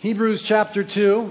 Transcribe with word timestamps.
Hebrews 0.00 0.40
chapter 0.40 0.82
2. 0.82 1.30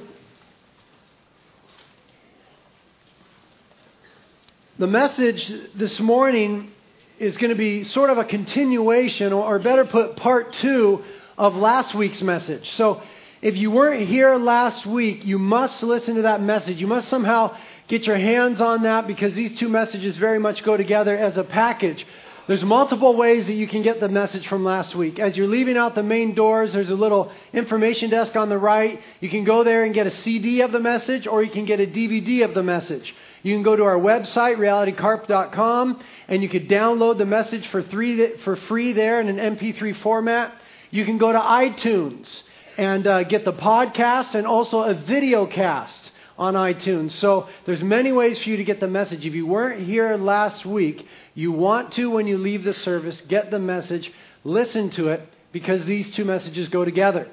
The 4.78 4.86
message 4.86 5.52
this 5.74 6.00
morning 6.00 6.72
is 7.18 7.36
going 7.38 7.50
to 7.50 7.56
be 7.58 7.84
sort 7.84 8.12
of 8.12 8.20
a 8.20 8.26
continuation, 8.26 9.34
or 9.34 9.58
better 9.58 9.86
put, 9.86 10.18
part 10.18 10.54
two 10.54 11.04
of 11.36 11.56
last 11.56 11.96
week's 11.96 12.22
message. 12.22 12.70
So 12.76 13.02
if 13.42 13.58
you 13.58 13.72
weren't 13.72 14.08
here 14.08 14.36
last 14.36 14.86
week, 14.86 15.26
you 15.26 15.40
must 15.40 15.82
listen 15.82 16.18
to 16.18 16.22
that 16.22 16.40
message. 16.40 16.80
You 16.80 16.86
must 16.86 17.10
somehow 17.10 17.58
get 17.88 18.06
your 18.06 18.20
hands 18.20 18.62
on 18.62 18.84
that 18.84 19.08
because 19.08 19.34
these 19.34 19.58
two 19.58 19.70
messages 19.70 20.16
very 20.18 20.38
much 20.38 20.62
go 20.64 20.78
together 20.78 21.18
as 21.18 21.38
a 21.38 21.44
package. 21.44 22.06
There's 22.50 22.64
multiple 22.64 23.16
ways 23.16 23.46
that 23.46 23.54
you 23.54 23.68
can 23.68 23.84
get 23.84 24.00
the 24.00 24.10
message 24.10 24.48
from 24.48 24.64
last 24.64 24.96
week. 24.96 25.20
As 25.20 25.38
you're 25.38 25.46
leaving 25.46 25.78
out 25.78 25.94
the 25.94 26.02
main 26.02 26.34
doors, 26.34 26.74
there's 26.74 26.90
a 26.90 26.96
little 26.96 27.32
information 27.54 28.10
desk 28.10 28.36
on 28.36 28.50
the 28.50 28.58
right. 28.58 29.00
You 29.20 29.30
can 29.30 29.44
go 29.44 29.64
there 29.64 29.84
and 29.84 29.94
get 29.94 30.08
a 30.08 30.10
CD 30.10 30.62
of 30.62 30.72
the 30.72 30.80
message, 30.80 31.28
or 31.28 31.44
you 31.44 31.52
can 31.52 31.66
get 31.66 31.80
a 31.80 31.86
DVD 31.86 32.44
of 32.44 32.56
the 32.56 32.64
message. 32.64 33.14
You 33.44 33.54
can 33.54 33.62
go 33.62 33.76
to 33.76 33.84
our 33.84 34.00
website, 34.00 34.56
realitycarp.com, 34.56 36.04
and 36.28 36.42
you 36.42 36.50
can 36.50 36.66
download 36.66 37.20
the 37.20 37.26
message 37.28 37.68
for, 37.68 37.84
three, 37.84 38.38
for 38.38 38.56
free 38.56 38.94
there 38.94 39.22
in 39.22 39.30
an 39.30 39.56
MP3 39.56 39.96
format. 39.98 40.52
You 40.90 41.06
can 41.06 41.20
go 41.20 41.32
to 41.32 41.38
iTunes 41.38 42.42
and 42.80 43.06
uh, 43.06 43.24
get 43.26 43.46
the 43.46 43.54
podcast 43.54 44.34
and 44.34 44.48
also 44.48 44.82
a 44.82 44.96
video 44.96 45.46
cast 45.46 46.10
on 46.40 46.54
iTunes. 46.54 47.12
So 47.12 47.50
there's 47.66 47.84
many 47.84 48.14
ways 48.14 48.42
for 48.42 48.50
you 48.50 48.58
to 48.58 48.64
get 48.64 48.80
the 48.80 48.88
message. 48.88 49.26
If 49.26 49.34
you 49.34 49.46
weren't 49.46 49.86
here 49.86 50.16
last 50.16 50.66
week, 50.66 51.06
you 51.40 51.54
want 51.54 51.94
to 51.94 52.10
when 52.10 52.28
you 52.28 52.38
leave 52.38 52.66
the 52.66 52.74
service 52.74 53.22
get 53.22 53.50
the 53.50 53.60
message, 53.60 54.12
listen 54.44 54.90
to 54.92 55.08
it 55.08 55.22
because 55.54 55.86
these 55.86 56.10
two 56.10 56.26
messages 56.26 56.68
go 56.68 56.84
together. 56.84 57.30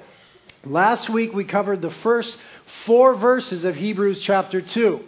Last 0.63 1.09
week 1.09 1.33
we 1.33 1.43
covered 1.43 1.81
the 1.81 1.91
first 1.91 2.37
four 2.85 3.15
verses 3.15 3.65
of 3.65 3.75
Hebrews 3.75 4.21
chapter 4.21 4.61
2. 4.61 5.03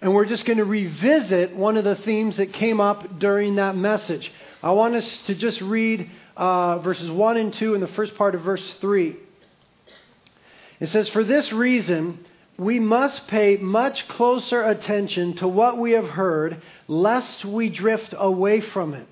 And 0.00 0.14
we're 0.14 0.24
just 0.24 0.46
going 0.46 0.56
to 0.56 0.64
revisit 0.64 1.54
one 1.54 1.76
of 1.76 1.84
the 1.84 1.96
themes 1.96 2.38
that 2.38 2.54
came 2.54 2.80
up 2.80 3.18
during 3.18 3.56
that 3.56 3.76
message. 3.76 4.32
I 4.62 4.70
want 4.70 4.94
us 4.94 5.18
to 5.26 5.34
just 5.34 5.60
read 5.60 6.10
uh, 6.34 6.78
verses 6.78 7.10
1 7.10 7.36
and 7.36 7.52
2 7.52 7.74
and 7.74 7.82
the 7.82 7.88
first 7.88 8.14
part 8.14 8.34
of 8.34 8.40
verse 8.40 8.74
3. 8.80 9.14
It 10.80 10.86
says, 10.86 11.10
For 11.10 11.22
this 11.22 11.52
reason, 11.52 12.24
we 12.58 12.80
must 12.80 13.28
pay 13.28 13.56
much 13.56 14.08
closer 14.08 14.62
attention 14.62 15.36
to 15.36 15.46
what 15.46 15.78
we 15.78 15.92
have 15.92 16.08
heard, 16.08 16.60
lest 16.88 17.44
we 17.44 17.70
drift 17.70 18.12
away 18.18 18.60
from 18.60 18.94
it. 18.94 19.06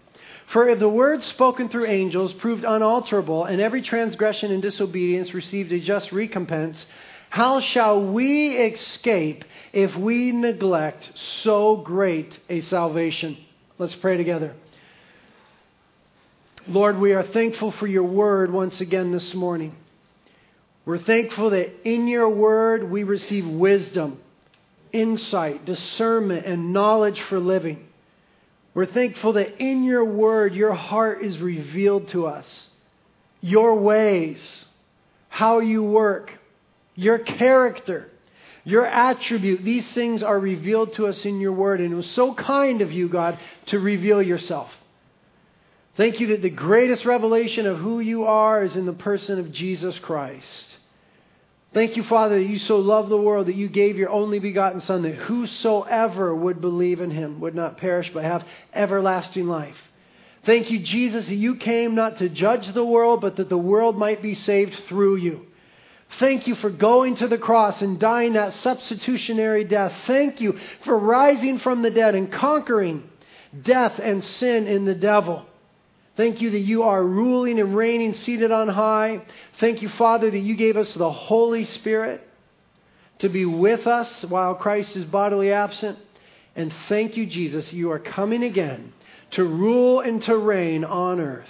For 0.48 0.69
if 0.69 0.80
the 0.80 0.88
words 0.88 1.25
spoken 1.27 1.69
through 1.69 1.86
angels 1.86 2.33
proved 2.33 2.64
unalterable, 2.64 3.44
and 3.44 3.61
every 3.61 3.83
transgression 3.83 4.50
and 4.50 4.61
disobedience 4.61 5.33
received 5.33 5.72
a 5.72 5.78
just 5.78 6.11
recompense, 6.11 6.84
how 7.30 7.61
shall 7.61 8.05
we 8.05 8.56
escape 8.56 9.44
if 9.72 9.94
we 9.94 10.33
neglect 10.33 11.10
so 11.14 11.77
great 11.77 12.38
a 12.48 12.60
salvation? 12.62 13.36
Let's 13.78 13.94
pray 13.94 14.16
together. 14.16 14.55
Lord, 16.66 16.98
we 16.98 17.12
are 17.12 17.22
thankful 17.22 17.70
for 17.70 17.86
your 17.86 18.05
word 18.05 18.53
once 18.53 18.81
again 18.81 19.12
this 19.12 19.34
morning. 19.34 19.77
We're 20.87 20.98
thankful 20.98 21.51
that 21.51 21.87
in 21.87 22.09
your 22.09 22.31
word 22.31 22.91
we 22.91 23.03
receive 23.03 23.47
wisdom, 23.47 24.19
insight, 24.93 25.67
discernment, 25.67 26.47
and 26.47 26.73
knowledge 26.73 27.20
for 27.23 27.39
living. 27.39 27.87
We're 28.73 28.87
thankful 28.87 29.34
that 29.34 29.59
in 29.62 29.84
your 29.84 30.05
word 30.05 30.55
your 30.55 30.73
heart 30.73 31.23
is 31.23 31.39
revealed 31.39 32.09
to 32.09 32.27
us, 32.27 32.69
your 33.43 33.75
ways, 33.75 34.65
how 35.28 35.59
you 35.59 35.83
work 35.83 36.33
your 36.97 37.19
character, 37.19 38.09
your 38.65 38.87
attribute. 38.87 39.62
These 39.62 39.93
things 39.93 40.23
are 40.23 40.41
revealed 40.41 40.95
to 40.95 41.06
us 41.06 41.25
in 41.25 41.39
your 41.39 41.53
word. 41.53 41.81
And 41.81 41.93
it 41.93 41.97
was 41.97 42.10
so 42.10 42.34
kind 42.34 42.81
of 42.81 42.91
you, 42.91 43.09
God, 43.09 43.39
to 43.66 43.78
reveal 43.78 44.21
yourself. 44.21 44.72
Thank 45.97 46.21
you 46.21 46.28
that 46.28 46.43
the 46.43 46.50
greatest 46.50 47.05
revelation 47.05 47.66
of 47.66 47.78
who 47.78 48.00
you 48.00 48.25
are 48.25 48.65
is 48.65 48.77
in 48.77 48.87
the 48.87 48.93
person 48.93 49.39
of 49.39 49.53
Jesus 49.53 49.99
Christ. 49.99 50.77
Thank 51.76 51.98
you, 51.98 52.04
Father, 52.04 52.38
that 52.38 52.48
you 52.48 52.59
so 52.59 52.78
loved 52.78 53.10
the 53.10 53.19
world 53.19 53.48
that 53.48 53.54
you 53.54 53.69
gave 53.69 53.98
your 53.98 54.09
only 54.09 54.38
begotten 54.38 54.81
Son, 54.81 55.03
that 55.03 55.14
whosoever 55.14 56.34
would 56.34 56.59
believe 56.59 57.03
in 57.03 57.10
him 57.10 57.38
would 57.41 57.54
not 57.54 57.76
perish 57.76 58.10
but 58.14 58.25
have 58.25 58.47
everlasting 58.72 59.47
life. 59.47 59.76
Thank 60.47 60.70
you, 60.70 60.78
Jesus, 60.78 61.26
that 61.26 61.34
you 61.34 61.56
came 61.56 61.94
not 61.94 62.16
to 62.16 62.31
judge 62.31 62.72
the 62.72 62.82
world, 62.82 63.20
but 63.20 63.36
that 63.36 63.50
the 63.50 63.59
world 63.59 63.98
might 63.98 64.22
be 64.22 64.32
saved 64.32 64.75
through 64.88 65.16
you. 65.16 65.44
Thank 66.19 66.47
you 66.47 66.54
for 66.54 66.70
going 66.70 67.16
to 67.16 67.28
the 67.28 67.36
cross 67.36 67.82
and 67.82 68.00
dying 68.00 68.32
that 68.32 68.54
substitutionary 68.54 69.65
death. 69.65 69.92
Thank 70.06 70.41
you 70.41 70.59
for 70.82 70.98
rising 70.98 71.59
from 71.59 71.82
the 71.82 71.91
dead 71.91 72.15
and 72.15 72.32
conquering 72.32 73.06
death 73.60 74.00
and 74.03 74.25
sin 74.25 74.66
in 74.66 74.86
the 74.86 74.94
devil. 74.94 75.44
Thank 76.16 76.41
you 76.41 76.50
that 76.50 76.60
you 76.60 76.84
are 76.84 77.03
ruling 77.03 77.60
and 77.60 77.77
reigning 77.77 78.15
seated 78.15 78.50
on 78.50 78.69
high. 78.69 79.22
Thank 79.60 79.82
you, 79.82 79.88
Father, 79.91 80.31
that 80.31 80.38
you 80.38 80.56
gave 80.56 80.77
us 80.77 80.93
the 80.94 81.12
Holy 81.12 81.65
Spirit 81.65 82.27
to 83.19 83.28
be 83.28 83.44
with 83.44 83.87
us 83.87 84.25
while 84.25 84.54
Christ 84.54 84.97
is 84.97 85.04
bodily 85.04 85.53
absent. 85.53 85.99
And 86.54 86.72
thank 86.88 87.16
you, 87.16 87.27
Jesus, 87.27 87.72
you 87.72 87.91
are 87.91 87.99
coming 87.99 88.43
again 88.43 88.93
to 89.32 89.44
rule 89.44 90.00
and 90.00 90.22
to 90.22 90.37
reign 90.37 90.84
on 90.84 91.21
earth. 91.21 91.49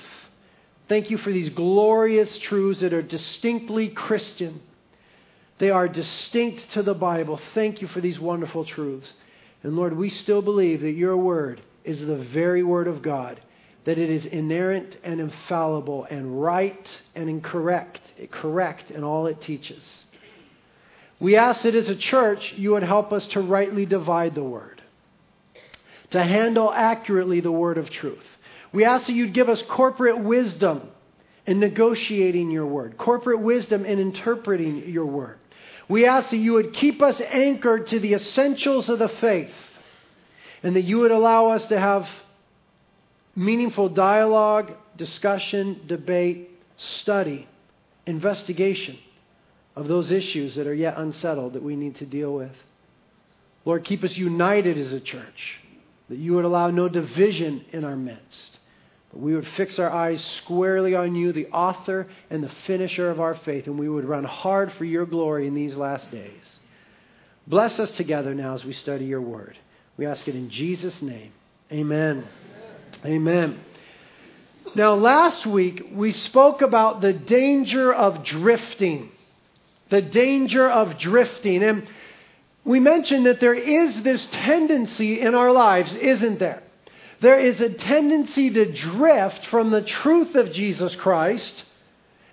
Thank 0.89 1.11
you 1.11 1.19
for 1.19 1.31
these 1.33 1.51
glorious 1.51 2.39
truths 2.39 2.81
that 2.81 2.93
are 2.93 3.03
distinctly 3.03 3.89
Christian. 3.89 4.61
They 5.59 5.71
are 5.71 5.89
distinct 5.89 6.71
to 6.73 6.83
the 6.83 6.95
Bible. 6.95 7.41
Thank 7.55 7.81
you 7.81 7.89
for 7.89 8.01
these 8.01 8.19
wonderful 8.19 8.65
truths. 8.65 9.13
And 9.63 9.77
Lord, 9.77 9.97
we 9.97 10.11
still 10.11 10.43
believe 10.43 10.81
that 10.83 10.93
your 10.93 11.17
word 11.17 11.61
is 11.85 12.01
the 12.01 12.17
very 12.17 12.63
word 12.63 12.89
of 12.89 13.03
God, 13.03 13.41
that 13.87 13.99
it 13.99 14.11
is 14.11 14.27
inerrant 14.27 14.97
and 15.05 15.21
infallible 15.21 16.05
and 16.11 16.43
right 16.43 17.01
and 17.15 17.31
incorrect, 17.31 18.01
correct 18.33 18.91
in 18.91 19.05
all 19.05 19.27
it 19.27 19.41
teaches. 19.41 20.05
We 21.21 21.37
ask 21.37 21.63
that 21.63 21.77
as 21.77 21.89
a 21.89 21.97
church, 21.97 22.53
you 22.57 22.73
would 22.73 22.83
help 22.83 23.13
us 23.13 23.27
to 23.29 23.41
rightly 23.41 23.87
divide 23.87 24.35
the 24.35 24.43
word, 24.43 24.83
to 26.11 26.23
handle 26.23 26.71
accurately 26.71 27.41
the 27.41 27.53
word 27.53 27.79
of 27.79 27.89
truth. 27.89 28.25
We 28.73 28.85
ask 28.85 29.07
that 29.07 29.13
you'd 29.13 29.33
give 29.33 29.49
us 29.49 29.63
corporate 29.63 30.19
wisdom 30.19 30.91
in 31.47 31.61
negotiating 31.61 32.51
your 32.51 32.67
word, 32.67 32.99
corporate 32.99 33.41
wisdom 33.41 33.87
in 33.87 34.01
interpreting 34.01 34.91
your 34.91 35.07
word. 35.07 35.39
We 35.89 36.07
ask 36.07 36.31
that 36.31 36.39
you 36.39 36.55
would 36.55 36.73
keep 36.73 37.01
us 37.01 37.21
anchored 37.21 37.87
to 37.89 38.01
the 38.01 38.15
essentials 38.15 38.89
of 38.89 38.99
the 38.99 39.09
faith 39.09 39.55
and 40.65 40.75
that 40.75 40.83
you 40.83 40.99
would 40.99 41.13
allow 41.13 41.51
us 41.51 41.65
to 41.67 41.79
have 41.79 42.09
meaningful 43.37 43.89
dialogue, 43.91 44.73
discussion, 44.97 45.83
debate, 45.87 46.51
study, 46.77 47.47
investigation 48.07 48.99
of 49.77 49.89
those 49.89 50.11
issues 50.11 50.55
that 50.57 50.67
are 50.67 50.75
yet 50.75 50.97
unsettled 50.97 51.53
that 51.53 51.63
we 51.63 51.77
need 51.77 51.97
to 51.97 52.07
deal 52.07 52.33
with. 52.35 52.53
Lord, 53.65 53.85
keep 53.85 54.03
us 54.05 54.17
united 54.17 54.79
as 54.79 54.93
a 54.93 55.01
church, 55.01 55.61
that 56.09 56.19
you 56.19 56.35
would 56.35 56.45
allow 56.45 56.71
no 56.71 56.89
division 56.89 57.65
in 57.73 57.85
our 57.85 57.97
midst 57.97 58.59
but 59.17 59.23
we 59.23 59.35
would 59.35 59.49
fix 59.49 59.79
our 59.79 59.91
eyes 59.91 60.23
squarely 60.45 60.95
on 60.95 61.15
you, 61.15 61.33
the 61.33 61.47
author 61.49 62.07
and 62.29 62.45
the 62.45 62.51
finisher 62.67 63.09
of 63.11 63.19
our 63.19 63.35
faith, 63.35 63.67
and 63.67 63.79
we 63.79 63.89
would 63.89 64.05
run 64.05 64.25
hard 64.25 64.73
for 64.75 64.85
your 64.85 65.07
glory 65.07 65.47
in 65.47 65.55
these 65.55 65.75
last 65.75 66.11
days. 66.11 66.61
Bless 67.47 67.79
us 67.79 67.91
together 67.93 68.35
now 68.35 68.55
as 68.55 68.65
we 68.65 68.75
study 68.75 69.07
your 69.07 69.23
word. 69.23 69.57
We 69.97 70.05
ask 70.05 70.29
it 70.29 70.35
in 70.35 70.51
Jesus' 70.51 71.01
name. 71.01 71.33
Amen. 71.73 72.27
Amen. 73.07 73.61
Now, 74.75 74.95
last 74.95 75.47
week 75.47 75.89
we 75.93 76.13
spoke 76.13 76.61
about 76.61 77.01
the 77.01 77.13
danger 77.13 77.93
of 77.93 78.25
drifting. 78.25 79.11
The 79.89 80.03
danger 80.03 80.69
of 80.69 80.99
drifting. 80.99 81.63
And 81.63 81.89
we 82.65 82.81
mentioned 82.81 83.27
that 83.27 83.41
there 83.41 83.55
is 83.55 84.03
this 84.03 84.27
tendency 84.33 85.21
in 85.21 85.35
our 85.35 85.53
lives, 85.53 85.95
isn't 85.95 86.39
there? 86.39 86.63
there 87.21 87.39
is 87.39 87.61
a 87.61 87.71
tendency 87.71 88.51
to 88.51 88.73
drift 88.73 89.47
from 89.47 89.71
the 89.71 89.83
truth 89.83 90.35
of 90.35 90.53
Jesus 90.53 90.95
Christ 90.97 91.65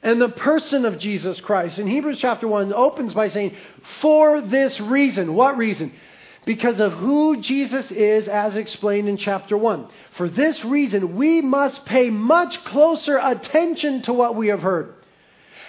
and 0.02 0.22
the 0.22 0.30
person 0.30 0.86
of 0.86 1.00
Jesus 1.00 1.40
Christ. 1.40 1.78
And 1.78 1.88
Hebrews 1.88 2.20
chapter 2.20 2.48
1 2.48 2.74
opens 2.74 3.14
by 3.14 3.30
saying, 3.30 3.56
For 4.02 4.42
this 4.42 4.80
reason. 4.82 5.36
What 5.36 5.58
reason? 5.58 5.94
Because 6.46 6.80
of 6.80 6.94
who 6.94 7.42
Jesus 7.42 7.90
is, 7.92 8.28
as 8.28 8.56
explained 8.56 9.08
in 9.08 9.18
chapter 9.18 9.58
1. 9.58 9.88
For 10.18 10.28
this 10.28 10.64
reason, 10.66 11.16
we 11.16 11.42
must 11.42 11.86
pay 11.86 12.10
much 12.10 12.64
closer 12.66 13.18
attention 13.18 14.02
to 14.04 14.14
what 14.14 14.36
we 14.36 14.48
have 14.50 14.62
heard. 14.62 14.94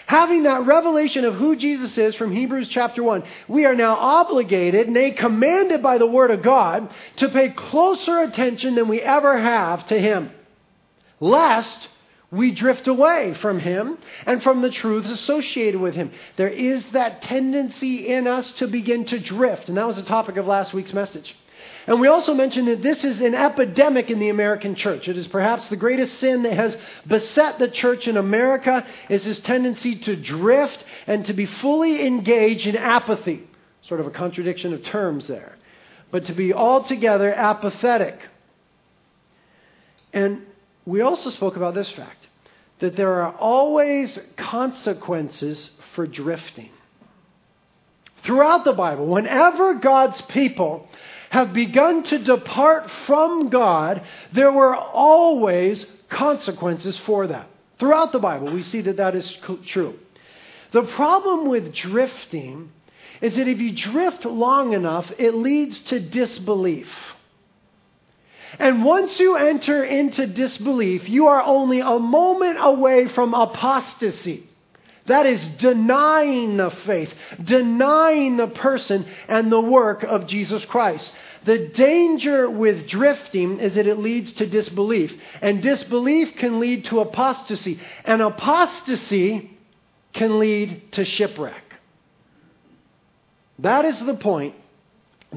Having 0.06 0.42
that 0.42 0.66
revelation 0.66 1.24
of 1.24 1.34
who 1.34 1.56
Jesus 1.56 1.96
is 1.96 2.14
from 2.14 2.32
Hebrews 2.32 2.68
chapter 2.68 3.02
1, 3.02 3.22
we 3.48 3.64
are 3.64 3.74
now 3.74 3.94
obligated, 3.94 4.88
nay, 4.88 5.12
commanded 5.12 5.82
by 5.82 5.96
the 5.96 6.06
Word 6.06 6.30
of 6.30 6.42
God, 6.42 6.92
to 7.16 7.28
pay 7.30 7.50
closer 7.50 8.18
attention 8.18 8.74
than 8.74 8.88
we 8.88 9.00
ever 9.00 9.38
have 9.40 9.86
to 9.86 9.98
Him, 9.98 10.30
lest 11.20 11.88
we 12.34 12.52
drift 12.52 12.88
away 12.88 13.34
from 13.40 13.58
Him 13.60 13.98
and 14.26 14.42
from 14.42 14.62
the 14.62 14.70
truths 14.70 15.10
associated 15.10 15.80
with 15.80 15.94
Him. 15.94 16.12
There 16.36 16.48
is 16.48 16.86
that 16.90 17.22
tendency 17.22 18.08
in 18.08 18.26
us 18.26 18.50
to 18.52 18.66
begin 18.66 19.04
to 19.06 19.18
drift, 19.18 19.68
and 19.68 19.76
that 19.78 19.86
was 19.86 19.96
the 19.96 20.02
topic 20.02 20.36
of 20.36 20.46
last 20.46 20.72
week's 20.72 20.92
message. 20.92 21.34
And 21.86 22.00
we 22.00 22.08
also 22.08 22.34
mentioned 22.34 22.68
that 22.68 22.82
this 22.82 23.04
is 23.04 23.20
an 23.20 23.34
epidemic 23.34 24.10
in 24.10 24.18
the 24.18 24.30
American 24.30 24.74
church. 24.74 25.06
It 25.06 25.18
is 25.18 25.26
perhaps 25.26 25.68
the 25.68 25.76
greatest 25.76 26.18
sin 26.18 26.42
that 26.42 26.54
has 26.54 26.76
beset 27.06 27.58
the 27.58 27.68
church 27.68 28.08
in 28.08 28.16
America 28.16 28.86
is 29.08 29.24
this 29.24 29.40
tendency 29.40 29.96
to 29.96 30.16
drift 30.16 30.82
and 31.06 31.26
to 31.26 31.34
be 31.34 31.46
fully 31.46 32.06
engaged 32.06 32.66
in 32.66 32.76
apathy. 32.76 33.46
Sort 33.82 34.00
of 34.00 34.06
a 34.06 34.10
contradiction 34.10 34.72
of 34.72 34.82
terms 34.82 35.26
there. 35.26 35.56
But 36.10 36.26
to 36.26 36.32
be 36.32 36.54
altogether 36.54 37.32
apathetic. 37.34 38.18
And 40.12 40.42
we 40.86 41.02
also 41.02 41.30
spoke 41.30 41.56
about 41.56 41.74
this 41.74 41.90
fact 41.90 42.23
that 42.84 42.96
there 42.96 43.22
are 43.22 43.32
always 43.32 44.18
consequences 44.36 45.70
for 45.94 46.06
drifting. 46.06 46.68
Throughout 48.24 48.64
the 48.64 48.74
Bible, 48.74 49.06
whenever 49.06 49.74
God's 49.74 50.20
people 50.22 50.86
have 51.30 51.54
begun 51.54 52.02
to 52.04 52.18
depart 52.18 52.90
from 53.06 53.48
God, 53.48 54.02
there 54.34 54.52
were 54.52 54.76
always 54.76 55.86
consequences 56.10 56.98
for 56.98 57.26
that. 57.26 57.48
Throughout 57.78 58.12
the 58.12 58.18
Bible, 58.18 58.52
we 58.52 58.62
see 58.62 58.82
that 58.82 58.98
that 58.98 59.14
is 59.14 59.34
true. 59.66 59.98
The 60.72 60.82
problem 60.82 61.48
with 61.48 61.74
drifting 61.74 62.70
is 63.22 63.36
that 63.36 63.48
if 63.48 63.58
you 63.58 63.74
drift 63.74 64.26
long 64.26 64.74
enough, 64.74 65.10
it 65.18 65.34
leads 65.34 65.78
to 65.84 66.00
disbelief. 66.00 66.88
And 68.58 68.84
once 68.84 69.18
you 69.18 69.36
enter 69.36 69.84
into 69.84 70.26
disbelief, 70.26 71.08
you 71.08 71.26
are 71.28 71.42
only 71.42 71.80
a 71.80 71.98
moment 71.98 72.58
away 72.60 73.08
from 73.08 73.34
apostasy. 73.34 74.48
That 75.06 75.26
is 75.26 75.46
denying 75.58 76.56
the 76.56 76.70
faith, 76.70 77.12
denying 77.42 78.38
the 78.38 78.46
person 78.46 79.06
and 79.28 79.52
the 79.52 79.60
work 79.60 80.02
of 80.02 80.26
Jesus 80.26 80.64
Christ. 80.64 81.10
The 81.44 81.68
danger 81.68 82.48
with 82.48 82.88
drifting 82.88 83.60
is 83.60 83.74
that 83.74 83.86
it 83.86 83.98
leads 83.98 84.32
to 84.34 84.46
disbelief. 84.46 85.12
And 85.42 85.62
disbelief 85.62 86.36
can 86.36 86.58
lead 86.58 86.86
to 86.86 87.00
apostasy. 87.00 87.78
And 88.04 88.22
apostasy 88.22 89.58
can 90.14 90.38
lead 90.38 90.92
to 90.92 91.04
shipwreck. 91.04 91.62
That 93.58 93.84
is 93.84 94.00
the 94.00 94.14
point 94.14 94.54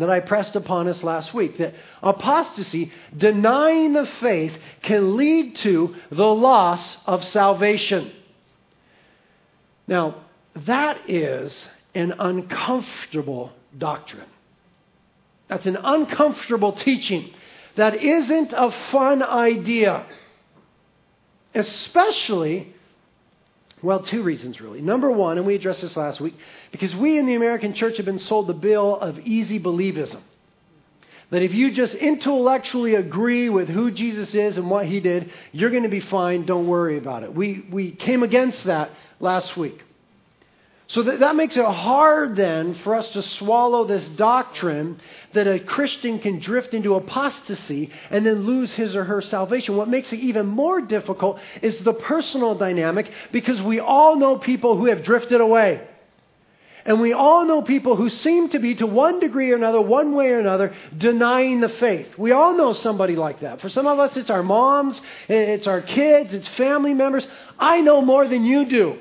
that 0.02 0.10
I 0.10 0.20
pressed 0.20 0.56
upon 0.56 0.88
us 0.88 1.04
last 1.04 1.34
week 1.34 1.58
that 1.58 1.74
apostasy, 2.02 2.92
denying 3.16 3.94
the 3.94 4.06
faith, 4.06 4.54
can 4.82 5.18
lead 5.18 5.56
to 5.58 5.96
the 6.12 6.26
loss 6.26 6.98
of 7.06 7.24
salvation. 7.26 8.12
Now, 9.88 10.24
that 10.66 11.10
is 11.10 11.68
an 11.96 12.14
uncomfortable 12.20 13.54
doctrine. 13.78 14.30
That's 15.48 15.66
an 15.66 15.78
uncomfortable 15.78 16.74
teaching. 16.74 17.34
That 17.76 17.96
isn't 17.96 18.54
a 18.54 18.72
fun 18.92 19.24
idea. 19.24 20.06
Especially, 21.54 22.76
well, 23.82 24.02
two 24.02 24.24
reasons 24.24 24.60
really. 24.60 24.82
Number 24.82 25.12
one, 25.12 25.38
and 25.38 25.46
we 25.46 25.56
addressed 25.56 25.82
this 25.82 25.96
last 25.96 26.20
week, 26.20 26.36
because 26.72 26.96
we 26.96 27.18
in 27.18 27.26
the 27.26 27.36
American 27.36 27.74
church 27.74 27.98
have 27.98 28.06
been 28.06 28.20
sold 28.20 28.48
the 28.48 28.54
bill 28.54 28.98
of 28.98 29.20
easy 29.20 29.60
believism. 29.60 30.22
That 31.30 31.44
if 31.44 31.54
you 31.54 31.74
just 31.74 31.94
intellectually 31.94 32.96
agree 32.96 33.50
with 33.50 33.68
who 33.68 33.92
Jesus 33.92 34.34
is 34.34 34.56
and 34.56 34.70
what 34.70 34.86
he 34.86 35.02
did, 35.02 35.32
you're 35.52 35.72
going 35.72 35.84
to 35.84 35.90
be 35.90 36.00
fine. 36.00 36.46
Don't 36.46 36.68
worry 36.68 36.98
about 36.98 37.24
it. 37.24 37.34
We, 37.36 37.66
we 37.70 37.92
came 37.92 38.24
against 38.24 38.64
that 38.64 38.92
last 39.20 39.58
week. 39.58 39.84
So 40.90 41.04
that, 41.04 41.20
that 41.20 41.36
makes 41.36 41.58
it 41.58 41.66
hard 41.66 42.38
then 42.38 42.76
for 42.76 42.96
us 42.96 43.10
to 43.10 43.22
swallow 43.22 43.86
this 43.86 44.08
doctrine 44.10 45.02
that 45.34 45.46
a 45.46 45.60
Christian 45.60 46.20
can 46.20 46.40
drift 46.40 46.74
into 46.74 46.96
apostasy 46.96 47.92
and 48.10 48.26
then 48.26 48.46
lose 48.46 48.72
his 48.72 48.96
or 48.96 49.04
her 49.04 49.22
salvation. 49.22 49.76
What 49.76 49.90
makes 49.90 50.14
it 50.14 50.20
even 50.22 50.46
more 50.46 50.80
difficult 50.80 51.40
is 51.62 51.78
the 51.80 51.94
personal 51.94 52.56
dynamic 52.56 53.12
because 53.34 53.62
we 53.62 53.82
all 53.82 54.16
know 54.16 54.38
people 54.38 54.78
who 54.78 54.86
have 54.86 55.04
drifted 55.04 55.42
away. 55.42 55.86
And 56.86 57.02
we 57.02 57.12
all 57.12 57.44
know 57.44 57.62
people 57.62 57.98
who 57.98 58.10
seem 58.10 58.48
to 58.52 58.60
be, 58.60 58.76
to 58.76 58.88
one 58.88 59.20
degree 59.20 59.52
or 59.52 59.58
another, 59.58 59.82
one 59.82 60.16
way 60.16 60.30
or 60.30 60.40
another, 60.40 60.74
denying 60.98 61.60
the 61.60 61.68
faith. 61.68 62.08
We 62.18 62.32
all 62.32 62.56
know 62.56 62.72
somebody 62.72 63.18
like 63.18 63.42
that. 63.42 63.60
For 63.60 63.68
some 63.68 63.88
of 63.88 64.00
us, 64.00 64.16
it's 64.16 64.30
our 64.30 64.42
moms, 64.42 65.02
it's 65.28 65.68
our 65.68 65.82
kids, 65.82 66.34
it's 66.34 66.48
family 66.48 66.94
members. 66.94 67.28
I 67.60 67.82
know 67.82 68.02
more 68.02 68.26
than 68.26 68.46
you 68.46 68.70
do. 68.70 69.00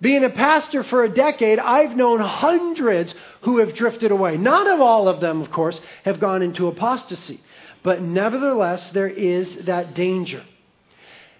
Being 0.00 0.24
a 0.24 0.30
pastor 0.30 0.82
for 0.82 1.04
a 1.04 1.08
decade, 1.08 1.58
I've 1.58 1.96
known 1.96 2.20
hundreds 2.20 3.14
who 3.42 3.58
have 3.58 3.74
drifted 3.74 4.10
away. 4.10 4.36
Not 4.36 4.66
of 4.66 4.80
all 4.80 5.08
of 5.08 5.20
them, 5.20 5.40
of 5.40 5.50
course, 5.50 5.80
have 6.04 6.20
gone 6.20 6.42
into 6.42 6.66
apostasy. 6.66 7.40
But 7.82 8.02
nevertheless, 8.02 8.90
there 8.90 9.08
is 9.08 9.54
that 9.64 9.94
danger. 9.94 10.44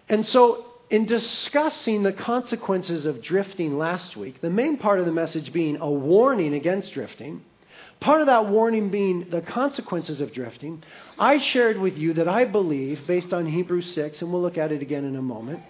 And 0.08 0.24
so, 0.24 0.64
in 0.88 1.04
discussing 1.04 2.02
the 2.02 2.12
consequences 2.12 3.04
of 3.04 3.20
drifting 3.20 3.76
last 3.76 4.16
week, 4.16 4.40
the 4.40 4.50
main 4.50 4.78
part 4.78 5.00
of 5.00 5.06
the 5.06 5.12
message 5.12 5.52
being 5.52 5.76
a 5.78 5.90
warning 5.90 6.54
against 6.54 6.92
drifting, 6.92 7.42
part 8.00 8.20
of 8.20 8.28
that 8.28 8.48
warning 8.48 8.90
being 8.90 9.28
the 9.28 9.40
consequences 9.40 10.20
of 10.20 10.32
drifting, 10.32 10.82
I 11.18 11.38
shared 11.38 11.78
with 11.78 11.98
you 11.98 12.14
that 12.14 12.28
I 12.28 12.44
believe, 12.44 13.06
based 13.06 13.32
on 13.32 13.46
Hebrews 13.46 13.92
6, 13.94 14.22
and 14.22 14.32
we'll 14.32 14.42
look 14.42 14.58
at 14.58 14.72
it 14.72 14.80
again 14.80 15.04
in 15.04 15.16
a 15.16 15.22
moment, 15.22 15.60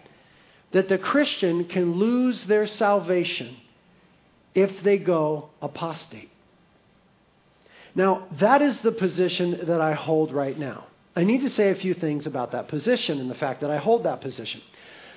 that 0.77 0.91
the 0.91 0.99
Christian 0.99 1.65
can 1.65 1.95
lose 1.95 2.45
their 2.45 2.67
salvation 2.67 3.57
if 4.55 4.83
they 4.83 4.99
go 4.99 5.49
apostate. 5.63 6.29
Now, 7.95 8.27
that 8.41 8.61
is 8.61 8.77
the 8.81 8.93
position 8.93 9.69
that 9.69 9.81
I 9.81 9.95
hold 9.95 10.33
right 10.33 10.59
now. 10.59 10.85
I 11.17 11.25
need 11.25 11.41
to 11.41 11.49
say 11.49 11.71
a 11.71 11.77
few 11.77 11.95
things 11.95 12.27
about 12.27 12.53
that 12.53 12.69
position 12.69 13.21
and 13.21 13.31
the 13.31 13.35
fact 13.35 13.63
that 13.63 13.71
I 13.71 13.79
hold 13.79 14.05
that 14.05 14.21
position. 14.21 14.61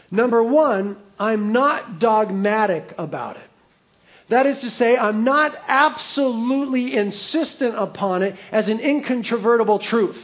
Number 0.09 0.41
one, 0.41 0.95
I'm 1.19 1.51
not 1.51 1.99
dogmatic 1.99 2.93
about 2.97 3.35
it. 3.35 3.49
That 4.29 4.45
is 4.45 4.59
to 4.59 4.71
say, 4.71 4.95
I'm 4.95 5.25
not 5.25 5.53
absolutely 5.67 6.95
insistent 6.95 7.75
upon 7.77 8.23
it 8.23 8.37
as 8.53 8.69
an 8.69 8.79
incontrovertible 8.79 9.79
truth. 9.79 10.23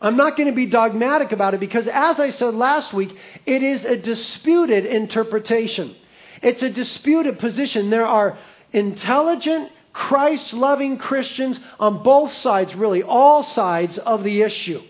I'm 0.00 0.16
not 0.16 0.36
going 0.36 0.48
to 0.48 0.54
be 0.54 0.66
dogmatic 0.66 1.32
about 1.32 1.54
it 1.54 1.60
because, 1.60 1.86
as 1.88 2.20
I 2.20 2.30
said 2.30 2.54
last 2.54 2.92
week, 2.92 3.16
it 3.46 3.62
is 3.62 3.84
a 3.84 3.96
disputed 3.96 4.84
interpretation. 4.84 5.96
It's 6.42 6.62
a 6.62 6.68
disputed 6.70 7.38
position. 7.38 7.88
There 7.88 8.06
are 8.06 8.38
intelligent, 8.72 9.72
Christ 9.92 10.52
loving 10.52 10.98
Christians 10.98 11.58
on 11.80 12.02
both 12.02 12.32
sides, 12.32 12.74
really, 12.74 13.02
all 13.02 13.42
sides 13.42 13.96
of 13.96 14.22
the 14.22 14.42
issue. 14.42 14.82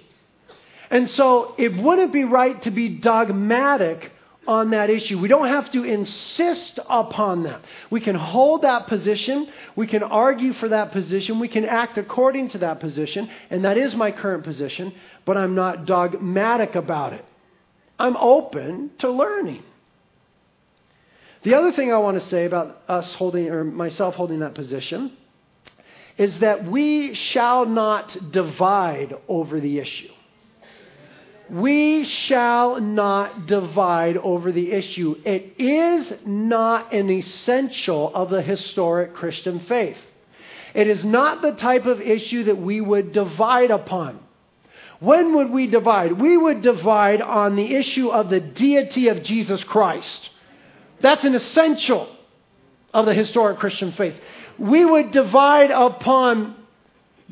And 0.90 1.08
so 1.10 1.54
it 1.56 1.76
wouldn't 1.76 2.12
be 2.12 2.24
right 2.24 2.60
to 2.62 2.70
be 2.70 2.88
dogmatic 2.88 4.12
on 4.46 4.70
that 4.70 4.90
issue. 4.90 5.18
We 5.18 5.28
don't 5.28 5.48
have 5.48 5.70
to 5.72 5.84
insist 5.84 6.78
upon 6.88 7.44
that. 7.44 7.62
We 7.90 8.00
can 8.00 8.14
hold 8.14 8.62
that 8.62 8.86
position. 8.86 9.48
We 9.74 9.86
can 9.86 10.02
argue 10.02 10.52
for 10.54 10.68
that 10.68 10.92
position. 10.92 11.38
We 11.38 11.48
can 11.48 11.64
act 11.64 11.98
according 11.98 12.50
to 12.50 12.58
that 12.58 12.80
position. 12.80 13.28
And 13.50 13.64
that 13.64 13.76
is 13.76 13.94
my 13.94 14.10
current 14.10 14.44
position, 14.44 14.94
but 15.24 15.36
I'm 15.36 15.54
not 15.54 15.86
dogmatic 15.86 16.74
about 16.74 17.12
it. 17.12 17.24
I'm 17.98 18.16
open 18.16 18.90
to 18.98 19.10
learning. 19.10 19.62
The 21.42 21.54
other 21.54 21.72
thing 21.72 21.92
I 21.92 21.98
want 21.98 22.20
to 22.20 22.26
say 22.26 22.44
about 22.44 22.82
us 22.88 23.14
holding, 23.14 23.48
or 23.48 23.62
myself 23.64 24.14
holding 24.14 24.40
that 24.40 24.54
position, 24.54 25.16
is 26.18 26.38
that 26.38 26.64
we 26.64 27.14
shall 27.14 27.66
not 27.66 28.32
divide 28.32 29.14
over 29.28 29.60
the 29.60 29.78
issue. 29.78 30.08
We 31.48 32.04
shall 32.04 32.80
not 32.80 33.46
divide 33.46 34.16
over 34.16 34.50
the 34.50 34.72
issue. 34.72 35.16
It 35.24 35.54
is 35.58 36.12
not 36.24 36.92
an 36.92 37.08
essential 37.08 38.12
of 38.14 38.30
the 38.30 38.42
historic 38.42 39.14
Christian 39.14 39.60
faith. 39.60 39.98
It 40.74 40.88
is 40.88 41.04
not 41.04 41.42
the 41.42 41.52
type 41.52 41.86
of 41.86 42.00
issue 42.00 42.44
that 42.44 42.58
we 42.58 42.80
would 42.80 43.12
divide 43.12 43.70
upon. 43.70 44.18
When 44.98 45.36
would 45.36 45.50
we 45.50 45.68
divide? 45.68 46.20
We 46.20 46.36
would 46.36 46.62
divide 46.62 47.22
on 47.22 47.54
the 47.54 47.74
issue 47.74 48.08
of 48.08 48.28
the 48.28 48.40
deity 48.40 49.08
of 49.08 49.22
Jesus 49.22 49.62
Christ. 49.64 50.30
That's 51.00 51.24
an 51.24 51.34
essential 51.34 52.08
of 52.92 53.06
the 53.06 53.14
historic 53.14 53.58
Christian 53.58 53.92
faith. 53.92 54.14
We 54.58 54.84
would 54.84 55.12
divide 55.12 55.70
upon 55.70 56.56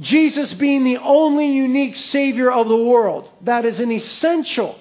Jesus 0.01 0.53
being 0.55 0.85
the 0.85 0.99
only 0.99 1.53
unique 1.53 1.97
Savior 1.97 2.51
of 2.51 2.69
the 2.69 2.77
world. 2.77 3.29
That 3.43 3.65
is 3.65 3.81
an 3.81 3.93
essential 3.93 4.79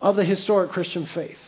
of 0.00 0.16
the 0.16 0.24
historic 0.24 0.70
Christian 0.72 1.06
faith. 1.06 1.38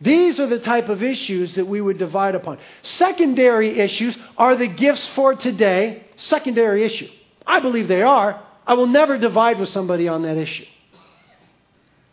These 0.00 0.40
are 0.40 0.46
the 0.46 0.58
type 0.58 0.88
of 0.88 1.02
issues 1.02 1.54
that 1.54 1.66
we 1.66 1.80
would 1.80 1.98
divide 1.98 2.34
upon. 2.34 2.58
Secondary 2.82 3.78
issues 3.78 4.16
are 4.36 4.56
the 4.56 4.66
gifts 4.66 5.06
for 5.08 5.34
today. 5.34 6.04
Secondary 6.16 6.82
issue. 6.84 7.08
I 7.46 7.60
believe 7.60 7.88
they 7.88 8.02
are. 8.02 8.42
I 8.66 8.74
will 8.74 8.86
never 8.86 9.18
divide 9.18 9.58
with 9.58 9.68
somebody 9.68 10.08
on 10.08 10.22
that 10.22 10.36
issue. 10.36 10.64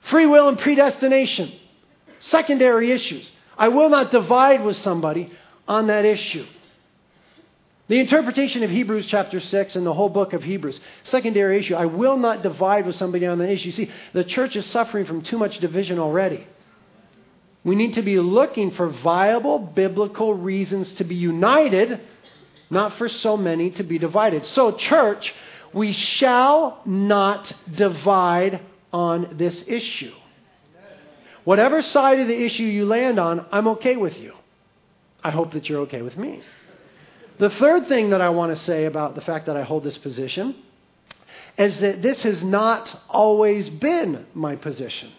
Free 0.01 0.25
will 0.25 0.49
and 0.49 0.59
predestination, 0.59 1.51
secondary 2.19 2.91
issues. 2.91 3.29
I 3.57 3.69
will 3.69 3.89
not 3.89 4.11
divide 4.11 4.63
with 4.63 4.77
somebody 4.77 5.31
on 5.67 5.87
that 5.87 6.05
issue. 6.05 6.45
The 7.91 7.99
interpretation 7.99 8.63
of 8.63 8.69
Hebrews 8.69 9.05
chapter 9.05 9.41
6 9.41 9.75
and 9.75 9.85
the 9.85 9.93
whole 9.93 10.07
book 10.07 10.31
of 10.31 10.43
Hebrews, 10.43 10.79
secondary 11.03 11.59
issue, 11.59 11.75
I 11.75 11.87
will 11.87 12.15
not 12.15 12.41
divide 12.41 12.85
with 12.85 12.95
somebody 12.95 13.25
on 13.27 13.37
the 13.37 13.51
issue. 13.51 13.69
See, 13.71 13.91
the 14.13 14.23
church 14.23 14.55
is 14.55 14.65
suffering 14.67 15.05
from 15.05 15.23
too 15.23 15.37
much 15.37 15.59
division 15.59 15.99
already. 15.99 16.47
We 17.65 17.75
need 17.75 17.95
to 17.95 18.01
be 18.01 18.17
looking 18.17 18.71
for 18.71 18.87
viable 18.87 19.59
biblical 19.59 20.33
reasons 20.33 20.89
to 20.93 21.03
be 21.03 21.15
united, 21.15 21.99
not 22.69 22.97
for 22.97 23.09
so 23.09 23.35
many 23.35 23.71
to 23.71 23.83
be 23.83 23.99
divided. 23.99 24.45
So, 24.45 24.71
church, 24.71 25.33
we 25.73 25.91
shall 25.91 26.79
not 26.85 27.51
divide 27.75 28.61
on 28.93 29.35
this 29.37 29.65
issue. 29.67 30.13
Whatever 31.43 31.81
side 31.81 32.21
of 32.21 32.29
the 32.29 32.41
issue 32.41 32.63
you 32.63 32.85
land 32.85 33.19
on, 33.19 33.45
I'm 33.51 33.67
okay 33.67 33.97
with 33.97 34.17
you. 34.17 34.31
I 35.21 35.31
hope 35.31 35.51
that 35.51 35.67
you're 35.67 35.81
okay 35.81 36.01
with 36.01 36.15
me. 36.15 36.41
The 37.41 37.49
third 37.49 37.87
thing 37.87 38.11
that 38.11 38.21
I 38.21 38.29
want 38.29 38.55
to 38.55 38.63
say 38.65 38.85
about 38.85 39.15
the 39.15 39.21
fact 39.21 39.47
that 39.47 39.57
I 39.57 39.63
hold 39.63 39.83
this 39.83 39.97
position 39.97 40.55
is 41.57 41.79
that 41.79 42.03
this 42.03 42.21
has 42.21 42.43
not 42.43 42.95
always 43.09 43.67
been 43.67 44.27
my 44.35 44.55
position. 44.55 45.11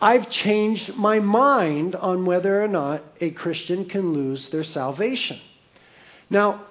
I've 0.00 0.28
changed 0.30 0.96
my 0.96 1.20
mind 1.20 1.94
on 1.94 2.24
whether 2.24 2.60
or 2.60 2.66
not 2.66 3.04
a 3.20 3.30
Christian 3.30 3.88
can 3.88 4.12
lose 4.12 4.48
their 4.48 4.64
salvation. 4.64 5.38
Now, 6.28 6.66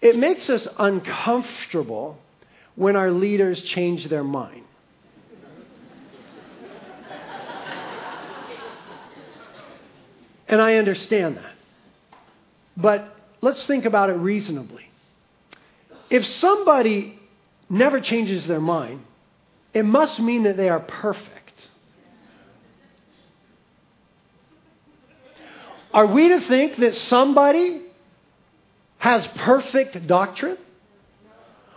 it 0.00 0.16
makes 0.16 0.50
us 0.50 0.66
uncomfortable 0.76 2.18
when 2.74 2.96
our 2.96 3.12
leaders 3.12 3.62
change 3.62 4.08
their 4.08 4.24
mind. 4.24 4.64
And 10.48 10.60
I 10.60 10.74
understand 10.74 11.36
that. 11.36 11.55
But 12.76 13.16
let's 13.40 13.64
think 13.66 13.84
about 13.84 14.10
it 14.10 14.14
reasonably. 14.14 14.84
If 16.10 16.26
somebody 16.26 17.18
never 17.68 18.00
changes 18.00 18.46
their 18.46 18.60
mind, 18.60 19.02
it 19.72 19.84
must 19.84 20.20
mean 20.20 20.44
that 20.44 20.56
they 20.56 20.68
are 20.68 20.80
perfect. 20.80 21.32
Are 25.92 26.06
we 26.06 26.28
to 26.28 26.40
think 26.42 26.76
that 26.76 26.94
somebody 26.94 27.82
has 28.98 29.26
perfect 29.28 30.06
doctrine? 30.06 30.58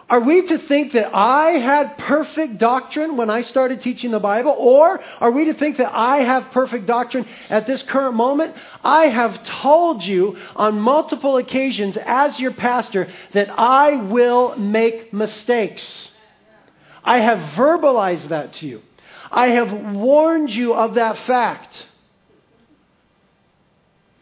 Are 0.09 0.19
we 0.21 0.47
to 0.47 0.57
think 0.57 0.93
that 0.93 1.15
I 1.15 1.51
had 1.59 1.99
perfect 1.99 2.57
doctrine 2.57 3.15
when 3.15 3.29
I 3.29 3.43
started 3.43 3.83
teaching 3.83 4.09
the 4.09 4.19
Bible? 4.19 4.55
Or 4.57 4.99
are 5.19 5.29
we 5.29 5.45
to 5.45 5.53
think 5.53 5.77
that 5.77 5.93
I 5.93 6.23
have 6.23 6.51
perfect 6.51 6.87
doctrine 6.87 7.27
at 7.47 7.67
this 7.67 7.83
current 7.83 8.15
moment? 8.15 8.55
I 8.83 9.09
have 9.09 9.43
told 9.45 10.03
you 10.03 10.35
on 10.55 10.79
multiple 10.79 11.37
occasions 11.37 11.95
as 12.03 12.39
your 12.39 12.53
pastor 12.53 13.07
that 13.33 13.51
I 13.51 13.97
will 13.97 14.57
make 14.57 15.13
mistakes. 15.13 16.09
I 17.03 17.19
have 17.19 17.53
verbalized 17.53 18.29
that 18.29 18.53
to 18.53 18.67
you. 18.67 18.81
I 19.31 19.49
have 19.49 19.93
warned 19.95 20.49
you 20.49 20.73
of 20.73 20.95
that 20.95 21.19
fact. 21.19 21.85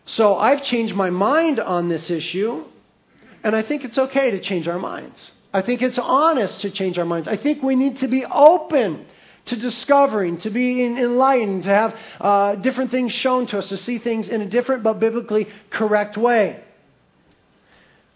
So 0.06 0.36
I've 0.36 0.64
changed 0.64 0.96
my 0.96 1.12
mind 1.12 1.62
on 1.62 1.88
this 1.88 2.10
issue, 2.10 2.66
and 3.42 3.56
I 3.56 3.62
think 3.62 3.86
it's 3.86 3.98
okay 3.98 4.32
to 4.32 4.42
change 4.42 4.68
our 4.68 4.80
minds. 4.80 5.32
I 5.58 5.64
think 5.64 5.82
it's 5.82 5.98
honest 5.98 6.62
to 6.62 6.70
change 6.70 7.00
our 7.00 7.06
minds. 7.06 7.28
I 7.28 7.36
think 7.38 7.64
we 7.64 7.76
need 7.76 7.98
to 7.98 8.08
be 8.08 8.24
open 8.26 9.06
to 9.46 9.56
discovering, 9.56 10.38
to 10.40 10.50
be 10.50 10.84
enlightened, 10.84 11.64
to 11.64 11.70
have 11.70 11.96
uh, 12.22 12.56
different 12.56 12.92
things 12.92 13.12
shown 13.14 13.48
to 13.48 13.58
us, 13.58 13.70
to 13.70 13.78
see 13.78 13.98
things 13.98 14.28
in 14.28 14.42
a 14.42 14.46
different 14.46 14.84
but 14.84 15.00
biblically 15.00 15.48
correct 15.72 16.16
way. 16.18 16.64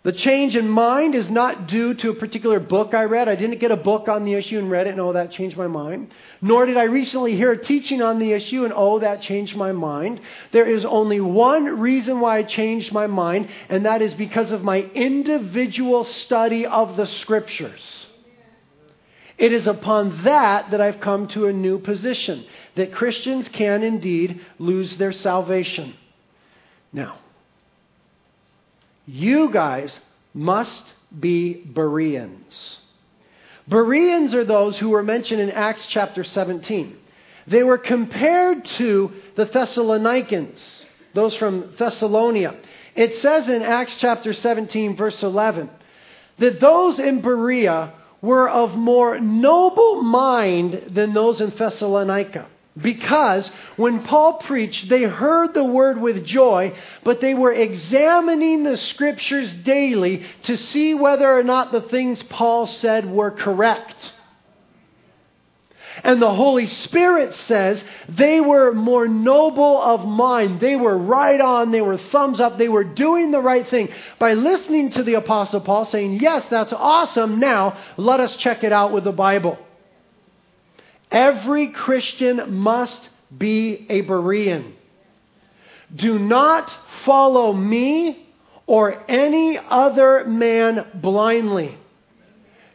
The 0.04 0.12
change 0.12 0.56
in 0.56 0.68
mind 0.68 1.14
is 1.14 1.30
not 1.30 1.68
due 1.68 1.94
to 1.94 2.10
a 2.10 2.16
particular 2.16 2.60
book 2.60 2.96
I 2.96 3.04
read. 3.04 3.30
I 3.30 3.36
didn't 3.36 3.60
get 3.60 3.70
a 3.70 3.78
book 3.78 4.08
on 4.08 4.26
the 4.26 4.34
issue 4.34 4.58
and 4.58 4.72
read 4.72 4.88
it 4.88 4.92
and 4.92 5.00
oh, 5.00 5.14
that 5.14 5.32
changed 5.32 5.56
my 5.56 5.68
mind. 5.68 6.12
Nor 6.42 6.66
did 6.66 6.76
I 6.76 6.86
recently 6.86 7.36
hear 7.36 7.52
a 7.52 7.64
teaching 7.64 8.02
on 8.02 8.18
the 8.18 8.32
issue 8.32 8.64
and 8.64 8.74
oh, 8.76 8.98
that 8.98 9.22
changed 9.22 9.56
my 9.56 9.74
mind. 9.74 10.20
There 10.52 10.66
is 10.66 10.86
only 10.86 11.22
one 11.22 11.80
reason 11.80 12.20
why 12.20 12.40
I 12.40 12.44
changed 12.44 12.92
my 12.92 13.06
mind, 13.06 13.50
and 13.70 13.86
that 13.86 14.02
is 14.02 14.16
because 14.16 14.52
of 14.52 14.64
my 14.64 14.80
individual 14.80 16.04
study 16.04 16.66
of 16.66 16.98
the 16.98 17.06
scriptures. 17.06 18.08
It 19.38 19.54
is 19.54 19.68
upon 19.68 20.24
that 20.24 20.72
that 20.72 20.82
I've 20.82 21.00
come 21.00 21.28
to 21.30 21.46
a 21.46 21.54
new 21.54 21.78
position 21.78 22.46
that 22.76 22.92
Christians 22.92 23.50
can 23.50 23.84
indeed 23.84 24.42
lose 24.58 24.98
their 24.98 25.12
salvation. 25.12 25.96
Now, 26.92 27.20
you 29.12 29.52
guys 29.52 30.00
must 30.34 30.84
be 31.20 31.54
Bereans. 31.54 32.78
Bereans 33.68 34.34
are 34.34 34.46
those 34.46 34.80
who 34.80 34.90
were 34.90 35.04
mentioned 35.04 35.42
in 35.42 35.52
Acts 35.52 35.86
chapter 35.88 36.24
17. 36.24 36.96
They 37.48 37.64
were 37.64 37.78
compared 37.78 38.64
to 38.78 39.12
the 39.36 39.46
Thessalonians, 39.46 40.86
those 41.14 41.36
from 41.36 41.74
Thessalonia. 41.78 42.56
It 42.96 43.18
says 43.18 43.50
in 43.50 43.62
Acts 43.64 43.98
chapter 43.98 44.34
17, 44.34 44.96
verse 44.96 45.22
11, 45.22 45.70
that 46.40 46.62
those 46.62 47.00
in 47.00 47.22
Berea 47.22 47.94
were 48.22 48.50
of 48.50 48.76
more 48.76 49.20
noble 49.20 50.04
mind 50.04 50.84
than 50.92 51.14
those 51.14 51.42
in 51.42 51.50
Thessalonica. 51.50 52.48
Because 52.80 53.52
when 53.76 54.04
Paul 54.04 54.36
preached, 54.36 54.88
they 54.88 55.04
heard 55.04 55.54
the 55.54 55.64
word 55.64 56.00
with 56.00 56.26
joy, 56.26 56.74
but 57.04 57.20
they 57.20 57.34
were 57.34 57.52
examining 57.52 58.64
the 58.64 58.78
scriptures 58.78 59.54
daily 59.54 60.26
to 60.44 60.58
see 60.58 60.94
whether 60.94 61.30
or 61.30 61.44
not 61.44 61.74
the 61.74 61.82
things 61.82 62.24
Paul 62.24 62.68
said 62.68 63.10
were 63.12 63.32
correct. 63.32 64.14
And 66.04 66.22
the 66.22 66.34
Holy 66.34 66.68
Spirit 66.68 67.36
says 67.36 67.84
they 68.08 68.40
were 68.40 68.72
more 68.74 69.08
noble 69.08 69.82
of 69.82 70.08
mind. 70.08 70.62
They 70.62 70.78
were 70.78 70.98
right 70.98 71.42
on. 71.42 71.72
They 71.72 71.82
were 71.82 71.98
thumbs 71.98 72.40
up. 72.40 72.58
They 72.58 72.70
were 72.70 72.86
doing 72.86 73.32
the 73.32 73.42
right 73.42 73.68
thing 73.68 73.90
by 74.18 74.34
listening 74.34 74.92
to 74.92 75.04
the 75.04 75.16
Apostle 75.16 75.60
Paul 75.60 75.86
saying, 75.86 76.22
Yes, 76.22 76.46
that's 76.50 76.72
awesome. 76.72 77.40
Now 77.40 77.78
let 77.98 78.22
us 78.22 78.38
check 78.38 78.64
it 78.64 78.72
out 78.72 78.94
with 78.94 79.04
the 79.04 79.12
Bible. 79.12 79.60
Every 81.12 81.72
Christian 81.72 82.54
must 82.56 83.10
be 83.36 83.86
a 83.90 84.02
Berean. 84.04 84.74
Do 85.94 86.18
not 86.18 86.74
follow 87.04 87.52
me 87.52 88.28
or 88.66 89.04
any 89.10 89.58
other 89.58 90.26
man 90.26 90.88
blindly. 90.96 91.78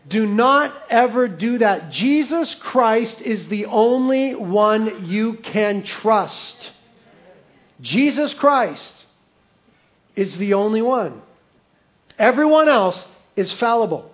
Do 0.09 0.27
not 0.27 0.75
ever 0.91 1.27
do 1.27 1.59
that. 1.59 1.91
Jesus 1.91 2.55
Christ 2.57 3.21
is 3.21 3.49
the 3.49 3.67
only 3.67 4.35
one 4.35 5.07
you 5.07 5.35
can 5.35 5.83
trust. 5.83 6.73
Jesus 7.81 8.33
Christ 8.35 8.93
is 10.15 10.37
the 10.37 10.55
only 10.55 10.83
one. 10.83 11.23
Everyone 12.19 12.69
else 12.69 13.05
is 13.35 13.53
fallible, 13.55 14.11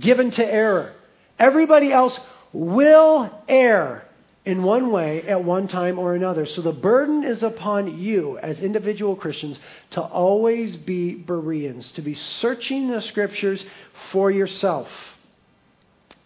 given 0.00 0.30
to 0.32 0.44
error. 0.44 0.92
Everybody 1.38 1.92
else 1.92 2.18
will 2.56 3.30
err 3.48 4.02
in 4.46 4.62
one 4.62 4.90
way 4.90 5.22
at 5.22 5.44
one 5.44 5.68
time 5.68 5.98
or 5.98 6.14
another. 6.14 6.46
So 6.46 6.62
the 6.62 6.72
burden 6.72 7.22
is 7.22 7.42
upon 7.42 7.98
you 7.98 8.38
as 8.38 8.60
individual 8.60 9.14
Christians 9.14 9.58
to 9.90 10.00
always 10.00 10.76
be 10.76 11.14
Bereans, 11.14 11.92
to 11.92 12.02
be 12.02 12.14
searching 12.14 12.88
the 12.88 13.02
scriptures 13.02 13.62
for 14.10 14.30
yourself. 14.30 14.88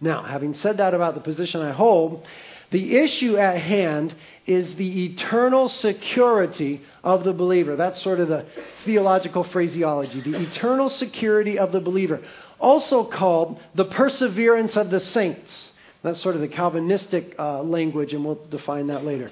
Now, 0.01 0.23
having 0.23 0.55
said 0.55 0.77
that 0.77 0.95
about 0.95 1.15
the 1.15 1.21
position 1.21 1.63
I 1.63 1.73
hold, 1.73 2.25
the 2.71 2.97
issue 2.97 3.37
at 3.37 3.59
hand 3.59 4.15
is 4.47 4.75
the 4.77 5.07
eternal 5.07 5.69
security 5.69 6.83
of 7.03 7.25
the 7.25 7.33
believer. 7.33 7.75
That's 7.75 8.01
sort 8.01 8.21
of 8.21 8.29
the 8.29 8.47
theological 8.85 9.45
phraseology. 9.45 10.21
The 10.21 10.41
eternal 10.41 10.91
security 10.91 11.59
of 11.59 11.73
the 11.73 11.81
believer, 11.81 12.21
also 12.61 13.05
called 13.05 13.61
the 13.75 13.87
perseverance 13.87 14.77
of 14.77 14.91
the 14.91 15.01
saints. 15.01 15.70
That's 16.03 16.21
sort 16.21 16.35
of 16.35 16.41
the 16.41 16.49
Calvinistic 16.49 17.35
uh, 17.39 17.63
language, 17.63 18.15
and 18.15 18.25
we'll 18.25 18.43
define 18.51 18.87
that 18.89 19.05
later. 19.05 19.31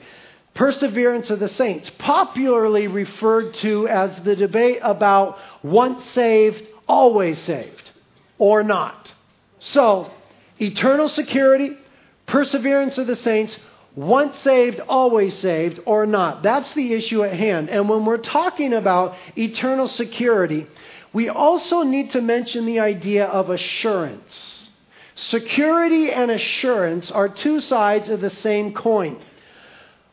Perseverance 0.54 1.30
of 1.30 1.40
the 1.40 1.48
saints, 1.48 1.90
popularly 1.98 2.88
referred 2.88 3.54
to 3.54 3.88
as 3.88 4.18
the 4.20 4.36
debate 4.36 4.80
about 4.82 5.38
once 5.62 6.04
saved, 6.10 6.62
always 6.86 7.38
saved, 7.38 7.90
or 8.38 8.62
not. 8.62 9.12
So, 9.60 10.10
eternal 10.58 11.08
security, 11.08 11.70
perseverance 12.26 12.98
of 12.98 13.06
the 13.06 13.16
saints, 13.16 13.56
once 13.94 14.38
saved, 14.38 14.80
always 14.80 15.36
saved, 15.38 15.80
or 15.86 16.06
not. 16.06 16.42
That's 16.42 16.72
the 16.74 16.92
issue 16.92 17.24
at 17.24 17.32
hand. 17.32 17.70
And 17.70 17.88
when 17.88 18.04
we're 18.04 18.18
talking 18.18 18.72
about 18.72 19.16
eternal 19.36 19.88
security, 19.88 20.66
we 21.12 21.28
also 21.28 21.82
need 21.82 22.10
to 22.12 22.20
mention 22.20 22.66
the 22.66 22.80
idea 22.80 23.26
of 23.26 23.50
assurance. 23.50 24.57
Security 25.26 26.12
and 26.12 26.30
assurance 26.30 27.10
are 27.10 27.28
two 27.28 27.60
sides 27.60 28.08
of 28.08 28.20
the 28.20 28.30
same 28.30 28.72
coin. 28.72 29.20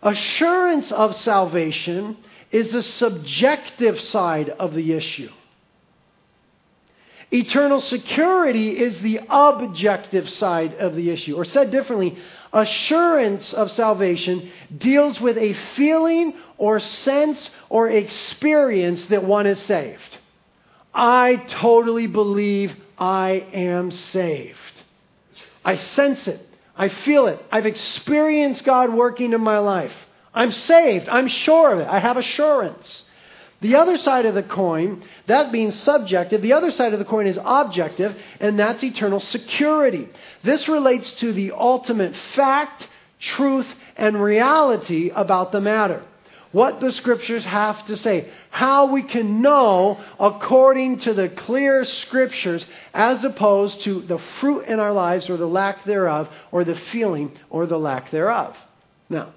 Assurance 0.01 0.91
of 0.91 1.15
salvation 1.17 2.17
is 2.51 2.71
the 2.71 2.81
subjective 2.81 3.99
side 3.99 4.49
of 4.49 4.73
the 4.73 4.93
issue. 4.93 5.29
Eternal 7.31 7.81
security 7.81 8.77
is 8.77 8.99
the 9.01 9.19
objective 9.29 10.29
side 10.29 10.73
of 10.75 10.95
the 10.95 11.11
issue. 11.11 11.35
Or 11.35 11.45
said 11.45 11.69
differently, 11.69 12.17
assurance 12.51 13.53
of 13.53 13.71
salvation 13.71 14.51
deals 14.75 15.19
with 15.21 15.37
a 15.37 15.53
feeling 15.75 16.33
or 16.57 16.79
sense 16.79 17.49
or 17.69 17.89
experience 17.89 19.05
that 19.07 19.23
one 19.23 19.45
is 19.45 19.59
saved. 19.61 20.17
I 20.93 21.35
totally 21.49 22.07
believe 22.07 22.75
I 22.97 23.45
am 23.53 23.91
saved. 23.91 24.74
I 25.65 25.75
sense 25.75 26.27
it. 26.27 26.39
I 26.77 26.89
feel 26.89 27.27
it. 27.27 27.43
I've 27.51 27.65
experienced 27.65 28.63
God 28.63 28.93
working 28.93 29.33
in 29.33 29.41
my 29.41 29.57
life. 29.57 29.93
I'm 30.33 30.51
saved. 30.51 31.09
I'm 31.09 31.27
sure 31.27 31.73
of 31.73 31.79
it. 31.79 31.87
I 31.87 31.99
have 31.99 32.17
assurance. 32.17 33.03
The 33.61 33.77
other 33.77 33.97
side 33.97 34.25
of 34.25 34.35
the 34.35 34.43
coin, 34.43 35.03
that 35.27 35.51
being 35.51 35.71
subjective, 35.71 36.41
the 36.41 36.53
other 36.53 36.71
side 36.71 36.93
of 36.93 36.99
the 36.99 37.05
coin 37.05 37.25
is 37.25 37.39
objective, 37.43 38.15
and 38.39 38.59
that's 38.59 38.83
eternal 38.83 39.19
security. 39.19 40.09
This 40.43 40.67
relates 40.67 41.09
to 41.21 41.33
the 41.33 41.53
ultimate 41.53 42.15
fact, 42.35 42.87
truth, 43.19 43.67
and 43.95 44.21
reality 44.21 45.09
about 45.09 45.51
the 45.51 45.61
matter. 45.61 46.03
What 46.55 46.79
the 46.79 46.93
scriptures 46.93 47.43
have 47.43 47.85
to 47.87 47.97
say. 47.97 48.29
How 48.49 48.85
we 48.85 49.03
can 49.03 49.41
know 49.41 49.99
according 50.17 50.99
to 50.99 51.13
the 51.13 51.27
clear 51.27 51.83
scriptures 51.83 52.65
as 52.93 53.25
opposed 53.25 53.81
to 53.81 53.99
the 54.03 54.19
fruit 54.39 54.61
in 54.61 54.79
our 54.79 54.93
lives 54.93 55.29
or 55.29 55.35
the 55.35 55.49
lack 55.49 55.83
thereof, 55.83 56.29
or 56.53 56.63
the 56.63 56.77
feeling 56.77 57.33
or 57.49 57.65
the 57.65 57.77
lack 57.77 58.09
thereof. 58.09 58.55
Now, 59.09 59.33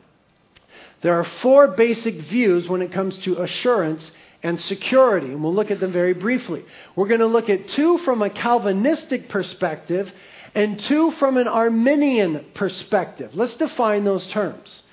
there 1.01 1.15
are 1.15 1.25
four 1.25 1.67
basic 1.67 2.15
views 2.15 2.69
when 2.69 2.83
it 2.83 2.93
comes 2.93 3.19
to 3.25 3.43
assurance 3.43 4.13
and 4.45 4.61
security, 4.61 5.27
and 5.27 5.43
we'll 5.43 5.55
look 5.55 5.73
at 5.73 5.81
them 5.81 5.91
very 5.91 6.15
briefly. 6.15 6.65
We're 6.95 7.09
going 7.09 7.19
to 7.19 7.27
look 7.27 7.51
at 7.51 7.67
two 7.71 7.99
from 7.99 8.23
a 8.23 8.31
Calvinistic 8.31 9.29
perspective 9.29 10.09
and 10.55 10.79
two 10.79 11.11
from 11.19 11.37
an 11.37 11.49
Arminian 11.49 12.45
perspective. 12.55 13.35
Let's 13.35 13.57
define 13.57 14.05
those 14.05 14.25
terms. 14.29 14.85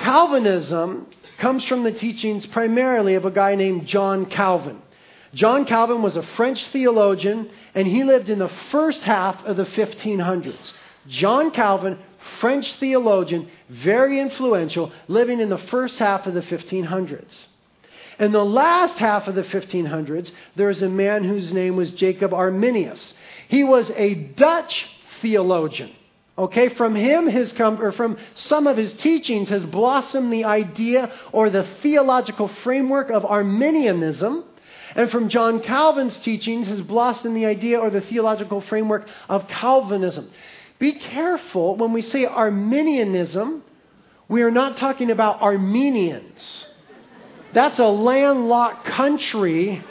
Calvinism 0.00 1.06
comes 1.38 1.64
from 1.64 1.84
the 1.84 1.92
teachings 1.92 2.46
primarily 2.46 3.14
of 3.14 3.24
a 3.24 3.30
guy 3.30 3.54
named 3.54 3.86
John 3.86 4.26
Calvin. 4.26 4.80
John 5.34 5.64
Calvin 5.64 6.02
was 6.02 6.16
a 6.16 6.22
French 6.36 6.66
theologian, 6.68 7.50
and 7.74 7.86
he 7.86 8.02
lived 8.02 8.28
in 8.28 8.40
the 8.40 8.50
first 8.70 9.02
half 9.04 9.44
of 9.44 9.56
the 9.56 9.64
1500s. 9.64 10.72
John 11.06 11.50
Calvin 11.52 11.98
French 12.38 12.74
theologian, 12.76 13.48
very 13.68 14.18
influential, 14.20 14.92
living 15.08 15.40
in 15.40 15.48
the 15.48 15.58
first 15.58 15.98
half 15.98 16.26
of 16.26 16.34
the 16.34 16.42
1500s. 16.42 17.46
In 18.18 18.32
the 18.32 18.44
last 18.44 18.98
half 18.98 19.26
of 19.26 19.34
the 19.34 19.42
1500s, 19.42 20.30
there 20.56 20.68
was 20.68 20.82
a 20.82 20.88
man 20.88 21.24
whose 21.24 21.52
name 21.52 21.76
was 21.76 21.92
Jacob 21.92 22.34
Arminius. 22.34 23.14
He 23.48 23.64
was 23.64 23.90
a 23.96 24.14
Dutch 24.14 24.86
theologian. 25.22 25.90
Okay, 26.40 26.70
from 26.70 26.94
him, 26.94 27.26
his 27.26 27.52
or 27.60 27.92
from 27.92 28.16
some 28.34 28.66
of 28.66 28.78
his 28.78 28.94
teachings 28.94 29.50
has 29.50 29.62
blossomed 29.62 30.32
the 30.32 30.44
idea 30.44 31.12
or 31.32 31.50
the 31.50 31.68
theological 31.82 32.48
framework 32.48 33.10
of 33.10 33.26
Arminianism. 33.26 34.44
And 34.94 35.10
from 35.10 35.28
John 35.28 35.60
Calvin's 35.60 36.18
teachings 36.20 36.66
has 36.66 36.80
blossomed 36.80 37.36
the 37.36 37.44
idea 37.44 37.78
or 37.78 37.90
the 37.90 38.00
theological 38.00 38.62
framework 38.62 39.06
of 39.28 39.48
Calvinism. 39.48 40.30
Be 40.78 40.92
careful 40.92 41.76
when 41.76 41.92
we 41.92 42.00
say 42.00 42.24
Arminianism, 42.24 43.62
we 44.26 44.40
are 44.40 44.50
not 44.50 44.78
talking 44.78 45.10
about 45.10 45.42
Armenians. 45.42 46.66
That's 47.52 47.78
a 47.78 47.86
landlocked 47.86 48.86
country 48.86 49.84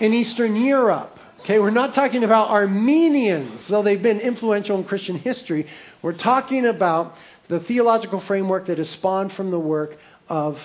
in 0.00 0.14
Eastern 0.14 0.56
Europe. 0.56 1.17
Okay, 1.40 1.58
we're 1.58 1.70
not 1.70 1.94
talking 1.94 2.24
about 2.24 2.50
Armenians, 2.50 3.68
though 3.68 3.82
they've 3.82 4.02
been 4.02 4.20
influential 4.20 4.76
in 4.76 4.84
Christian 4.84 5.16
history. 5.16 5.66
We're 6.02 6.12
talking 6.12 6.66
about 6.66 7.14
the 7.48 7.60
theological 7.60 8.20
framework 8.22 8.66
that 8.66 8.78
is 8.78 8.90
spawned 8.90 9.32
from 9.32 9.50
the 9.50 9.58
work 9.58 9.96
of 10.28 10.58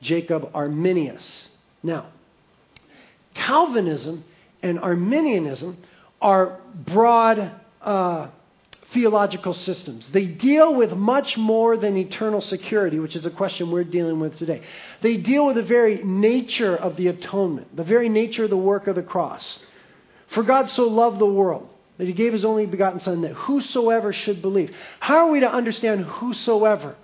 Jacob 0.00 0.50
Arminius. 0.54 1.48
Now, 1.82 2.06
Calvinism 3.34 4.22
and 4.62 4.78
Arminianism 4.78 5.78
are 6.20 6.60
broad 6.74 7.52
uh, 7.80 8.28
theological 8.92 9.54
systems. 9.54 10.08
They 10.08 10.26
deal 10.26 10.74
with 10.74 10.92
much 10.92 11.36
more 11.36 11.76
than 11.76 11.96
eternal 11.96 12.40
security, 12.40 12.98
which 12.98 13.16
is 13.16 13.26
a 13.26 13.30
question 13.30 13.70
we're 13.70 13.84
dealing 13.84 14.20
with 14.20 14.38
today. 14.38 14.62
They 15.02 15.16
deal 15.16 15.46
with 15.46 15.56
the 15.56 15.62
very 15.62 16.02
nature 16.04 16.76
of 16.76 16.96
the 16.96 17.08
atonement, 17.08 17.76
the 17.76 17.84
very 17.84 18.08
nature 18.08 18.44
of 18.44 18.50
the 18.50 18.56
work 18.56 18.86
of 18.86 18.96
the 18.96 19.02
cross. 19.02 19.58
For 20.30 20.42
God 20.42 20.68
so 20.70 20.84
loved 20.84 21.18
the 21.18 21.26
world 21.26 21.68
that 21.98 22.06
he 22.06 22.12
gave 22.12 22.32
his 22.32 22.44
only 22.44 22.66
begotten 22.66 23.00
Son, 23.00 23.22
that 23.22 23.32
whosoever 23.32 24.12
should 24.12 24.40
believe. 24.40 24.74
How 25.00 25.26
are 25.26 25.30
we 25.30 25.40
to 25.40 25.52
understand 25.52 26.04
whosoever? 26.04 26.94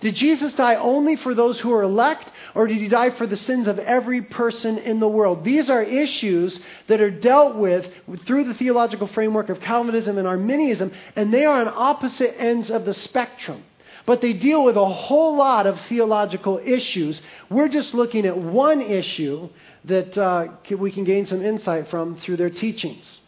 Did 0.00 0.16
Jesus 0.16 0.52
die 0.54 0.74
only 0.74 1.16
for 1.16 1.34
those 1.34 1.60
who 1.60 1.72
are 1.72 1.82
elect, 1.82 2.28
or 2.54 2.66
did 2.66 2.78
he 2.78 2.88
die 2.88 3.10
for 3.10 3.26
the 3.26 3.36
sins 3.36 3.68
of 3.68 3.78
every 3.78 4.22
person 4.22 4.78
in 4.78 5.00
the 5.00 5.08
world? 5.08 5.44
These 5.44 5.70
are 5.70 5.82
issues 5.82 6.58
that 6.88 7.00
are 7.00 7.10
dealt 7.10 7.56
with 7.56 7.86
through 8.26 8.44
the 8.44 8.54
theological 8.54 9.06
framework 9.06 9.48
of 9.48 9.60
Calvinism 9.60 10.18
and 10.18 10.26
Arminianism, 10.26 10.92
and 11.16 11.32
they 11.32 11.44
are 11.44 11.60
on 11.60 11.72
opposite 11.74 12.34
ends 12.38 12.70
of 12.70 12.84
the 12.84 12.94
spectrum. 12.94 13.62
But 14.06 14.20
they 14.20 14.34
deal 14.34 14.64
with 14.64 14.76
a 14.76 14.84
whole 14.84 15.36
lot 15.36 15.66
of 15.66 15.80
theological 15.88 16.60
issues. 16.62 17.20
We're 17.48 17.68
just 17.68 17.94
looking 17.94 18.26
at 18.26 18.36
one 18.36 18.80
issue 18.82 19.48
that 19.84 20.16
uh, 20.18 20.48
we 20.76 20.92
can 20.92 21.04
gain 21.04 21.26
some 21.26 21.42
insight 21.42 21.88
from 21.88 22.16
through 22.20 22.36
their 22.36 22.50
teachings. 22.50 23.18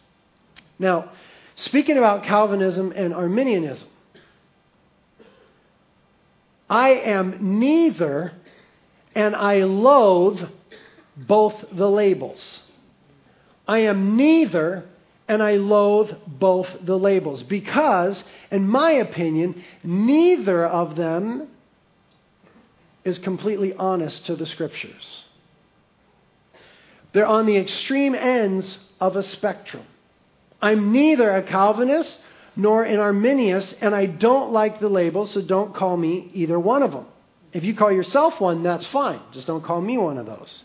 Now, 0.77 1.11
speaking 1.55 1.97
about 1.97 2.23
Calvinism 2.23 2.93
and 2.95 3.13
Arminianism, 3.13 3.87
I 6.69 6.89
am 6.89 7.59
neither, 7.59 8.33
and 9.15 9.35
I 9.35 9.63
loathe 9.63 10.41
both 11.15 11.55
the 11.71 11.89
labels. 11.89 12.61
I 13.67 13.79
am 13.79 14.15
neither, 14.15 14.85
and 15.27 15.43
I 15.43 15.55
loathe 15.55 16.11
both 16.25 16.69
the 16.81 16.97
labels 16.97 17.43
because, 17.43 18.23
in 18.51 18.67
my 18.67 18.91
opinion, 18.91 19.63
neither 19.83 20.65
of 20.65 20.95
them 20.95 21.49
is 23.03 23.17
completely 23.19 23.73
honest 23.73 24.25
to 24.27 24.35
the 24.35 24.45
Scriptures. 24.45 25.25
They're 27.13 27.25
on 27.25 27.45
the 27.45 27.57
extreme 27.57 28.15
ends 28.15 28.77
of 28.99 29.15
a 29.15 29.23
spectrum. 29.23 29.83
I'm 30.61 30.91
neither 30.91 31.35
a 31.35 31.43
Calvinist 31.43 32.17
nor 32.55 32.83
an 32.83 32.99
Arminius, 32.99 33.73
and 33.81 33.93
I 33.93 34.07
don't 34.07 34.51
like 34.51 34.79
the 34.79 34.89
labels, 34.89 35.31
so 35.31 35.41
don't 35.41 35.75
call 35.75 35.95
me 35.95 36.31
either 36.33 36.59
one 36.59 36.81
of 36.81 36.91
them. 36.91 37.05
If 37.53 37.63
you 37.63 37.75
call 37.75 37.91
yourself 37.91 38.41
one, 38.41 38.63
that's 38.63 38.85
fine. 38.87 39.21
Just 39.31 39.47
don't 39.47 39.63
call 39.63 39.79
me 39.79 39.97
one 39.97 40.17
of 40.17 40.25
those. 40.25 40.63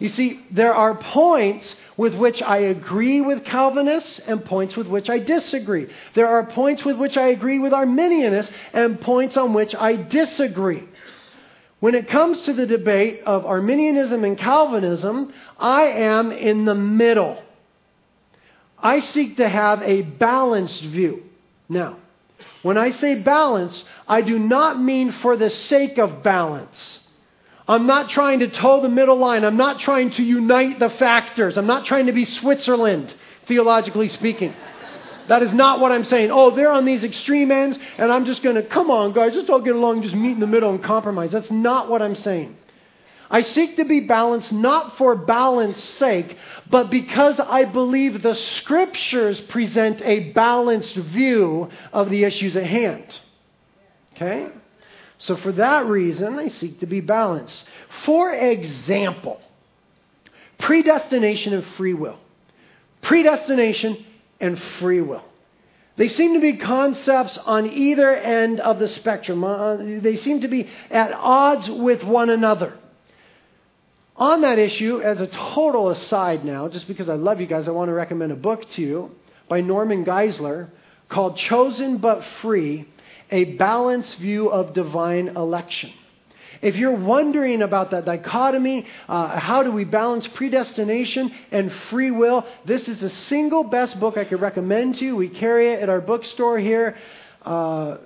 You 0.00 0.08
see, 0.08 0.40
there 0.50 0.74
are 0.74 0.94
points 0.94 1.76
with 1.98 2.14
which 2.14 2.40
I 2.40 2.56
agree 2.58 3.20
with 3.20 3.44
Calvinists 3.44 4.18
and 4.26 4.42
points 4.42 4.74
with 4.74 4.86
which 4.86 5.10
I 5.10 5.18
disagree. 5.18 5.88
There 6.14 6.26
are 6.26 6.46
points 6.46 6.82
with 6.84 6.96
which 6.96 7.18
I 7.18 7.28
agree 7.28 7.58
with 7.58 7.72
Arminianists 7.72 8.50
and 8.72 8.98
points 8.98 9.36
on 9.36 9.52
which 9.52 9.74
I 9.74 9.96
disagree. 9.96 10.88
When 11.80 11.94
it 11.94 12.08
comes 12.08 12.40
to 12.42 12.54
the 12.54 12.66
debate 12.66 13.22
of 13.26 13.44
Arminianism 13.44 14.24
and 14.24 14.38
Calvinism, 14.38 15.34
I 15.58 15.82
am 15.88 16.32
in 16.32 16.64
the 16.64 16.74
middle. 16.74 17.42
I 18.78 19.00
seek 19.00 19.36
to 19.36 19.48
have 19.48 19.82
a 19.82 20.00
balanced 20.00 20.82
view. 20.82 21.24
Now, 21.68 21.98
when 22.62 22.78
I 22.78 22.92
say 22.92 23.16
balance, 23.16 23.84
I 24.08 24.22
do 24.22 24.38
not 24.38 24.80
mean 24.80 25.12
for 25.12 25.36
the 25.36 25.50
sake 25.50 25.98
of 25.98 26.22
balance. 26.22 26.99
I'm 27.70 27.86
not 27.86 28.10
trying 28.10 28.40
to 28.40 28.48
toe 28.48 28.82
the 28.82 28.88
middle 28.88 29.16
line. 29.16 29.44
I'm 29.44 29.56
not 29.56 29.78
trying 29.78 30.10
to 30.12 30.24
unite 30.24 30.80
the 30.80 30.90
factors. 30.90 31.56
I'm 31.56 31.68
not 31.68 31.86
trying 31.86 32.06
to 32.06 32.12
be 32.12 32.24
Switzerland, 32.24 33.14
theologically 33.46 34.08
speaking. 34.08 34.52
That 35.28 35.44
is 35.44 35.52
not 35.52 35.78
what 35.78 35.92
I'm 35.92 36.04
saying. 36.04 36.32
Oh, 36.32 36.50
they're 36.50 36.72
on 36.72 36.84
these 36.84 37.04
extreme 37.04 37.52
ends, 37.52 37.78
and 37.96 38.10
I'm 38.10 38.24
just 38.24 38.42
going 38.42 38.56
to, 38.56 38.64
come 38.64 38.90
on, 38.90 39.12
guys, 39.12 39.34
just 39.34 39.48
all 39.48 39.60
get 39.60 39.76
along, 39.76 40.02
just 40.02 40.16
meet 40.16 40.32
in 40.32 40.40
the 40.40 40.48
middle 40.48 40.70
and 40.70 40.82
compromise. 40.82 41.30
That's 41.30 41.52
not 41.52 41.88
what 41.88 42.02
I'm 42.02 42.16
saying. 42.16 42.56
I 43.30 43.44
seek 43.44 43.76
to 43.76 43.84
be 43.84 44.00
balanced 44.00 44.50
not 44.50 44.98
for 44.98 45.14
balance 45.14 45.80
sake, 45.80 46.36
but 46.68 46.90
because 46.90 47.38
I 47.38 47.66
believe 47.66 48.20
the 48.20 48.34
scriptures 48.34 49.40
present 49.42 50.02
a 50.02 50.32
balanced 50.32 50.96
view 50.96 51.70
of 51.92 52.10
the 52.10 52.24
issues 52.24 52.56
at 52.56 52.66
hand. 52.66 53.06
Okay? 54.16 54.48
So 55.20 55.36
for 55.36 55.52
that 55.52 55.86
reason, 55.86 56.38
I 56.38 56.48
seek 56.48 56.80
to 56.80 56.86
be 56.86 57.00
balanced. 57.00 57.62
For 58.04 58.32
example, 58.32 59.40
predestination 60.58 61.52
and 61.52 61.64
free 61.76 61.94
will. 61.94 62.18
Predestination 63.02 64.04
and 64.40 64.60
free 64.78 65.00
will. 65.00 65.22
They 65.96 66.08
seem 66.08 66.34
to 66.34 66.40
be 66.40 66.56
concepts 66.56 67.36
on 67.36 67.66
either 67.70 68.10
end 68.10 68.60
of 68.60 68.78
the 68.78 68.88
spectrum. 68.88 69.44
Uh, 69.44 69.76
they 69.76 70.16
seem 70.16 70.40
to 70.40 70.48
be 70.48 70.68
at 70.90 71.12
odds 71.12 71.68
with 71.68 72.02
one 72.02 72.30
another. 72.30 72.72
On 74.16 74.40
that 74.42 74.58
issue, 74.58 75.00
as 75.00 75.20
a 75.20 75.26
total 75.26 75.90
aside 75.90 76.44
now, 76.44 76.68
just 76.68 76.86
because 76.86 77.10
I 77.10 77.14
love 77.14 77.40
you 77.40 77.46
guys, 77.46 77.68
I 77.68 77.72
want 77.72 77.88
to 77.88 77.94
recommend 77.94 78.32
a 78.32 78.36
book 78.36 78.70
to 78.72 78.82
you 78.82 79.10
by 79.48 79.60
Norman 79.60 80.04
Geisler 80.04 80.68
called 81.10 81.36
Chosen 81.36 81.98
But 81.98 82.24
Free 82.40 82.86
A 83.30 83.44
Balanced 83.56 84.16
View 84.16 84.48
of 84.48 84.72
Divine 84.74 85.28
Election. 85.28 85.92
If 86.62 86.76
you're 86.76 86.96
wondering 86.96 87.62
about 87.62 87.92
that 87.92 88.04
dichotomy, 88.04 88.86
uh, 89.08 89.38
how 89.38 89.62
do 89.62 89.72
we 89.72 89.84
balance 89.84 90.26
predestination 90.28 91.32
and 91.50 91.72
free 91.88 92.10
will, 92.10 92.46
this 92.66 92.86
is 92.88 93.00
the 93.00 93.08
single 93.08 93.64
best 93.64 93.98
book 93.98 94.18
I 94.18 94.24
could 94.24 94.40
recommend 94.40 94.96
to 94.96 95.04
you. 95.04 95.16
We 95.16 95.28
carry 95.28 95.68
it 95.68 95.82
at 95.82 95.88
our 95.88 96.00
bookstore 96.00 96.58
here. 96.58 96.96
Uh, 97.42 97.98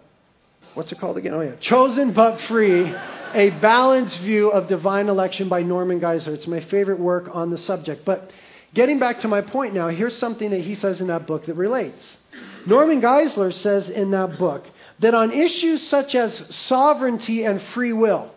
what's 0.74 0.92
it 0.92 1.00
called 1.00 1.16
again? 1.16 1.34
Oh, 1.34 1.40
yeah. 1.40 1.56
Chosen 1.56 2.12
but 2.12 2.40
Free 2.42 2.94
A 3.34 3.50
Balanced 3.50 4.18
View 4.18 4.50
of 4.50 4.68
Divine 4.68 5.08
Election 5.08 5.48
by 5.48 5.62
Norman 5.62 6.00
Geisler. 6.00 6.34
It's 6.34 6.46
my 6.46 6.60
favorite 6.60 7.00
work 7.00 7.28
on 7.32 7.50
the 7.50 7.58
subject. 7.58 8.04
But 8.04 8.30
getting 8.74 9.00
back 9.00 9.22
to 9.22 9.28
my 9.28 9.40
point 9.40 9.74
now, 9.74 9.88
here's 9.88 10.16
something 10.18 10.50
that 10.50 10.60
he 10.60 10.76
says 10.76 11.00
in 11.00 11.08
that 11.08 11.26
book 11.26 11.46
that 11.46 11.54
relates. 11.54 12.16
Norman 12.64 13.00
Geisler 13.00 13.52
says 13.52 13.88
in 13.88 14.12
that 14.12 14.38
book 14.38 14.64
that 15.00 15.14
on 15.14 15.32
issues 15.32 15.86
such 15.88 16.14
as 16.14 16.42
sovereignty 16.54 17.44
and 17.44 17.60
free 17.74 17.92
will, 17.92 18.30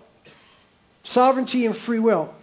sovereignty 1.03 1.65
and 1.65 1.77
free 1.77 1.99
will. 1.99 2.33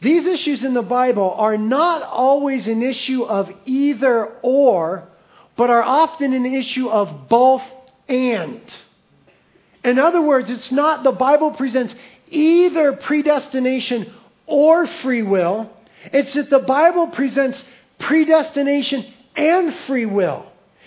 These 0.00 0.26
issues 0.26 0.62
in 0.62 0.74
the 0.74 0.82
Bible 0.82 1.34
are 1.36 1.56
not 1.56 2.02
always 2.02 2.66
an 2.68 2.82
issue 2.82 3.24
of 3.24 3.50
either 3.64 4.26
or, 4.42 5.08
but 5.56 5.70
are 5.70 5.82
often 5.82 6.32
an 6.32 6.46
issue 6.46 6.88
of 6.88 7.28
both 7.28 7.62
and. 8.08 8.60
In 9.82 9.98
other 9.98 10.20
words, 10.20 10.50
it's 10.50 10.70
not 10.70 11.02
the 11.02 11.12
Bible 11.12 11.52
presents 11.52 11.94
either 12.28 12.92
predestination 12.92 14.12
or 14.46 14.86
free 14.86 15.22
will. 15.22 15.70
It's 16.12 16.34
that 16.34 16.50
the 16.50 16.58
Bible 16.58 17.08
presents 17.08 17.62
predestination 17.98 19.06
and 19.34 19.74
free 19.86 20.06
will. 20.06 20.46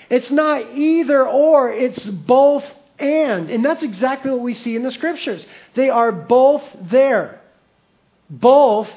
It's 0.10 0.32
not 0.32 0.76
either 0.76 1.28
or, 1.28 1.72
it's 1.72 2.04
both 2.04 2.64
and. 2.98 3.50
And 3.50 3.64
that's 3.64 3.84
exactly 3.84 4.32
what 4.32 4.42
we 4.42 4.54
see 4.54 4.76
in 4.76 4.84
the 4.84 4.92
scriptures. 4.92 5.46
They 5.76 5.90
are 5.90 6.12
both 6.12 6.64
there. 6.90 7.42
Both 8.30 8.90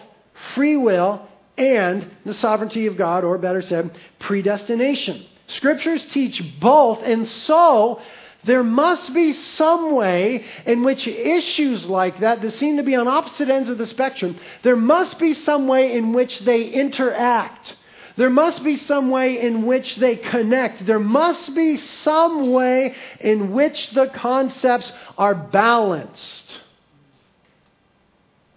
free 0.55 0.77
will 0.77 1.27
and 1.57 2.11
the 2.25 2.35
sovereignty 2.35 2.87
of 2.87 2.96
God, 2.96 3.25
or 3.25 3.38
better 3.38 3.62
said, 3.62 3.90
predestination. 4.18 5.27
Scriptures 5.48 6.05
teach 6.07 6.42
both, 6.61 7.03
and 7.03 7.29
so 7.29 8.01
there 8.44 8.64
must 8.64 9.12
be 9.14 9.35
some 9.35 9.94
way 9.94 10.46
in 10.66 10.83
which 10.83 11.07
issues 11.07 11.85
like 11.85 12.20
that, 12.20 12.40
that 12.42 12.53
seem 12.53 12.79
to 12.79 12.83
be 12.83 12.96
on 12.96 13.07
opposite 13.07 13.48
ends 13.48 13.70
of 13.70 13.79
the 13.79 13.87
spectrum, 13.87 14.37
there 14.62 14.77
must 14.77 15.18
be 15.18 15.35
some 15.35 15.68
way 15.68 15.92
in 15.92 16.12
which 16.12 16.40
they 16.40 16.64
interact. 16.64 17.77
There 18.16 18.31
must 18.31 18.62
be 18.62 18.77
some 18.77 19.11
way 19.11 19.40
in 19.40 19.64
which 19.66 19.96
they 19.96 20.16
connect. 20.16 20.85
There 20.85 20.98
must 20.98 21.55
be 21.55 21.77
some 21.77 22.53
way 22.53 22.94
in 23.20 23.53
which 23.53 23.90
the 23.90 24.09
concepts 24.09 24.92
are 25.16 25.35
balanced. 25.35 26.61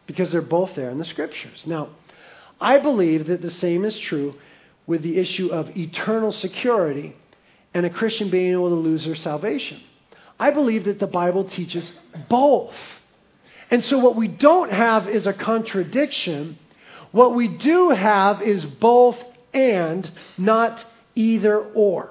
Because 0.07 0.31
they're 0.31 0.41
both 0.41 0.75
there 0.75 0.89
in 0.89 0.99
the 0.99 1.05
scriptures. 1.05 1.65
Now, 1.65 1.89
I 2.59 2.79
believe 2.79 3.27
that 3.27 3.41
the 3.41 3.51
same 3.51 3.85
is 3.85 3.97
true 3.97 4.35
with 4.87 5.01
the 5.01 5.17
issue 5.17 5.47
of 5.47 5.75
eternal 5.75 6.31
security 6.31 7.15
and 7.73 7.85
a 7.85 7.89
Christian 7.89 8.29
being 8.29 8.51
able 8.51 8.69
to 8.69 8.75
lose 8.75 9.05
their 9.05 9.15
salvation. 9.15 9.81
I 10.39 10.51
believe 10.51 10.85
that 10.85 10.99
the 10.99 11.07
Bible 11.07 11.45
teaches 11.45 11.91
both. 12.29 12.75
And 13.71 13.83
so, 13.83 13.97
what 13.97 14.15
we 14.15 14.27
don't 14.27 14.71
have 14.71 15.09
is 15.09 15.25
a 15.25 15.33
contradiction. 15.33 16.59
What 17.11 17.35
we 17.35 17.47
do 17.47 17.89
have 17.89 18.41
is 18.41 18.63
both 18.63 19.17
and, 19.55 20.09
not 20.37 20.85
either 21.15 21.59
or. 21.59 22.09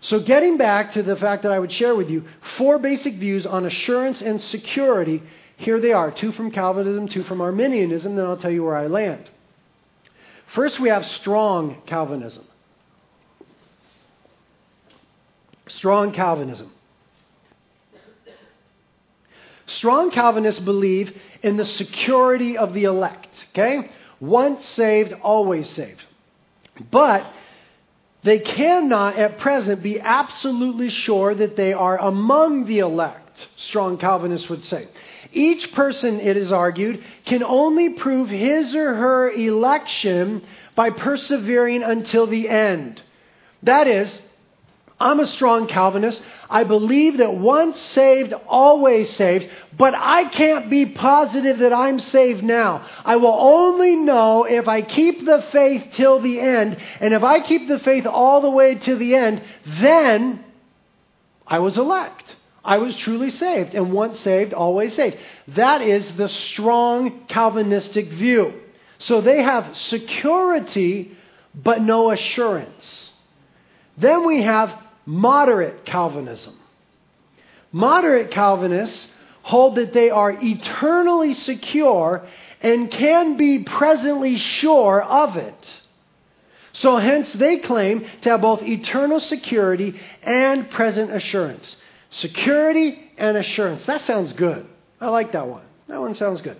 So, 0.00 0.20
getting 0.20 0.58
back 0.58 0.92
to 0.94 1.02
the 1.02 1.16
fact 1.16 1.44
that 1.44 1.52
I 1.52 1.58
would 1.58 1.72
share 1.72 1.94
with 1.94 2.10
you 2.10 2.24
four 2.58 2.78
basic 2.78 3.14
views 3.14 3.46
on 3.46 3.64
assurance 3.64 4.20
and 4.20 4.38
security, 4.38 5.22
here 5.56 5.80
they 5.80 5.92
are 5.92 6.10
two 6.10 6.32
from 6.32 6.50
Calvinism, 6.50 7.08
two 7.08 7.22
from 7.22 7.40
Arminianism, 7.40 8.16
then 8.16 8.26
I'll 8.26 8.36
tell 8.36 8.50
you 8.50 8.64
where 8.64 8.76
I 8.76 8.88
land. 8.88 9.30
First, 10.54 10.78
we 10.78 10.90
have 10.90 11.06
strong 11.06 11.80
Calvinism. 11.86 12.44
Strong 15.68 16.12
Calvinism. 16.12 16.70
Strong 19.66 20.10
Calvinists 20.10 20.60
believe 20.60 21.16
in 21.42 21.56
the 21.56 21.64
security 21.64 22.58
of 22.58 22.74
the 22.74 22.84
elect, 22.84 23.28
okay? 23.50 23.90
Once 24.20 24.64
saved, 24.66 25.12
always 25.22 25.68
saved. 25.70 26.04
But 26.90 27.26
they 28.22 28.38
cannot 28.38 29.16
at 29.16 29.38
present 29.38 29.82
be 29.82 30.00
absolutely 30.00 30.90
sure 30.90 31.34
that 31.34 31.56
they 31.56 31.72
are 31.72 31.98
among 31.98 32.66
the 32.66 32.78
elect, 32.80 33.46
strong 33.56 33.98
Calvinists 33.98 34.48
would 34.48 34.64
say. 34.64 34.88
Each 35.32 35.72
person, 35.72 36.20
it 36.20 36.36
is 36.36 36.52
argued, 36.52 37.04
can 37.24 37.42
only 37.42 37.90
prove 37.90 38.28
his 38.28 38.74
or 38.74 38.94
her 38.94 39.30
election 39.30 40.42
by 40.74 40.90
persevering 40.90 41.82
until 41.82 42.26
the 42.26 42.48
end. 42.48 43.02
That 43.62 43.86
is, 43.86 44.18
I'm 45.00 45.18
a 45.18 45.26
strong 45.26 45.66
Calvinist. 45.66 46.22
I 46.48 46.64
believe 46.64 47.18
that 47.18 47.34
once 47.34 47.80
saved, 47.80 48.32
always 48.46 49.10
saved, 49.10 49.50
but 49.76 49.94
I 49.94 50.26
can't 50.26 50.70
be 50.70 50.86
positive 50.86 51.58
that 51.58 51.72
I'm 51.72 51.98
saved 51.98 52.44
now. 52.44 52.86
I 53.04 53.16
will 53.16 53.36
only 53.36 53.96
know 53.96 54.44
if 54.44 54.68
I 54.68 54.82
keep 54.82 55.24
the 55.24 55.44
faith 55.50 55.88
till 55.94 56.20
the 56.20 56.38
end. 56.40 56.76
And 57.00 57.12
if 57.12 57.24
I 57.24 57.40
keep 57.40 57.66
the 57.66 57.80
faith 57.80 58.06
all 58.06 58.40
the 58.40 58.50
way 58.50 58.76
to 58.76 58.94
the 58.94 59.16
end, 59.16 59.42
then 59.66 60.44
I 61.46 61.58
was 61.58 61.76
elect. 61.76 62.36
I 62.64 62.78
was 62.78 62.96
truly 62.96 63.30
saved. 63.30 63.74
And 63.74 63.92
once 63.92 64.20
saved, 64.20 64.54
always 64.54 64.94
saved. 64.94 65.18
That 65.48 65.82
is 65.82 66.16
the 66.16 66.28
strong 66.28 67.26
Calvinistic 67.26 68.08
view. 68.10 68.54
So 68.98 69.20
they 69.20 69.42
have 69.42 69.76
security, 69.76 71.16
but 71.54 71.82
no 71.82 72.10
assurance. 72.10 73.10
Then 73.98 74.26
we 74.26 74.42
have 74.42 74.72
moderate 75.06 75.84
Calvinism. 75.84 76.58
Moderate 77.72 78.30
Calvinists 78.30 79.06
hold 79.42 79.76
that 79.76 79.92
they 79.92 80.10
are 80.10 80.30
eternally 80.30 81.34
secure 81.34 82.26
and 82.60 82.90
can 82.90 83.36
be 83.36 83.64
presently 83.64 84.38
sure 84.38 85.02
of 85.02 85.36
it. 85.36 85.80
So, 86.74 86.96
hence, 86.96 87.32
they 87.32 87.58
claim 87.58 88.06
to 88.22 88.30
have 88.30 88.40
both 88.40 88.62
eternal 88.62 89.20
security 89.20 90.00
and 90.22 90.70
present 90.70 91.12
assurance. 91.12 91.76
Security 92.10 93.10
and 93.16 93.36
assurance. 93.36 93.84
That 93.86 94.00
sounds 94.02 94.32
good. 94.32 94.66
I 95.00 95.08
like 95.10 95.32
that 95.32 95.46
one. 95.46 95.64
That 95.88 96.00
one 96.00 96.14
sounds 96.14 96.40
good. 96.40 96.56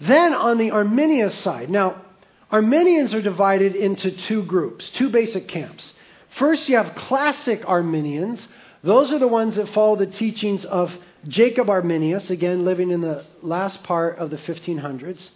Then, 0.00 0.32
on 0.32 0.58
the 0.58 0.70
Arminian 0.70 1.30
side, 1.30 1.70
now, 1.70 2.04
Arminians 2.50 3.14
are 3.14 3.22
divided 3.22 3.74
into 3.74 4.10
two 4.10 4.42
groups, 4.44 4.88
two 4.90 5.10
basic 5.10 5.48
camps. 5.48 5.92
First, 6.30 6.68
you 6.68 6.76
have 6.76 6.94
classic 6.94 7.62
Arminians. 7.66 8.46
Those 8.82 9.10
are 9.10 9.18
the 9.18 9.28
ones 9.28 9.56
that 9.56 9.68
follow 9.70 9.96
the 9.96 10.06
teachings 10.06 10.64
of 10.64 10.92
Jacob 11.26 11.68
Arminius, 11.68 12.30
again, 12.30 12.64
living 12.64 12.90
in 12.90 13.00
the 13.00 13.24
last 13.42 13.82
part 13.82 14.18
of 14.18 14.30
the 14.30 14.36
1500s. 14.36 15.30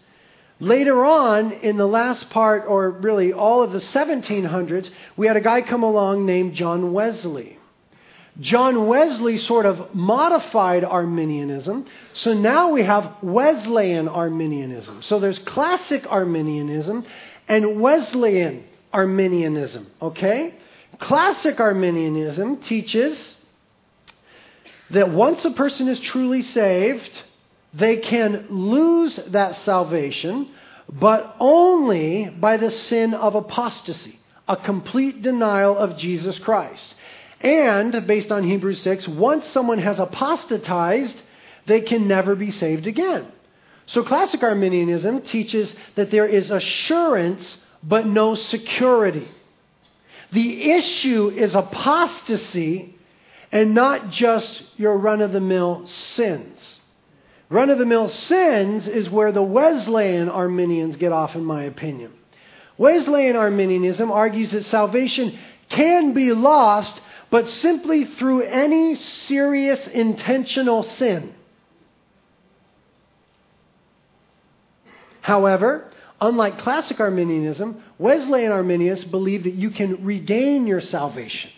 Later 0.61 1.05
on, 1.05 1.53
in 1.53 1.77
the 1.77 1.89
last 1.89 2.31
part, 2.31 2.67
or 2.69 2.91
really 2.91 3.33
all 3.33 3.65
of 3.65 3.73
the 3.73 3.81
1700s, 3.81 4.91
we 5.17 5.27
had 5.27 5.37
a 5.37 5.41
guy 5.41 5.63
come 5.63 5.83
along 5.83 6.25
named 6.25 6.55
John 6.55 6.93
Wesley. 6.93 7.59
John 8.41 8.87
Wesley 8.87 9.39
sort 9.39 9.67
of 9.67 9.95
modified 9.95 10.85
Arminianism, 10.85 11.87
so 12.15 12.33
now 12.33 12.71
we 12.71 12.83
have 12.83 13.17
Wesleyan 13.23 14.09
Arminianism. 14.09 15.03
So 15.03 15.21
there's 15.21 15.39
classic 15.41 16.07
Arminianism 16.09 17.05
and 17.49 17.81
Wesleyan 17.81 18.65
Arminianism, 18.93 19.87
okay? 20.01 20.55
Classic 20.99 21.59
Arminianism 21.59 22.59
teaches 22.59 23.37
that 24.91 25.11
once 25.11 25.45
a 25.45 25.51
person 25.51 25.89
is 25.89 25.99
truly 26.01 26.43
saved, 26.43 27.11
they 27.75 27.97
can 27.97 28.47
lose 28.51 29.19
that 29.29 29.57
salvation, 29.57 30.51
but 30.89 31.37
only 31.41 32.29
by 32.29 32.59
the 32.59 32.71
sin 32.71 33.15
of 33.15 33.35
apostasy, 33.35 34.21
a 34.47 34.57
complete 34.57 35.23
denial 35.23 35.77
of 35.77 35.97
Jesus 35.97 36.39
Christ. 36.39 36.95
And, 37.41 38.07
based 38.07 38.31
on 38.31 38.45
Hebrews 38.45 38.83
6, 38.83 39.09
once 39.09 39.49
someone 39.49 39.79
has 39.79 39.99
apostatized, 39.99 41.21
they 41.67 41.81
can 41.81 42.07
never 42.07 42.35
be 42.35 42.51
saved 42.51 42.87
again. 42.87 43.27
So, 43.87 44.05
classic 44.05 44.43
Arminianism 44.43 45.23
teaches 45.23 45.75
that 45.97 46.11
there 46.11 46.27
is 46.27 46.51
assurance 46.51 47.57
but 47.83 48.07
no 48.07 48.35
security. 48.35 49.29
The 50.33 50.73
issue 50.73 51.29
is 51.29 51.55
apostasy 51.55 52.97
and 53.53 53.75
not 53.75 54.11
just 54.11 54.63
your 54.77 54.97
run 54.97 55.21
of 55.21 55.33
the 55.33 55.41
mill 55.41 55.87
sins. 55.87 56.81
Run 57.51 57.69
of 57.69 57.79
the 57.79 57.85
mill 57.85 58.09
sins 58.09 58.89
is 58.89 59.11
where 59.11 59.31
the 59.31 59.43
Wesleyan 59.43 60.31
Arminians 60.31 60.97
get 60.97 61.13
off, 61.13 61.35
in 61.35 61.45
my 61.45 61.65
opinion. 61.65 62.13
Wesleyan 62.79 63.37
Arminianism 63.37 64.11
argues 64.11 64.53
that 64.53 64.65
salvation 64.65 65.39
can 65.69 66.15
be 66.15 66.33
lost, 66.33 66.99
but 67.31 67.47
simply 67.47 68.07
through 68.07 68.43
any 68.43 68.97
serious 68.97 69.87
intentional 69.87 70.83
sin. 70.83 71.35
However, 75.21 75.91
unlike 76.23 76.59
classic 76.59 77.01
Arminianism, 77.01 77.83
Wesleyan 77.99 78.53
Arminians 78.53 79.05
believe 79.05 79.45
that 79.45 79.55
you 79.55 79.71
can 79.71 80.05
regain 80.05 80.67
your 80.67 80.81
salvation. 80.81 81.51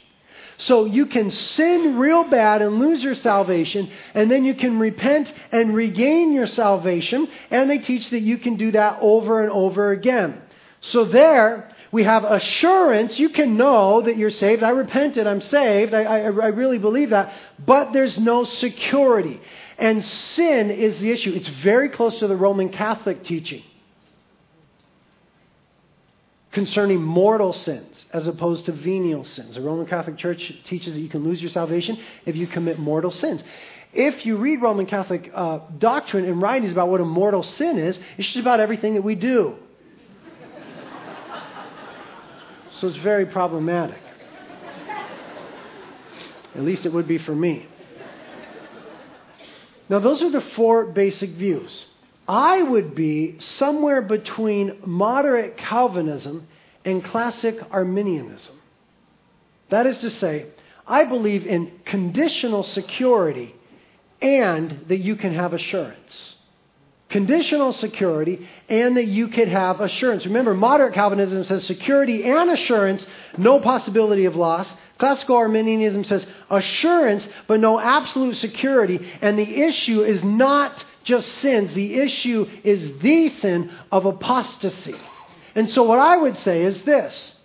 So 0.56 0.86
you 0.86 1.06
can 1.06 1.30
sin 1.30 1.98
real 1.98 2.24
bad 2.24 2.62
and 2.62 2.78
lose 2.78 3.02
your 3.02 3.14
salvation, 3.14 3.90
and 4.14 4.30
then 4.30 4.44
you 4.44 4.54
can 4.54 4.78
repent 4.78 5.32
and 5.52 5.74
regain 5.74 6.32
your 6.32 6.46
salvation, 6.46 7.28
and 7.50 7.68
they 7.68 7.78
teach 7.78 8.08
that 8.10 8.20
you 8.20 8.38
can 8.38 8.56
do 8.56 8.70
that 8.72 8.98
over 9.00 9.42
and 9.42 9.52
over 9.52 9.90
again. 9.90 10.40
So 10.80 11.04
there, 11.04 11.70
we 11.92 12.04
have 12.04 12.24
assurance. 12.24 13.18
You 13.18 13.30
can 13.30 13.56
know 13.56 14.02
that 14.02 14.16
you're 14.16 14.30
saved. 14.30 14.62
I 14.62 14.70
repented. 14.70 15.26
I'm 15.26 15.40
saved. 15.40 15.92
I, 15.92 16.04
I, 16.04 16.18
I, 16.20 16.26
really 16.28 16.78
believe 16.78 17.10
that. 17.10 17.32
But 17.64 17.92
there's 17.92 18.18
no 18.18 18.44
security. 18.44 19.40
And 19.78 20.04
sin 20.04 20.70
is 20.70 21.00
the 21.00 21.10
issue. 21.10 21.32
It's 21.32 21.48
very 21.48 21.88
close 21.88 22.18
to 22.18 22.26
the 22.26 22.36
Roman 22.36 22.70
Catholic 22.70 23.24
teaching 23.24 23.62
concerning 26.54 27.02
mortal 27.02 27.52
sins 27.52 28.04
as 28.12 28.26
opposed 28.26 28.64
to 28.66 28.72
venial 28.72 29.24
sins. 29.24 29.56
The 29.56 29.60
Roman 29.60 29.86
Catholic 29.86 30.16
Church 30.16 30.52
teaches 30.64 30.94
that 30.94 31.00
you 31.00 31.08
can 31.08 31.24
lose 31.24 31.42
your 31.42 31.50
salvation 31.50 31.98
if 32.24 32.36
you 32.36 32.46
commit 32.46 32.78
mortal 32.78 33.10
sins. 33.10 33.42
If 33.92 34.24
you 34.24 34.36
read 34.38 34.62
Roman 34.62 34.86
Catholic 34.86 35.30
uh, 35.34 35.60
doctrine 35.78 36.24
and 36.24 36.40
writings 36.40 36.72
about 36.72 36.88
what 36.88 37.00
a 37.00 37.04
mortal 37.04 37.42
sin 37.42 37.78
is, 37.78 37.98
it's 38.16 38.28
just 38.28 38.38
about 38.38 38.60
everything 38.60 38.94
that 38.94 39.02
we 39.02 39.16
do. 39.16 39.56
so 42.72 42.88
it's 42.88 42.96
very 42.98 43.26
problematic. 43.26 43.98
At 46.54 46.62
least 46.62 46.86
it 46.86 46.92
would 46.92 47.08
be 47.08 47.18
for 47.18 47.34
me. 47.34 47.66
Now, 49.88 49.98
those 49.98 50.22
are 50.22 50.30
the 50.30 50.40
four 50.40 50.86
basic 50.86 51.30
views. 51.30 51.86
I 52.26 52.62
would 52.62 52.94
be 52.94 53.38
somewhere 53.38 54.00
between 54.02 54.78
moderate 54.84 55.56
Calvinism 55.56 56.46
and 56.84 57.04
classic 57.04 57.58
Arminianism. 57.70 58.54
That 59.68 59.86
is 59.86 59.98
to 59.98 60.10
say, 60.10 60.46
I 60.86 61.04
believe 61.04 61.46
in 61.46 61.80
conditional 61.84 62.62
security 62.62 63.54
and 64.20 64.84
that 64.88 64.98
you 64.98 65.16
can 65.16 65.34
have 65.34 65.52
assurance. 65.52 66.34
Conditional 67.08 67.72
security 67.72 68.48
and 68.68 68.96
that 68.96 69.06
you 69.06 69.28
could 69.28 69.48
have 69.48 69.80
assurance. 69.80 70.24
Remember, 70.24 70.54
moderate 70.54 70.94
Calvinism 70.94 71.44
says 71.44 71.64
security 71.64 72.24
and 72.24 72.50
assurance, 72.50 73.06
no 73.36 73.60
possibility 73.60 74.24
of 74.24 74.34
loss. 74.34 74.72
Classical 74.98 75.36
Arminianism 75.36 76.04
says 76.04 76.26
assurance, 76.50 77.26
but 77.46 77.60
no 77.60 77.78
absolute 77.78 78.36
security. 78.36 79.12
And 79.20 79.38
the 79.38 79.62
issue 79.62 80.02
is 80.02 80.24
not 80.24 80.84
just 81.04 81.28
sins. 81.36 81.72
The 81.72 81.94
issue 81.94 82.46
is 82.64 82.98
the 82.98 83.28
sin 83.28 83.70
of 83.92 84.06
apostasy. 84.06 84.96
And 85.54 85.70
so, 85.70 85.84
what 85.84 86.00
I 86.00 86.16
would 86.16 86.36
say 86.38 86.62
is 86.62 86.82
this 86.82 87.36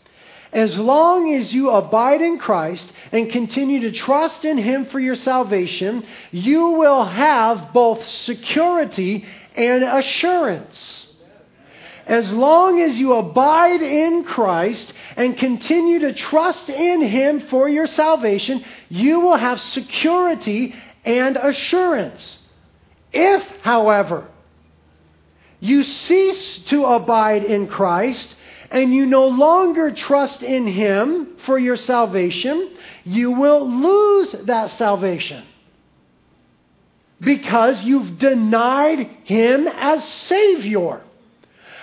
as 0.52 0.76
long 0.78 1.32
as 1.36 1.54
you 1.54 1.70
abide 1.70 2.22
in 2.22 2.40
Christ 2.40 2.92
and 3.12 3.32
continue 3.32 3.82
to 3.82 3.92
trust 3.92 4.44
in 4.46 4.58
Him 4.58 4.86
for 4.86 5.00
your 5.00 5.16
salvation, 5.16 6.06
you 6.32 6.70
will 6.70 7.06
have 7.06 7.72
both 7.72 8.04
security 8.08 9.26
and 9.56 9.84
assurance. 9.84 11.06
As 12.08 12.32
long 12.32 12.82
as 12.82 12.98
you 12.98 13.14
abide 13.14 13.84
in 13.84 14.24
Christ 14.24 14.92
and 15.16 15.38
continue 15.38 16.00
to 16.00 16.14
trust 16.14 16.68
in 16.68 17.02
Him 17.02 17.42
for 17.42 17.70
your 17.70 17.86
salvation, 17.86 18.66
you 18.90 19.20
will 19.20 19.38
have 19.38 19.62
security 19.62 20.74
and 21.06 21.38
assurance. 21.38 22.39
If, 23.12 23.44
however, 23.62 24.28
you 25.60 25.84
cease 25.84 26.60
to 26.68 26.86
abide 26.86 27.44
in 27.44 27.68
Christ 27.68 28.34
and 28.72 28.94
you 28.94 29.06
no 29.06 29.28
longer 29.28 29.92
trust 29.92 30.44
in 30.44 30.68
Him 30.68 31.38
for 31.46 31.58
your 31.58 31.78
salvation, 31.78 32.72
you 33.04 33.32
will 33.32 33.70
lose 33.70 34.36
that 34.44 34.72
salvation 34.72 35.44
because 37.20 37.84
you've 37.84 38.20
denied 38.20 39.10
Him 39.24 39.68
as 39.68 40.04
Savior. 40.08 41.02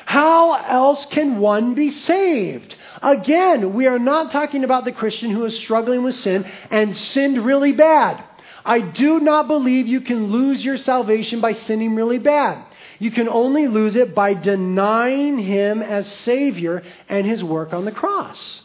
How 0.07 0.55
else 0.55 1.05
can 1.07 1.39
one 1.39 1.75
be 1.75 1.91
saved? 1.91 2.75
Again, 3.03 3.75
we 3.75 3.87
are 3.87 3.99
not 3.99 4.31
talking 4.31 4.63
about 4.63 4.85
the 4.85 4.93
Christian 4.93 5.31
who 5.31 5.45
is 5.45 5.59
struggling 5.59 6.05
with 6.05 6.15
sin 6.15 6.47
and 6.71 6.97
sinned 6.97 7.45
really 7.45 7.73
bad. 7.73 8.23
I 8.67 8.81
do 8.81 9.21
not 9.21 9.47
believe 9.47 9.87
you 9.87 10.01
can 10.01 10.27
lose 10.27 10.65
your 10.65 10.79
salvation 10.79 11.41
by 11.41 11.53
sinning 11.53 11.95
really 11.95 12.19
bad. 12.19 12.65
You 12.99 13.11
can 13.11 13.29
only 13.29 13.69
lose 13.69 13.95
it 13.95 14.15
by 14.15 14.35
denying 14.35 15.39
Him 15.39 15.83
as 15.83 16.07
Savior 16.07 16.83
and 17.09 17.27
His 17.27 17.45
work 17.45 17.73
on 17.73 17.85
the 17.85 17.93
cross. 17.93 18.63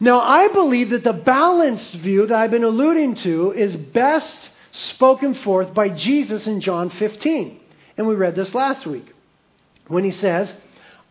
Now, 0.00 0.20
I 0.20 0.48
believe 0.48 0.90
that 0.90 1.04
the 1.04 1.12
balanced 1.12 1.94
view 1.94 2.26
that 2.26 2.38
I've 2.38 2.50
been 2.50 2.64
alluding 2.64 3.16
to 3.16 3.52
is 3.52 3.76
best 3.76 4.36
spoken 4.72 5.34
forth 5.34 5.74
by 5.74 5.88
Jesus 5.88 6.46
in 6.46 6.60
John 6.60 6.90
15. 6.90 7.60
And 7.96 8.06
we 8.06 8.14
read 8.14 8.36
this 8.36 8.54
last 8.54 8.86
week 8.86 9.12
when 9.88 10.04
He 10.04 10.12
says, 10.12 10.54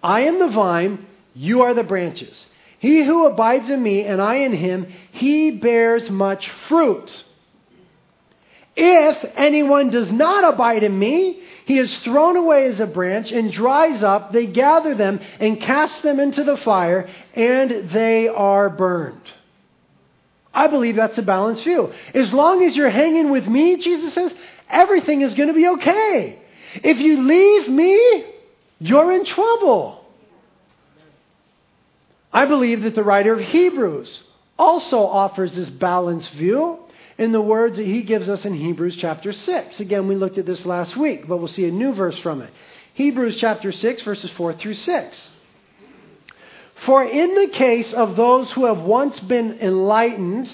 I 0.01 0.21
am 0.21 0.39
the 0.39 0.47
vine, 0.47 1.05
you 1.33 1.63
are 1.63 1.73
the 1.73 1.83
branches. 1.83 2.45
He 2.79 3.03
who 3.03 3.25
abides 3.25 3.69
in 3.69 3.81
me 3.81 4.05
and 4.05 4.21
I 4.21 4.35
in 4.35 4.53
him, 4.53 4.93
he 5.11 5.51
bears 5.51 6.09
much 6.09 6.49
fruit. 6.67 7.23
If 8.79 9.31
anyone 9.35 9.89
does 9.89 10.11
not 10.11 10.53
abide 10.53 10.83
in 10.83 10.97
me, 10.97 11.41
he 11.65 11.79
is 11.79 11.97
thrown 11.97 12.37
away 12.37 12.67
as 12.67 12.79
a 12.79 12.85
branch 12.85 13.31
and 13.31 13.51
dries 13.51 14.03
up. 14.03 14.31
They 14.31 14.45
gather 14.45 14.93
them 14.93 15.19
and 15.39 15.59
cast 15.59 16.03
them 16.03 16.19
into 16.19 16.43
the 16.43 16.57
fire, 16.57 17.09
and 17.33 17.89
they 17.89 18.27
are 18.27 18.69
burned. 18.69 19.29
I 20.53 20.67
believe 20.67 20.95
that's 20.95 21.17
a 21.17 21.23
balanced 21.23 21.63
view. 21.63 21.91
As 22.13 22.31
long 22.31 22.63
as 22.63 22.77
you're 22.77 22.89
hanging 22.91 23.31
with 23.31 23.47
me, 23.47 23.77
Jesus 23.77 24.13
says, 24.13 24.31
everything 24.69 25.21
is 25.21 25.33
going 25.33 25.49
to 25.49 25.55
be 25.55 25.67
okay. 25.67 26.39
If 26.75 26.99
you 26.99 27.21
leave 27.23 27.67
me, 27.67 28.25
you're 28.79 29.11
in 29.11 29.25
trouble. 29.25 30.05
I 32.31 32.45
believe 32.45 32.83
that 32.83 32.93
the 32.93 33.03
writer 33.03 33.33
of 33.33 33.39
Hebrews 33.39 34.21
also 34.57 34.99
offers 34.99 35.55
this 35.55 35.69
balanced 35.69 36.31
view 36.31 36.79
in 37.17 37.31
the 37.31 37.41
words 37.41 37.77
that 37.77 37.85
he 37.85 38.03
gives 38.03 38.29
us 38.29 38.45
in 38.45 38.53
Hebrews 38.53 38.95
chapter 38.97 39.33
6. 39.33 39.79
Again, 39.79 40.07
we 40.07 40.15
looked 40.15 40.37
at 40.37 40.45
this 40.45 40.65
last 40.65 40.95
week, 40.95 41.27
but 41.27 41.37
we'll 41.37 41.47
see 41.47 41.65
a 41.65 41.71
new 41.71 41.93
verse 41.93 42.17
from 42.19 42.41
it. 42.41 42.51
Hebrews 42.93 43.37
chapter 43.37 43.71
6, 43.71 44.01
verses 44.03 44.31
4 44.31 44.53
through 44.53 44.75
6. 44.75 45.29
For 46.85 47.03
in 47.03 47.33
the 47.33 47.47
case 47.49 47.91
of 47.93 48.15
those 48.15 48.51
who 48.51 48.65
have 48.65 48.79
once 48.79 49.19
been 49.19 49.59
enlightened 49.59 50.53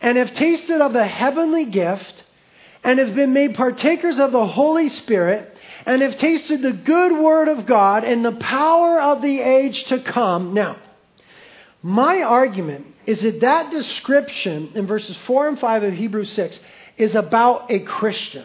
and 0.00 0.16
have 0.16 0.34
tasted 0.34 0.80
of 0.80 0.94
the 0.94 1.06
heavenly 1.06 1.66
gift 1.66 2.24
and 2.82 2.98
have 2.98 3.14
been 3.14 3.32
made 3.32 3.54
partakers 3.54 4.18
of 4.18 4.32
the 4.32 4.46
Holy 4.46 4.88
Spirit 4.88 5.56
and 5.84 6.00
have 6.00 6.16
tasted 6.18 6.62
the 6.62 6.72
good 6.72 7.12
word 7.12 7.48
of 7.48 7.66
God 7.66 8.04
and 8.04 8.24
the 8.24 8.32
power 8.32 8.98
of 8.98 9.20
the 9.20 9.40
age 9.40 9.84
to 9.84 10.00
come. 10.02 10.54
Now, 10.54 10.76
my 11.86 12.22
argument 12.22 12.84
is 13.06 13.22
that 13.22 13.42
that 13.42 13.70
description 13.70 14.72
in 14.74 14.88
verses 14.88 15.16
4 15.18 15.50
and 15.50 15.60
5 15.60 15.84
of 15.84 15.94
Hebrews 15.94 16.32
6 16.32 16.58
is 16.98 17.14
about 17.14 17.70
a 17.70 17.78
Christian. 17.78 18.44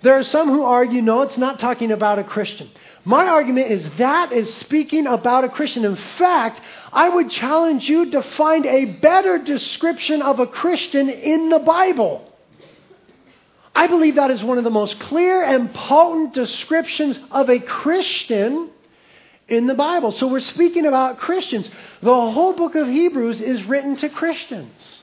There 0.00 0.14
are 0.14 0.24
some 0.24 0.48
who 0.48 0.62
argue, 0.62 1.02
no, 1.02 1.20
it's 1.20 1.36
not 1.36 1.58
talking 1.58 1.92
about 1.92 2.18
a 2.18 2.24
Christian. 2.24 2.70
My 3.04 3.26
argument 3.26 3.70
is 3.70 3.86
that 3.98 4.32
is 4.32 4.54
speaking 4.54 5.06
about 5.06 5.44
a 5.44 5.50
Christian. 5.50 5.84
In 5.84 5.96
fact, 6.16 6.62
I 6.90 7.10
would 7.10 7.28
challenge 7.28 7.86
you 7.86 8.12
to 8.12 8.22
find 8.22 8.64
a 8.64 8.86
better 8.86 9.36
description 9.36 10.22
of 10.22 10.40
a 10.40 10.46
Christian 10.46 11.10
in 11.10 11.50
the 11.50 11.58
Bible. 11.58 12.32
I 13.74 13.88
believe 13.88 14.14
that 14.14 14.30
is 14.30 14.42
one 14.42 14.56
of 14.56 14.64
the 14.64 14.70
most 14.70 14.98
clear 15.00 15.42
and 15.42 15.74
potent 15.74 16.32
descriptions 16.32 17.18
of 17.30 17.50
a 17.50 17.58
Christian 17.58 18.70
in 19.48 19.66
the 19.66 19.74
Bible. 19.74 20.12
So 20.12 20.28
we're 20.28 20.40
speaking 20.40 20.86
about 20.86 21.18
Christians. 21.18 21.68
The 22.00 22.12
whole 22.12 22.54
book 22.54 22.74
of 22.74 22.86
Hebrews 22.86 23.40
is 23.40 23.64
written 23.64 23.96
to 23.96 24.08
Christians. 24.08 25.02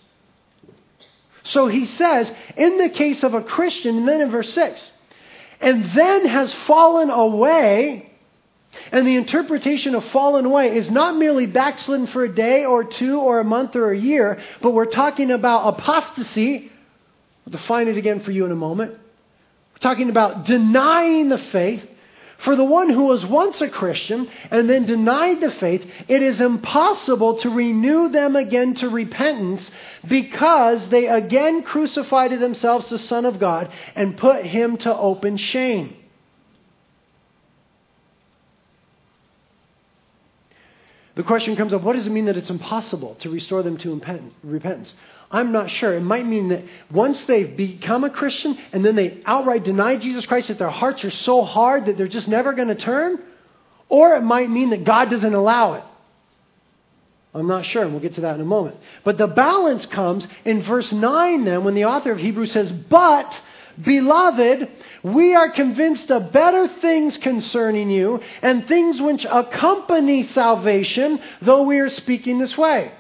So 1.44 1.68
he 1.68 1.86
says, 1.86 2.32
in 2.58 2.78
the 2.78 2.90
case 2.90 3.24
of 3.24 3.34
a 3.34 3.42
Christian, 3.42 3.98
and 4.00 4.08
then 4.08 4.22
in 4.22 4.32
verse 4.32 4.54
6, 4.54 4.92
and 5.62 5.86
then 5.92 6.26
has 6.28 6.54
fallen 6.66 7.10
away 7.10 8.12
And 8.92 9.06
the 9.06 9.16
interpretation 9.16 9.96
of 9.96 10.06
fallen 10.06 10.46
away 10.46 10.76
is 10.76 10.90
not 10.90 11.18
merely 11.18 11.48
backslidden 11.48 12.08
for 12.08 12.24
a 12.24 12.34
day 12.34 12.66
or 12.66 12.84
two 12.84 13.20
or 13.20 13.40
a 13.40 13.44
month 13.44 13.76
or 13.76 13.92
a 13.92 13.98
year, 13.98 14.42
but 14.62 14.72
we're 14.72 14.86
talking 14.86 15.32
about 15.32 15.68
apostasy. 15.76 16.72
I'll 17.46 17.52
define 17.52 17.88
it 17.88 17.98
again 17.98 18.22
for 18.22 18.32
you 18.32 18.46
in 18.46 18.52
a 18.52 18.56
moment. 18.56 18.92
We're 18.92 19.80
talking 19.80 20.10
about 20.10 20.46
denying 20.46 21.30
the 21.30 21.38
faith. 21.38 21.84
For 22.40 22.56
the 22.56 22.64
one 22.64 22.90
who 22.90 23.06
was 23.06 23.26
once 23.26 23.62
a 23.62 23.70
Christian 23.70 24.30
and 24.52 24.70
then 24.70 24.86
denied 24.86 25.42
the 25.42 25.52
faith, 25.52 25.90
it 26.08 26.22
is 26.22 26.42
impossible 26.42 27.38
to 27.40 27.50
renew 27.50 28.10
them 28.10 28.36
again 28.36 28.76
to 28.76 28.90
repentance 28.90 29.70
because 30.08 30.90
they 30.90 31.08
again 31.08 31.64
crucified 31.64 32.32
to 32.32 32.38
themselves 32.38 32.90
the 32.90 33.00
Son 33.00 33.26
of 33.26 33.40
God 33.40 33.72
and 33.96 34.18
put 34.18 34.46
him 34.46 34.78
to 34.78 34.96
open 34.96 35.38
shame. 35.38 35.96
The 41.16 41.24
question 41.24 41.56
comes 41.56 41.74
up 41.74 41.82
what 41.82 41.96
does 41.96 42.08
it 42.08 42.12
mean 42.12 42.26
that 42.26 42.38
it's 42.38 42.50
impossible 42.50 43.16
to 43.22 43.30
restore 43.30 43.64
them 43.64 43.78
to 43.78 44.02
repentance? 44.44 44.94
I'm 45.36 45.52
not 45.52 45.70
sure. 45.70 45.94
It 45.94 46.02
might 46.02 46.26
mean 46.26 46.48
that 46.48 46.64
once 46.90 47.22
they've 47.24 47.58
become 47.58 48.06
a 48.06 48.10
Christian 48.10 48.58
and 48.72 48.86
then 48.86 48.96
they 48.96 49.22
outright 49.26 49.66
deny 49.66 49.98
Jesus 49.98 50.26
Christ, 50.26 50.48
that 50.48 50.60
their 50.60 50.70
hearts 50.70 51.04
are 51.04 51.12
so 51.12 51.44
hard 51.44 51.88
that 51.88 51.98
they're 51.98 52.08
just 52.08 52.30
never 52.30 52.54
going 52.54 52.70
to 52.70 52.76
turn. 52.76 53.22
Or 53.90 54.16
it 54.16 54.22
might 54.22 54.50
mean 54.50 54.70
that 54.70 54.86
God 54.86 55.10
doesn't 55.10 55.34
allow 55.34 55.74
it. 55.74 55.84
I'm 57.34 57.48
not 57.48 57.66
sure, 57.66 57.84
and 57.84 57.92
we'll 57.92 58.02
get 58.02 58.16
to 58.16 58.22
that 58.22 58.36
in 58.36 58.42
a 58.42 58.46
moment. 58.46 58.78
But 59.04 59.18
the 59.18 59.28
balance 59.28 59.86
comes 59.86 60.26
in 60.46 60.64
verse 60.64 60.94
9, 60.94 61.44
then, 61.44 61.66
when 61.66 61.76
the 61.76 61.84
author 61.84 62.14
of 62.14 62.18
Hebrews 62.18 62.54
says, 62.54 62.72
But 62.72 63.38
Beloved, 63.82 64.70
we 65.04 65.36
are 65.36 65.50
convinced 65.50 66.10
of 66.10 66.32
better 66.32 66.70
things 66.80 67.18
concerning 67.18 67.90
you 67.90 68.22
and 68.42 68.66
things 68.70 69.02
which 69.02 69.26
accompany 69.30 70.28
salvation, 70.28 71.20
though 71.42 71.64
we 71.64 71.80
are 71.80 71.90
speaking 71.90 72.40
this 72.40 72.58
way. 72.58 72.94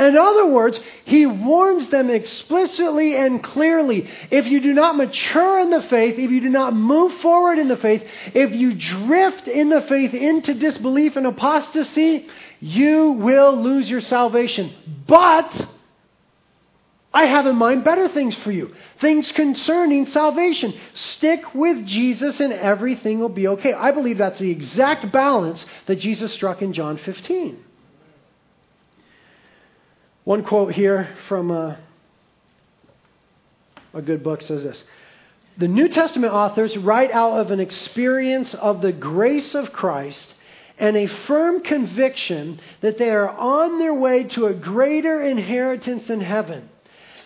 In 0.00 0.16
other 0.16 0.46
words, 0.46 0.80
he 1.04 1.26
warns 1.26 1.88
them 1.88 2.08
explicitly 2.08 3.14
and 3.16 3.44
clearly. 3.44 4.08
If 4.30 4.46
you 4.46 4.62
do 4.62 4.72
not 4.72 4.96
mature 4.96 5.60
in 5.60 5.68
the 5.68 5.82
faith, 5.82 6.18
if 6.18 6.30
you 6.30 6.40
do 6.40 6.48
not 6.48 6.74
move 6.74 7.12
forward 7.20 7.58
in 7.58 7.68
the 7.68 7.76
faith, 7.76 8.02
if 8.32 8.50
you 8.52 8.74
drift 8.74 9.46
in 9.46 9.68
the 9.68 9.82
faith 9.82 10.14
into 10.14 10.54
disbelief 10.54 11.16
and 11.16 11.26
apostasy, 11.26 12.26
you 12.60 13.12
will 13.12 13.62
lose 13.62 13.90
your 13.90 14.00
salvation. 14.00 14.72
But 15.06 15.68
I 17.12 17.26
have 17.26 17.44
in 17.44 17.56
mind 17.56 17.84
better 17.84 18.08
things 18.08 18.34
for 18.36 18.52
you, 18.52 18.74
things 19.02 19.30
concerning 19.32 20.06
salvation. 20.06 20.72
Stick 20.94 21.54
with 21.54 21.84
Jesus 21.84 22.40
and 22.40 22.54
everything 22.54 23.18
will 23.18 23.28
be 23.28 23.48
okay. 23.48 23.74
I 23.74 23.90
believe 23.90 24.16
that's 24.16 24.40
the 24.40 24.50
exact 24.50 25.12
balance 25.12 25.66
that 25.84 25.96
Jesus 25.96 26.32
struck 26.32 26.62
in 26.62 26.72
John 26.72 26.96
15. 26.96 27.64
One 30.30 30.44
quote 30.44 30.72
here 30.72 31.08
from 31.26 31.50
a, 31.50 31.76
uh, 33.94 33.98
a 33.98 34.00
good 34.00 34.22
book 34.22 34.42
says 34.42 34.62
this 34.62 34.84
The 35.58 35.66
New 35.66 35.88
Testament 35.88 36.32
authors 36.32 36.76
write 36.76 37.10
out 37.10 37.40
of 37.40 37.50
an 37.50 37.58
experience 37.58 38.54
of 38.54 38.80
the 38.80 38.92
grace 38.92 39.56
of 39.56 39.72
Christ 39.72 40.32
and 40.78 40.96
a 40.96 41.08
firm 41.08 41.62
conviction 41.62 42.60
that 42.80 42.96
they 42.96 43.10
are 43.10 43.28
on 43.28 43.80
their 43.80 43.92
way 43.92 44.22
to 44.22 44.46
a 44.46 44.54
greater 44.54 45.20
inheritance 45.20 46.08
in 46.08 46.20
heaven. 46.20 46.68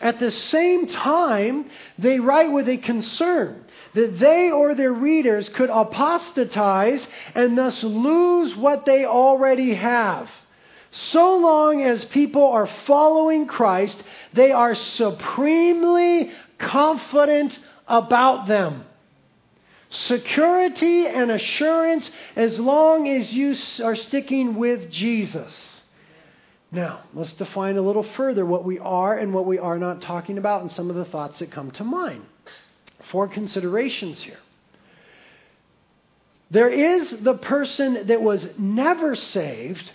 At 0.00 0.18
the 0.18 0.32
same 0.32 0.86
time, 0.86 1.68
they 1.98 2.20
write 2.20 2.52
with 2.52 2.70
a 2.70 2.78
concern 2.78 3.66
that 3.92 4.18
they 4.18 4.50
or 4.50 4.74
their 4.74 4.94
readers 4.94 5.50
could 5.50 5.68
apostatize 5.68 7.06
and 7.34 7.58
thus 7.58 7.84
lose 7.84 8.56
what 8.56 8.86
they 8.86 9.04
already 9.04 9.74
have. 9.74 10.30
So 10.94 11.38
long 11.38 11.82
as 11.82 12.04
people 12.04 12.46
are 12.46 12.68
following 12.86 13.46
Christ, 13.46 14.00
they 14.32 14.52
are 14.52 14.74
supremely 14.74 16.30
confident 16.58 17.58
about 17.88 18.46
them. 18.46 18.84
Security 19.90 21.06
and 21.06 21.30
assurance 21.30 22.10
as 22.36 22.58
long 22.58 23.08
as 23.08 23.32
you 23.32 23.56
are 23.82 23.96
sticking 23.96 24.56
with 24.56 24.90
Jesus. 24.90 25.82
Now, 26.70 27.02
let's 27.14 27.32
define 27.34 27.76
a 27.76 27.82
little 27.82 28.02
further 28.02 28.44
what 28.44 28.64
we 28.64 28.78
are 28.78 29.16
and 29.16 29.32
what 29.32 29.46
we 29.46 29.58
are 29.58 29.78
not 29.78 30.02
talking 30.02 30.38
about 30.38 30.62
and 30.62 30.70
some 30.72 30.90
of 30.90 30.96
the 30.96 31.04
thoughts 31.04 31.38
that 31.38 31.50
come 31.52 31.70
to 31.72 31.84
mind. 31.84 32.24
Four 33.10 33.28
considerations 33.28 34.20
here. 34.20 34.38
There 36.50 36.68
is 36.68 37.10
the 37.10 37.34
person 37.34 38.08
that 38.08 38.22
was 38.22 38.46
never 38.58 39.14
saved, 39.16 39.90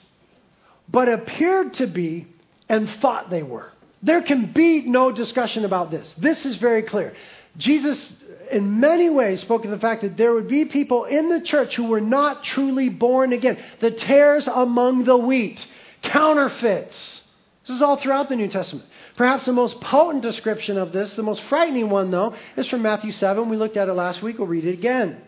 but 0.92 1.10
appeared 1.10 1.74
to 1.76 1.88
be 1.88 2.28
and 2.68 2.90
thought 2.90 3.30
they 3.30 3.44
were. 3.44 3.72
There 4.02 4.22
can 4.22 4.54
be 4.54 4.84
no 4.84 5.12
discussion 5.12 5.66
about 5.66 5.92
this. 5.92 6.14
This 6.18 6.46
is 6.46 6.56
very 6.58 6.84
clear. 6.84 7.14
Jesus, 7.58 8.14
in 8.52 8.80
many 8.80 9.10
ways, 9.10 9.42
spoke 9.42 9.66
of 9.66 9.72
the 9.72 9.80
fact 9.80 10.04
that 10.04 10.16
there 10.16 10.34
would 10.34 10.48
be 10.48 10.66
people 10.66 11.06
in 11.06 11.30
the 11.30 11.42
church 11.42 11.76
who 11.76 11.86
were 11.86 12.00
not 12.02 12.44
truly 12.44 12.90
born 12.90 13.34
again, 13.34 13.58
the 13.82 13.92
tares 13.92 14.48
among 14.48 15.04
the 15.04 15.18
wheat 15.18 15.66
counterfeits. 16.02 17.22
This 17.68 17.76
is 17.76 17.82
all 17.82 17.98
throughout 17.98 18.30
the 18.30 18.36
New 18.36 18.48
Testament. 18.48 18.86
Perhaps 19.16 19.46
the 19.46 19.52
most 19.52 19.82
potent 19.82 20.24
description 20.24 20.78
of 20.78 20.92
this, 20.94 21.14
the 21.16 21.24
most 21.24 21.44
frightening 21.44 21.90
one, 21.90 22.10
though, 22.10 22.34
is 22.56 22.68
from 22.68 22.82
Matthew 22.82 23.12
7. 23.12 23.50
We 23.50 23.58
looked 23.58 23.78
at 23.78 23.90
it 23.90 23.94
last 23.94 24.22
week. 24.22 24.40
We'll 24.40 24.48
read 24.48 24.66
it 24.66 24.74
again. 24.74 25.22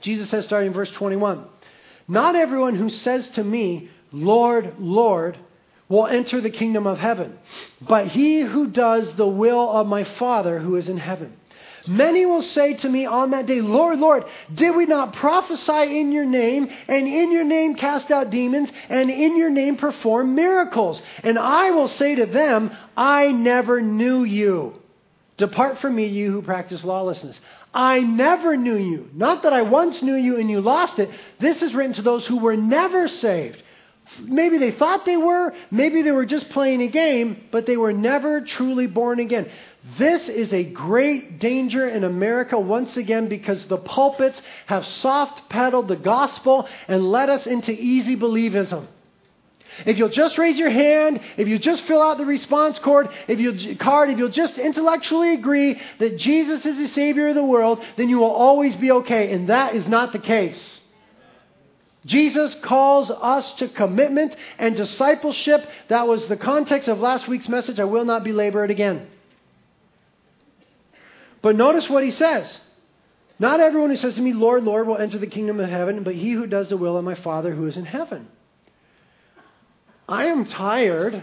Jesus 0.00 0.28
says, 0.28 0.44
starting 0.44 0.68
in 0.68 0.74
verse 0.74 0.90
21, 0.90 1.44
Not 2.08 2.34
everyone 2.34 2.74
who 2.74 2.90
says 2.90 3.28
to 3.30 3.44
me, 3.44 3.90
Lord, 4.12 4.74
Lord, 4.78 5.38
will 5.88 6.06
enter 6.06 6.40
the 6.40 6.50
kingdom 6.50 6.86
of 6.86 6.98
heaven, 6.98 7.38
but 7.80 8.08
he 8.08 8.40
who 8.40 8.68
does 8.68 9.14
the 9.14 9.26
will 9.26 9.70
of 9.70 9.86
my 9.86 10.04
Father 10.04 10.58
who 10.58 10.76
is 10.76 10.88
in 10.88 10.98
heaven. 10.98 11.36
Many 11.86 12.26
will 12.26 12.42
say 12.42 12.74
to 12.74 12.88
me 12.88 13.06
on 13.06 13.30
that 13.30 13.46
day, 13.46 13.60
Lord, 13.60 13.98
Lord, 13.98 14.24
did 14.52 14.76
we 14.76 14.86
not 14.86 15.14
prophesy 15.14 15.98
in 15.98 16.12
your 16.12 16.26
name, 16.26 16.70
and 16.88 17.08
in 17.08 17.32
your 17.32 17.44
name 17.44 17.74
cast 17.74 18.10
out 18.10 18.30
demons, 18.30 18.70
and 18.88 19.10
in 19.10 19.36
your 19.36 19.50
name 19.50 19.76
perform 19.76 20.34
miracles? 20.34 21.00
And 21.22 21.38
I 21.38 21.70
will 21.70 21.88
say 21.88 22.16
to 22.16 22.26
them, 22.26 22.76
I 22.96 23.32
never 23.32 23.80
knew 23.80 24.24
you. 24.24 24.74
Depart 25.38 25.78
from 25.78 25.96
me, 25.96 26.06
you 26.06 26.30
who 26.30 26.42
practice 26.42 26.84
lawlessness. 26.84 27.40
I 27.72 28.00
never 28.00 28.56
knew 28.56 28.76
you. 28.76 29.08
Not 29.14 29.44
that 29.44 29.54
I 29.54 29.62
once 29.62 30.02
knew 30.02 30.16
you 30.16 30.36
and 30.36 30.50
you 30.50 30.60
lost 30.60 30.98
it. 30.98 31.10
This 31.38 31.62
is 31.62 31.74
written 31.74 31.94
to 31.94 32.02
those 32.02 32.26
who 32.26 32.38
were 32.38 32.56
never 32.56 33.08
saved. 33.08 33.62
Maybe 34.18 34.58
they 34.58 34.72
thought 34.72 35.04
they 35.04 35.16
were, 35.16 35.54
maybe 35.70 36.02
they 36.02 36.10
were 36.10 36.26
just 36.26 36.50
playing 36.50 36.82
a 36.82 36.88
game, 36.88 37.44
but 37.50 37.66
they 37.66 37.76
were 37.76 37.92
never 37.92 38.40
truly 38.40 38.86
born 38.86 39.20
again. 39.20 39.50
This 39.98 40.28
is 40.28 40.52
a 40.52 40.64
great 40.64 41.38
danger 41.38 41.88
in 41.88 42.04
America 42.04 42.58
once 42.58 42.96
again 42.96 43.28
because 43.28 43.64
the 43.66 43.78
pulpits 43.78 44.40
have 44.66 44.84
soft 44.84 45.48
pedaled 45.48 45.88
the 45.88 45.96
gospel 45.96 46.68
and 46.88 47.10
led 47.10 47.30
us 47.30 47.46
into 47.46 47.72
easy 47.72 48.16
believism. 48.16 48.86
If 49.86 49.96
you'll 49.96 50.08
just 50.08 50.36
raise 50.36 50.58
your 50.58 50.70
hand, 50.70 51.20
if 51.36 51.46
you 51.46 51.58
just 51.58 51.84
fill 51.84 52.02
out 52.02 52.18
the 52.18 52.26
response 52.26 52.78
card, 52.80 53.08
if 53.28 53.38
you 53.38 53.76
card, 53.76 54.10
if 54.10 54.18
you'll 54.18 54.28
just 54.28 54.58
intellectually 54.58 55.34
agree 55.34 55.80
that 55.98 56.18
Jesus 56.18 56.66
is 56.66 56.76
the 56.76 56.88
Savior 56.88 57.28
of 57.28 57.36
the 57.36 57.44
world, 57.44 57.80
then 57.96 58.08
you 58.08 58.18
will 58.18 58.32
always 58.32 58.74
be 58.76 58.90
okay. 58.90 59.32
And 59.32 59.48
that 59.48 59.76
is 59.76 59.86
not 59.86 60.12
the 60.12 60.18
case. 60.18 60.79
Jesus 62.06 62.54
calls 62.62 63.10
us 63.10 63.52
to 63.54 63.68
commitment 63.68 64.34
and 64.58 64.76
discipleship. 64.76 65.68
That 65.88 66.08
was 66.08 66.26
the 66.26 66.36
context 66.36 66.88
of 66.88 66.98
last 66.98 67.28
week's 67.28 67.48
message. 67.48 67.78
I 67.78 67.84
will 67.84 68.04
not 68.04 68.24
belabor 68.24 68.64
it 68.64 68.70
again. 68.70 69.06
But 71.42 71.56
notice 71.56 71.88
what 71.88 72.04
he 72.04 72.10
says. 72.10 72.58
Not 73.38 73.60
everyone 73.60 73.90
who 73.90 73.96
says 73.96 74.14
to 74.16 74.20
me, 74.20 74.32
Lord, 74.32 74.64
Lord, 74.64 74.86
will 74.86 74.98
enter 74.98 75.18
the 75.18 75.26
kingdom 75.26 75.60
of 75.60 75.68
heaven, 75.68 76.02
but 76.02 76.14
he 76.14 76.32
who 76.32 76.46
does 76.46 76.68
the 76.68 76.76
will 76.76 76.96
of 76.96 77.04
my 77.04 77.14
Father 77.14 77.54
who 77.54 77.66
is 77.66 77.76
in 77.76 77.86
heaven. 77.86 78.28
I 80.08 80.26
am 80.26 80.44
tired 80.44 81.22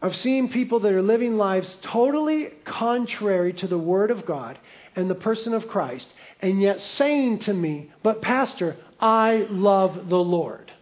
of 0.00 0.16
seeing 0.16 0.48
people 0.48 0.80
that 0.80 0.92
are 0.92 1.02
living 1.02 1.36
lives 1.36 1.76
totally 1.82 2.48
contrary 2.64 3.52
to 3.54 3.66
the 3.66 3.78
Word 3.78 4.10
of 4.10 4.24
God 4.24 4.58
and 4.96 5.10
the 5.10 5.14
person 5.14 5.54
of 5.54 5.68
Christ, 5.68 6.08
and 6.40 6.60
yet 6.60 6.80
saying 6.80 7.40
to 7.40 7.54
me, 7.54 7.90
But, 8.02 8.22
Pastor, 8.22 8.76
I 9.00 9.46
love 9.50 10.08
the 10.08 10.18
Lord. 10.18 10.72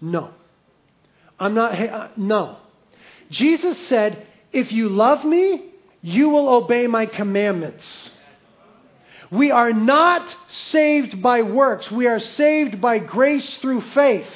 No. 0.00 0.30
I'm 1.38 1.54
not, 1.54 1.74
uh, 1.74 2.08
no. 2.16 2.56
Jesus 3.30 3.78
said, 3.88 4.26
If 4.52 4.72
you 4.72 4.88
love 4.88 5.24
me, 5.24 5.70
you 6.02 6.28
will 6.28 6.48
obey 6.48 6.86
my 6.86 7.06
commandments. 7.06 8.10
We 9.30 9.50
are 9.50 9.72
not 9.72 10.36
saved 10.48 11.20
by 11.20 11.42
works, 11.42 11.90
we 11.90 12.06
are 12.06 12.20
saved 12.20 12.80
by 12.80 12.98
grace 12.98 13.56
through 13.58 13.80
faith. 13.92 14.28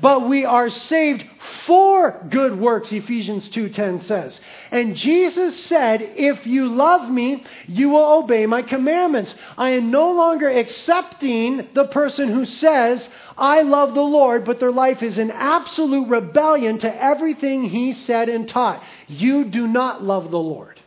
But 0.00 0.28
we 0.28 0.44
are 0.44 0.70
saved 0.70 1.24
for 1.66 2.24
good 2.30 2.58
works, 2.58 2.92
Ephesians 2.92 3.48
2:10 3.50 4.02
says. 4.02 4.40
And 4.70 4.96
Jesus 4.96 5.58
said, 5.64 6.02
"If 6.16 6.46
you 6.46 6.68
love 6.68 7.10
me, 7.10 7.44
you 7.66 7.90
will 7.90 8.18
obey 8.18 8.46
my 8.46 8.62
commandments." 8.62 9.34
I 9.56 9.70
am 9.70 9.90
no 9.90 10.12
longer 10.12 10.48
accepting 10.48 11.68
the 11.74 11.86
person 11.86 12.28
who 12.28 12.44
says, 12.44 13.08
"I 13.36 13.62
love 13.62 13.94
the 13.94 14.02
Lord," 14.02 14.44
but 14.44 14.60
their 14.60 14.72
life 14.72 15.02
is 15.02 15.18
in 15.18 15.30
absolute 15.30 16.08
rebellion 16.08 16.78
to 16.78 17.02
everything 17.02 17.64
he 17.64 17.92
said 17.92 18.28
and 18.28 18.48
taught. 18.48 18.82
You 19.08 19.44
do 19.44 19.66
not 19.66 20.04
love 20.04 20.30
the 20.30 20.38
Lord. 20.38 20.80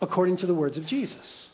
According 0.00 0.36
to 0.38 0.46
the 0.46 0.54
words 0.54 0.76
of 0.76 0.86
Jesus. 0.86 1.48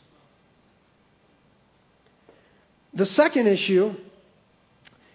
The 2.93 3.07
second 3.07 3.47
issue 3.47 3.95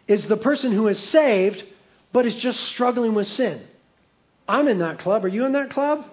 is 0.09 0.27
the 0.27 0.35
person 0.35 0.73
who 0.73 0.87
is 0.87 0.99
saved 0.99 1.63
but 2.11 2.25
is 2.25 2.35
just 2.35 2.59
struggling 2.65 3.13
with 3.13 3.27
sin. 3.27 3.61
I'm 4.47 4.67
in 4.67 4.79
that 4.79 4.99
club. 4.99 5.23
Are 5.23 5.29
you 5.29 5.45
in 5.45 5.53
that 5.53 5.69
club? 5.69 6.05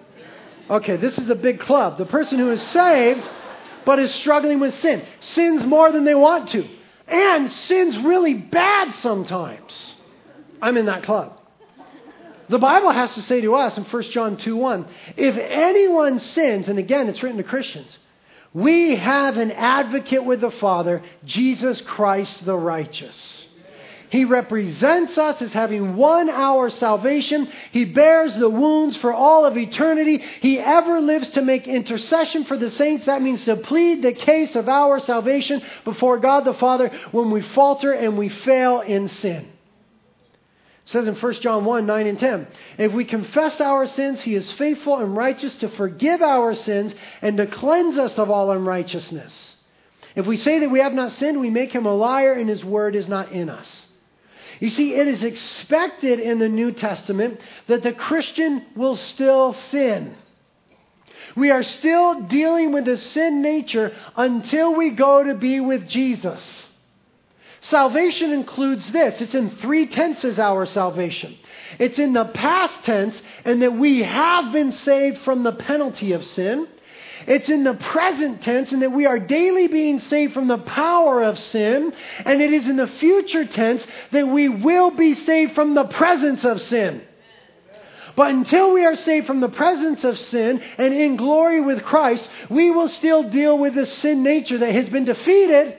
Okay, 0.69 0.97
this 0.97 1.17
is 1.17 1.29
a 1.29 1.35
big 1.35 1.59
club. 1.59 1.97
The 1.97 2.05
person 2.05 2.37
who 2.37 2.51
is 2.51 2.61
saved 2.61 3.21
but 3.83 3.99
is 3.99 4.13
struggling 4.15 4.59
with 4.59 4.75
sin 4.75 5.03
sins 5.19 5.65
more 5.65 5.91
than 5.91 6.05
they 6.05 6.15
want 6.15 6.49
to 6.51 6.67
and 7.07 7.49
sins 7.51 7.97
really 7.97 8.35
bad 8.35 8.93
sometimes. 8.95 9.95
I'm 10.61 10.77
in 10.77 10.85
that 10.85 11.03
club. 11.03 11.33
The 12.49 12.59
Bible 12.59 12.91
has 12.91 13.13
to 13.15 13.21
say 13.23 13.41
to 13.41 13.55
us 13.55 13.77
in 13.77 13.83
1 13.83 14.03
John 14.03 14.37
2 14.37 14.55
1, 14.55 14.87
if 15.17 15.35
anyone 15.35 16.19
sins, 16.19 16.69
and 16.69 16.79
again 16.79 17.07
it's 17.07 17.23
written 17.23 17.37
to 17.37 17.43
Christians, 17.43 17.97
we 18.53 18.95
have 18.95 19.37
an 19.37 19.51
advocate 19.51 20.23
with 20.23 20.41
the 20.41 20.51
Father, 20.51 21.03
Jesus 21.25 21.81
Christ 21.81 22.45
the 22.45 22.55
righteous. 22.55 23.46
He 24.09 24.23
represents 24.23 25.17
us 25.17 25.41
as 25.41 25.51
having 25.51 25.97
won 25.97 26.29
our 26.29 26.69
salvation. 26.69 27.49
He 27.71 27.83
bears 27.83 28.35
the 28.35 28.49
wounds 28.49 28.95
for 28.97 29.13
all 29.13 29.45
of 29.45 29.57
eternity. 29.57 30.19
He 30.41 30.59
ever 30.59 31.01
lives 31.01 31.29
to 31.29 31.41
make 31.41 31.67
intercession 31.67 32.45
for 32.45 32.57
the 32.57 32.71
saints. 32.71 33.05
That 33.05 33.21
means 33.21 33.43
to 33.45 33.57
plead 33.57 34.01
the 34.01 34.13
case 34.13 34.55
of 34.55 34.69
our 34.69 35.01
salvation 35.01 35.61
before 35.83 36.19
God 36.19 36.45
the 36.45 36.53
Father 36.53 36.89
when 37.11 37.31
we 37.31 37.41
falter 37.41 37.91
and 37.91 38.17
we 38.17 38.29
fail 38.29 38.79
in 38.79 39.09
sin. 39.09 39.49
It 40.85 40.91
says 40.91 41.05
in 41.05 41.15
1 41.15 41.33
John 41.41 41.65
1 41.65 41.85
9 41.85 42.07
and 42.07 42.17
10 42.17 42.47
If 42.77 42.93
we 42.93 43.03
confess 43.03 43.59
our 43.59 43.87
sins, 43.87 44.21
he 44.21 44.35
is 44.35 44.49
faithful 44.53 44.99
and 44.99 45.17
righteous 45.17 45.53
to 45.55 45.67
forgive 45.67 46.21
our 46.21 46.55
sins 46.55 46.95
and 47.21 47.35
to 47.35 47.45
cleanse 47.45 47.97
us 47.97 48.17
of 48.17 48.29
all 48.29 48.51
unrighteousness. 48.51 49.57
If 50.15 50.25
we 50.25 50.37
say 50.37 50.59
that 50.59 50.71
we 50.71 50.79
have 50.79 50.93
not 50.93 51.11
sinned, 51.11 51.41
we 51.41 51.49
make 51.49 51.73
him 51.73 51.85
a 51.85 51.93
liar 51.93 52.31
and 52.31 52.47
his 52.47 52.63
word 52.63 52.95
is 52.95 53.09
not 53.09 53.33
in 53.33 53.49
us. 53.49 53.86
You 54.59 54.69
see, 54.69 54.93
it 54.93 55.07
is 55.07 55.23
expected 55.23 56.19
in 56.19 56.39
the 56.39 56.49
New 56.49 56.71
Testament 56.71 57.39
that 57.67 57.83
the 57.83 57.93
Christian 57.93 58.65
will 58.75 58.95
still 58.95 59.53
sin. 59.53 60.15
We 61.35 61.51
are 61.51 61.63
still 61.63 62.21
dealing 62.21 62.71
with 62.71 62.85
the 62.85 62.97
sin 62.97 63.41
nature 63.41 63.95
until 64.15 64.75
we 64.75 64.91
go 64.91 65.23
to 65.23 65.35
be 65.35 65.59
with 65.59 65.87
Jesus. 65.87 66.67
Salvation 67.61 68.31
includes 68.31 68.89
this. 68.91 69.19
It's 69.19 69.35
in 69.35 69.49
three 69.57 69.87
tenses, 69.87 70.39
our 70.39 70.65
salvation. 70.65 71.37
It's 71.79 71.99
in 71.99 72.13
the 72.13 72.25
past 72.25 72.83
tense, 72.83 73.19
and 73.43 73.61
that 73.61 73.73
we 73.73 74.03
have 74.03 74.53
been 74.53 74.71
saved 74.71 75.19
from 75.19 75.43
the 75.43 75.51
penalty 75.51 76.13
of 76.13 76.23
sin. 76.23 76.67
It's 77.27 77.49
in 77.49 77.63
the 77.63 77.73
present 77.73 78.41
tense, 78.41 78.71
and 78.71 78.81
that 78.81 78.93
we 78.93 79.05
are 79.05 79.19
daily 79.19 79.67
being 79.67 79.99
saved 79.99 80.33
from 80.33 80.47
the 80.47 80.57
power 80.57 81.21
of 81.21 81.37
sin. 81.37 81.93
And 82.25 82.41
it 82.41 82.53
is 82.53 82.67
in 82.67 82.77
the 82.77 82.87
future 82.87 83.45
tense 83.45 83.85
that 84.11 84.27
we 84.27 84.47
will 84.47 84.91
be 84.91 85.13
saved 85.13 85.53
from 85.53 85.75
the 85.75 85.85
presence 85.85 86.45
of 86.45 86.61
sin. 86.61 87.03
But 88.15 88.31
until 88.31 88.73
we 88.73 88.83
are 88.85 88.95
saved 88.95 89.27
from 89.27 89.41
the 89.41 89.49
presence 89.49 90.03
of 90.03 90.17
sin 90.17 90.59
and 90.77 90.93
in 90.93 91.17
glory 91.17 91.61
with 91.61 91.83
Christ, 91.83 92.27
we 92.49 92.71
will 92.71 92.87
still 92.87 93.29
deal 93.29 93.59
with 93.59 93.75
the 93.75 93.85
sin 93.85 94.23
nature 94.23 94.57
that 94.57 94.73
has 94.73 94.89
been 94.89 95.05
defeated 95.05 95.77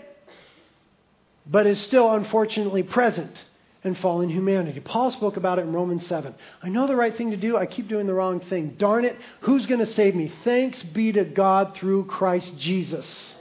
but 1.50 1.66
is 1.66 1.80
still 1.80 2.10
unfortunately 2.10 2.82
present 2.82 3.44
in 3.84 3.94
fallen 3.96 4.28
humanity. 4.28 4.80
Paul 4.80 5.10
spoke 5.10 5.36
about 5.36 5.58
it 5.58 5.62
in 5.62 5.72
Romans 5.72 6.06
7. 6.06 6.34
I 6.62 6.68
know 6.68 6.86
the 6.86 6.96
right 6.96 7.16
thing 7.16 7.30
to 7.30 7.36
do, 7.36 7.56
I 7.56 7.66
keep 7.66 7.88
doing 7.88 8.06
the 8.06 8.14
wrong 8.14 8.40
thing. 8.40 8.74
Darn 8.78 9.04
it, 9.04 9.16
who's 9.40 9.66
going 9.66 9.80
to 9.80 9.92
save 9.92 10.14
me? 10.14 10.32
Thanks 10.44 10.82
be 10.82 11.12
to 11.12 11.24
God 11.24 11.76
through 11.76 12.06
Christ 12.06 12.58
Jesus. 12.58 13.34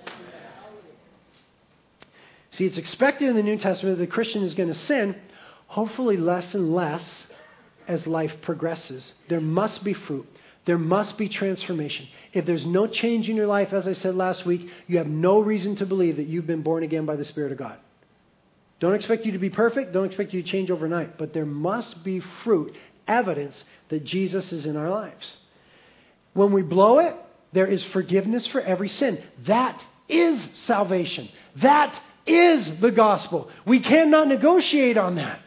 See, 2.52 2.66
it's 2.66 2.78
expected 2.78 3.30
in 3.30 3.36
the 3.36 3.44
New 3.44 3.58
Testament 3.58 3.98
that 3.98 4.04
the 4.04 4.12
Christian 4.12 4.44
is 4.44 4.54
going 4.54 4.70
to 4.70 4.76
sin, 4.76 5.16
hopefully 5.68 6.18
less 6.18 6.54
and 6.54 6.74
less 6.74 7.26
as 7.88 8.06
life 8.08 8.34
progresses. 8.42 9.14
There 9.30 9.42
must 9.42 9.84
be 9.84 9.94
fruit. 9.94 10.28
There 10.66 10.78
must 10.78 11.18
be 11.18 11.30
transformation. 11.30 12.08
If 12.34 12.46
there's 12.46 12.66
no 12.66 12.88
change 12.88 13.30
in 13.30 13.36
your 13.36 13.48
life, 13.48 13.72
as 13.74 13.88
I 13.88 13.94
said 13.94 14.16
last 14.16 14.46
week, 14.46 14.70
you 14.88 14.98
have 14.98 15.08
no 15.08 15.40
reason 15.40 15.78
to 15.78 15.86
believe 15.86 16.18
that 16.18 16.28
you've 16.28 16.48
been 16.48 16.62
born 16.62 16.84
again 16.84 17.06
by 17.06 17.16
the 17.16 17.24
Spirit 17.26 17.54
of 17.54 17.58
God. 17.58 17.78
Don't 18.80 18.94
expect 18.94 19.26
you 19.26 19.32
to 19.32 19.40
be 19.40 19.50
perfect. 19.50 19.92
Don't 19.94 20.06
expect 20.06 20.34
you 20.34 20.44
to 20.44 20.50
change 20.50 20.70
overnight. 20.70 21.18
But 21.18 21.34
there 21.34 21.46
must 21.46 22.04
be 22.04 22.20
fruit, 22.44 22.76
evidence 23.08 23.64
that 23.90 24.04
Jesus 24.04 24.52
is 24.52 24.66
in 24.66 24.78
our 24.78 24.90
lives. 24.90 25.38
When 26.34 26.52
we 26.52 26.62
blow 26.62 27.00
it, 27.00 27.16
there 27.54 27.66
is 27.66 27.84
forgiveness 27.86 28.46
for 28.48 28.62
every 28.62 28.90
sin. 28.90 29.24
That 29.46 29.84
is 30.08 30.46
salvation. 30.66 31.30
That 31.58 32.00
is 32.28 32.80
the 32.80 32.92
gospel. 32.92 33.50
We 33.66 33.80
cannot 33.80 34.28
negotiate 34.28 34.98
on 34.98 35.16
that. 35.16 35.40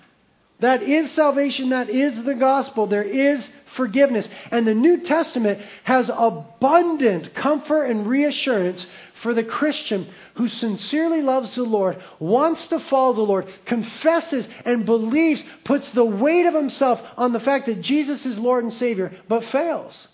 That 0.58 0.82
is 0.82 1.10
salvation. 1.12 1.70
That 1.70 1.88
is 1.88 2.22
the 2.24 2.34
gospel. 2.34 2.86
There 2.86 3.04
is 3.04 3.48
forgiveness. 3.74 4.28
And 4.50 4.66
the 4.66 4.74
New 4.74 5.02
Testament 5.02 5.60
has 5.84 6.10
abundant 6.12 7.34
comfort 7.34 7.84
and 7.84 8.06
reassurance 8.06 8.86
for 9.22 9.34
the 9.34 9.44
Christian 9.44 10.08
who 10.34 10.48
sincerely 10.48 11.22
loves 11.22 11.54
the 11.54 11.62
Lord, 11.62 12.02
wants 12.18 12.66
to 12.68 12.80
follow 12.80 13.14
the 13.14 13.20
Lord, 13.20 13.46
confesses 13.66 14.48
and 14.64 14.86
believes, 14.86 15.42
puts 15.64 15.88
the 15.90 16.04
weight 16.04 16.46
of 16.46 16.54
himself 16.54 17.00
on 17.16 17.32
the 17.32 17.40
fact 17.40 17.66
that 17.66 17.82
Jesus 17.82 18.24
is 18.24 18.38
Lord 18.38 18.64
and 18.64 18.72
Savior, 18.72 19.12
but 19.28 19.44
fails. 19.46 20.08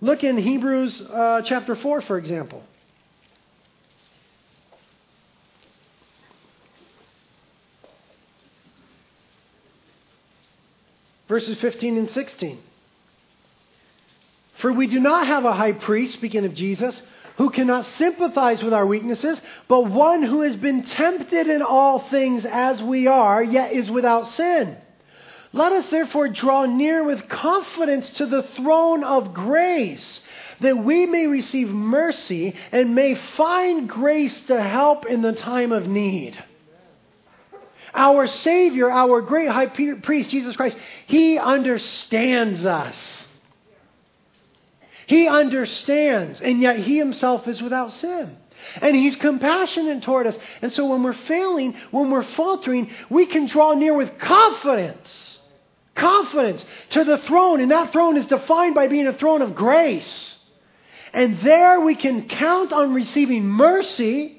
Look 0.00 0.22
in 0.22 0.36
Hebrews 0.36 1.00
uh, 1.00 1.42
chapter 1.44 1.74
4, 1.74 2.02
for 2.02 2.18
example. 2.18 2.62
Verses 11.26 11.58
15 11.60 11.96
and 11.96 12.10
16. 12.10 12.58
For 14.64 14.72
we 14.72 14.86
do 14.86 14.98
not 14.98 15.26
have 15.26 15.44
a 15.44 15.52
high 15.52 15.72
priest, 15.72 16.14
speaking 16.14 16.46
of 16.46 16.54
Jesus, 16.54 17.02
who 17.36 17.50
cannot 17.50 17.84
sympathize 17.84 18.62
with 18.62 18.72
our 18.72 18.86
weaknesses, 18.86 19.38
but 19.68 19.90
one 19.90 20.22
who 20.22 20.40
has 20.40 20.56
been 20.56 20.84
tempted 20.84 21.48
in 21.48 21.60
all 21.60 22.08
things 22.08 22.46
as 22.46 22.82
we 22.82 23.06
are, 23.06 23.44
yet 23.44 23.72
is 23.72 23.90
without 23.90 24.26
sin. 24.28 24.78
Let 25.52 25.72
us 25.72 25.90
therefore 25.90 26.30
draw 26.30 26.64
near 26.64 27.04
with 27.04 27.28
confidence 27.28 28.08
to 28.14 28.24
the 28.24 28.44
throne 28.56 29.04
of 29.04 29.34
grace, 29.34 30.20
that 30.60 30.78
we 30.78 31.04
may 31.04 31.26
receive 31.26 31.68
mercy 31.68 32.56
and 32.72 32.94
may 32.94 33.16
find 33.36 33.86
grace 33.86 34.40
to 34.46 34.62
help 34.62 35.04
in 35.04 35.20
the 35.20 35.34
time 35.34 35.72
of 35.72 35.86
need. 35.86 36.42
Our 37.92 38.28
Savior, 38.28 38.90
our 38.90 39.20
great 39.20 39.50
high 39.50 39.66
priest, 39.66 40.30
Jesus 40.30 40.56
Christ, 40.56 40.78
He 41.06 41.36
understands 41.36 42.64
us. 42.64 43.23
He 45.06 45.28
understands, 45.28 46.40
and 46.40 46.60
yet 46.60 46.78
he 46.78 46.96
himself 46.96 47.46
is 47.48 47.60
without 47.60 47.92
sin. 47.92 48.36
And 48.80 48.96
he's 48.96 49.16
compassionate 49.16 50.02
toward 50.02 50.26
us. 50.26 50.36
And 50.62 50.72
so 50.72 50.86
when 50.86 51.02
we're 51.02 51.12
failing, 51.12 51.76
when 51.90 52.10
we're 52.10 52.24
faltering, 52.24 52.90
we 53.10 53.26
can 53.26 53.46
draw 53.46 53.74
near 53.74 53.94
with 53.94 54.18
confidence. 54.18 55.38
Confidence 55.94 56.64
to 56.90 57.04
the 57.04 57.18
throne. 57.18 57.60
And 57.60 57.70
that 57.70 57.92
throne 57.92 58.16
is 58.16 58.26
defined 58.26 58.74
by 58.74 58.88
being 58.88 59.06
a 59.06 59.12
throne 59.12 59.42
of 59.42 59.54
grace. 59.54 60.34
And 61.12 61.40
there 61.40 61.80
we 61.80 61.94
can 61.94 62.28
count 62.28 62.72
on 62.72 62.94
receiving 62.94 63.46
mercy 63.46 64.33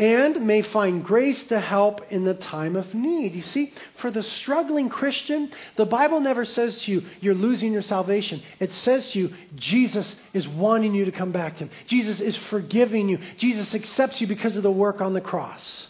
and 0.00 0.46
may 0.46 0.62
find 0.62 1.04
grace 1.04 1.42
to 1.44 1.60
help 1.60 2.00
in 2.10 2.24
the 2.24 2.32
time 2.32 2.74
of 2.74 2.94
need. 2.94 3.34
You 3.34 3.42
see, 3.42 3.70
for 4.00 4.10
the 4.10 4.22
struggling 4.22 4.88
Christian, 4.88 5.52
the 5.76 5.84
Bible 5.84 6.20
never 6.20 6.46
says 6.46 6.80
to 6.82 6.90
you, 6.90 7.02
you're 7.20 7.34
losing 7.34 7.70
your 7.70 7.82
salvation. 7.82 8.42
It 8.60 8.72
says 8.72 9.10
to 9.10 9.18
you, 9.18 9.34
Jesus 9.56 10.16
is 10.32 10.48
wanting 10.48 10.94
you 10.94 11.04
to 11.04 11.12
come 11.12 11.32
back 11.32 11.58
to 11.58 11.64
Him. 11.64 11.70
Jesus 11.86 12.18
is 12.18 12.34
forgiving 12.48 13.10
you. 13.10 13.18
Jesus 13.36 13.74
accepts 13.74 14.22
you 14.22 14.26
because 14.26 14.56
of 14.56 14.62
the 14.62 14.70
work 14.70 15.02
on 15.02 15.12
the 15.12 15.20
cross. 15.20 15.88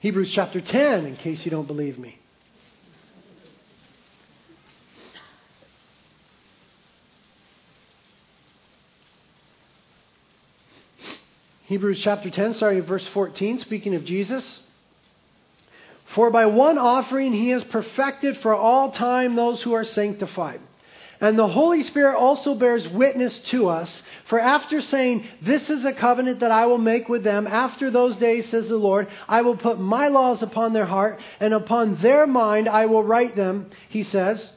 Hebrews 0.00 0.32
chapter 0.32 0.60
10, 0.60 1.06
in 1.06 1.14
case 1.14 1.44
you 1.44 1.52
don't 1.52 1.68
believe 1.68 2.00
me. 2.00 2.18
Hebrews 11.66 12.00
chapter 12.00 12.28
10, 12.28 12.54
starting 12.54 12.80
at 12.80 12.86
verse 12.86 13.06
14, 13.08 13.60
speaking 13.60 13.94
of 13.94 14.04
Jesus. 14.04 14.58
For 16.14 16.30
by 16.30 16.44
one 16.44 16.76
offering 16.76 17.32
he 17.32 17.48
has 17.50 17.64
perfected 17.64 18.36
for 18.38 18.54
all 18.54 18.90
time 18.92 19.34
those 19.34 19.62
who 19.62 19.72
are 19.72 19.84
sanctified. 19.84 20.60
And 21.22 21.38
the 21.38 21.48
Holy 21.48 21.82
Spirit 21.82 22.18
also 22.18 22.54
bears 22.54 22.86
witness 22.88 23.38
to 23.50 23.68
us. 23.68 24.02
For 24.26 24.38
after 24.38 24.82
saying, 24.82 25.26
This 25.40 25.70
is 25.70 25.86
a 25.86 25.94
covenant 25.94 26.40
that 26.40 26.50
I 26.50 26.66
will 26.66 26.76
make 26.76 27.08
with 27.08 27.24
them, 27.24 27.46
after 27.46 27.90
those 27.90 28.16
days, 28.16 28.46
says 28.50 28.68
the 28.68 28.76
Lord, 28.76 29.08
I 29.26 29.40
will 29.40 29.56
put 29.56 29.80
my 29.80 30.08
laws 30.08 30.42
upon 30.42 30.74
their 30.74 30.84
heart, 30.84 31.18
and 31.40 31.54
upon 31.54 31.96
their 32.02 32.26
mind 32.26 32.68
I 32.68 32.84
will 32.86 33.02
write 33.02 33.36
them, 33.36 33.70
he 33.88 34.02
says. 34.02 34.50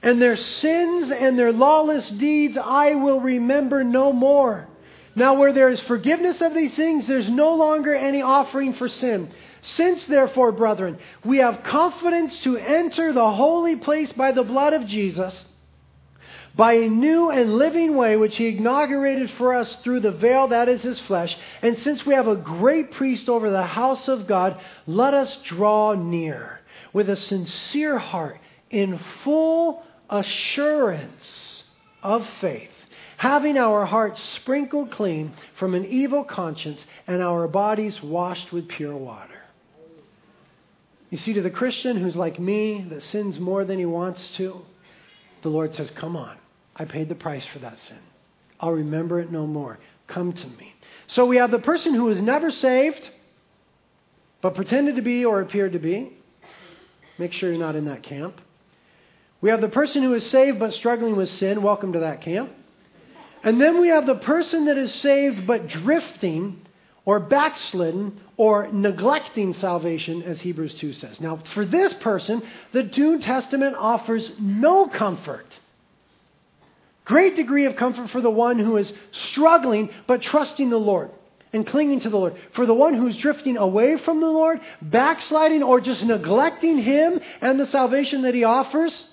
And 0.00 0.22
their 0.22 0.36
sins 0.36 1.10
and 1.10 1.36
their 1.36 1.52
lawless 1.52 2.08
deeds 2.08 2.56
I 2.56 2.94
will 2.94 3.20
remember 3.20 3.82
no 3.82 4.12
more. 4.12 4.68
Now, 5.14 5.34
where 5.34 5.52
there 5.52 5.68
is 5.68 5.80
forgiveness 5.80 6.40
of 6.40 6.54
these 6.54 6.74
things, 6.74 7.06
there's 7.06 7.28
no 7.28 7.54
longer 7.54 7.94
any 7.94 8.22
offering 8.22 8.72
for 8.74 8.88
sin. 8.88 9.30
Since, 9.60 10.06
therefore, 10.06 10.52
brethren, 10.52 10.98
we 11.24 11.38
have 11.38 11.62
confidence 11.62 12.38
to 12.40 12.56
enter 12.56 13.12
the 13.12 13.30
holy 13.30 13.76
place 13.76 14.10
by 14.12 14.32
the 14.32 14.42
blood 14.42 14.72
of 14.72 14.86
Jesus, 14.86 15.44
by 16.56 16.72
a 16.74 16.88
new 16.88 17.30
and 17.30 17.54
living 17.54 17.94
way 17.94 18.16
which 18.16 18.36
he 18.36 18.56
inaugurated 18.56 19.30
for 19.32 19.54
us 19.54 19.76
through 19.76 20.00
the 20.00 20.12
veil 20.12 20.48
that 20.48 20.68
is 20.68 20.82
his 20.82 20.98
flesh, 21.00 21.36
and 21.60 21.78
since 21.78 22.04
we 22.04 22.14
have 22.14 22.26
a 22.26 22.36
great 22.36 22.92
priest 22.92 23.28
over 23.28 23.50
the 23.50 23.62
house 23.62 24.08
of 24.08 24.26
God, 24.26 24.58
let 24.86 25.14
us 25.14 25.38
draw 25.44 25.92
near 25.92 26.58
with 26.92 27.08
a 27.08 27.16
sincere 27.16 27.98
heart 27.98 28.38
in 28.70 28.98
full 29.22 29.82
assurance 30.10 31.62
of 32.02 32.26
faith 32.40 32.71
having 33.22 33.56
our 33.56 33.86
hearts 33.86 34.20
sprinkled 34.34 34.90
clean 34.90 35.32
from 35.54 35.76
an 35.76 35.84
evil 35.84 36.24
conscience 36.24 36.84
and 37.06 37.22
our 37.22 37.46
bodies 37.46 38.02
washed 38.02 38.50
with 38.50 38.66
pure 38.66 38.96
water. 38.96 39.40
You 41.08 41.18
see, 41.18 41.32
to 41.34 41.40
the 41.40 41.48
Christian 41.48 41.98
who's 41.98 42.16
like 42.16 42.40
me, 42.40 42.84
that 42.90 43.00
sins 43.04 43.38
more 43.38 43.64
than 43.64 43.78
he 43.78 43.86
wants 43.86 44.28
to, 44.38 44.62
the 45.42 45.50
Lord 45.50 45.72
says, 45.72 45.88
Come 45.92 46.16
on. 46.16 46.36
I 46.74 46.84
paid 46.84 47.08
the 47.08 47.14
price 47.14 47.46
for 47.46 47.60
that 47.60 47.78
sin. 47.78 48.00
I'll 48.58 48.72
remember 48.72 49.20
it 49.20 49.30
no 49.30 49.46
more. 49.46 49.78
Come 50.08 50.32
to 50.32 50.46
me. 50.48 50.74
So 51.06 51.24
we 51.24 51.36
have 51.36 51.52
the 51.52 51.60
person 51.60 51.94
who 51.94 52.06
was 52.06 52.20
never 52.20 52.50
saved, 52.50 53.08
but 54.40 54.56
pretended 54.56 54.96
to 54.96 55.02
be 55.02 55.24
or 55.24 55.40
appeared 55.40 55.74
to 55.74 55.78
be. 55.78 56.12
Make 57.18 57.34
sure 57.34 57.50
you're 57.50 57.60
not 57.60 57.76
in 57.76 57.84
that 57.84 58.02
camp. 58.02 58.40
We 59.40 59.50
have 59.50 59.60
the 59.60 59.68
person 59.68 60.02
who 60.02 60.12
is 60.14 60.28
saved 60.28 60.58
but 60.58 60.74
struggling 60.74 61.14
with 61.14 61.28
sin. 61.28 61.62
Welcome 61.62 61.92
to 61.92 62.00
that 62.00 62.22
camp. 62.22 62.52
And 63.42 63.60
then 63.60 63.80
we 63.80 63.88
have 63.88 64.06
the 64.06 64.16
person 64.16 64.66
that 64.66 64.78
is 64.78 64.94
saved 64.94 65.46
but 65.46 65.68
drifting 65.68 66.60
or 67.04 67.18
backslidden 67.18 68.20
or 68.36 68.68
neglecting 68.72 69.54
salvation, 69.54 70.22
as 70.22 70.40
Hebrews 70.40 70.74
2 70.74 70.92
says. 70.92 71.20
Now, 71.20 71.42
for 71.54 71.64
this 71.64 71.92
person, 71.94 72.42
the 72.72 72.84
New 72.84 73.18
Testament 73.18 73.74
offers 73.76 74.30
no 74.38 74.86
comfort. 74.86 75.46
Great 77.04 77.34
degree 77.34 77.64
of 77.64 77.74
comfort 77.76 78.10
for 78.10 78.20
the 78.20 78.30
one 78.30 78.60
who 78.60 78.76
is 78.76 78.92
struggling 79.10 79.90
but 80.06 80.22
trusting 80.22 80.70
the 80.70 80.78
Lord 80.78 81.10
and 81.52 81.66
clinging 81.66 82.00
to 82.00 82.10
the 82.10 82.16
Lord. 82.16 82.36
For 82.52 82.64
the 82.64 82.74
one 82.74 82.94
who's 82.94 83.16
drifting 83.16 83.56
away 83.56 83.96
from 83.98 84.20
the 84.20 84.28
Lord, 84.28 84.60
backsliding, 84.80 85.64
or 85.64 85.80
just 85.80 86.04
neglecting 86.04 86.78
Him 86.78 87.20
and 87.40 87.58
the 87.58 87.66
salvation 87.66 88.22
that 88.22 88.34
He 88.34 88.44
offers, 88.44 89.10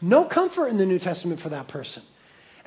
no 0.00 0.24
comfort 0.24 0.68
in 0.68 0.78
the 0.78 0.86
New 0.86 0.98
Testament 0.98 1.42
for 1.42 1.50
that 1.50 1.68
person. 1.68 2.02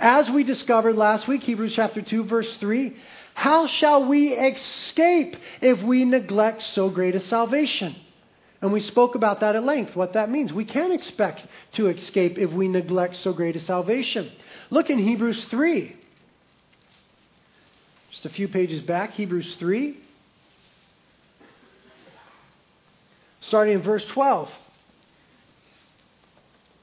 As 0.02 0.28
we 0.32 0.43
discovered 0.43 0.95
last 0.95 1.28
week, 1.28 1.43
Hebrews 1.43 1.74
chapter 1.76 2.02
2, 2.02 2.24
verse 2.24 2.58
3, 2.58 2.97
how 3.36 3.68
shall 3.68 4.08
we 4.08 4.34
escape 4.34 5.38
if 5.62 5.80
we 5.84 6.06
neglect 6.06 6.64
so 6.64 6.89
great 6.89 7.14
a 7.14 7.20
salvation? 7.20 7.95
And 8.64 8.74
we 8.74 8.80
spoke 8.80 9.14
about 9.14 9.41
that 9.41 9.56
at 9.56 9.64
length, 9.64 9.95
what 9.95 10.14
that 10.14 10.32
means. 10.32 10.52
We 10.52 10.66
can't 10.66 10.91
expect 10.91 11.45
to 11.74 11.88
escape 11.88 12.39
if 12.39 12.52
we 12.52 12.68
neglect 12.68 13.18
so 13.18 13.32
great 13.32 13.56
a 13.56 13.60
salvation. 13.60 14.32
Look 14.72 14.89
in 14.89 14.97
Hebrews 14.97 15.45
3. 15.45 15.95
Just 18.10 18.26
a 18.26 18.30
few 18.30 18.47
pages 18.47 18.82
back, 18.82 19.12
Hebrews 19.12 19.56
3. 19.58 19.97
Starting 23.41 23.76
in 23.76 23.82
verse 23.84 24.06
12. 24.06 24.49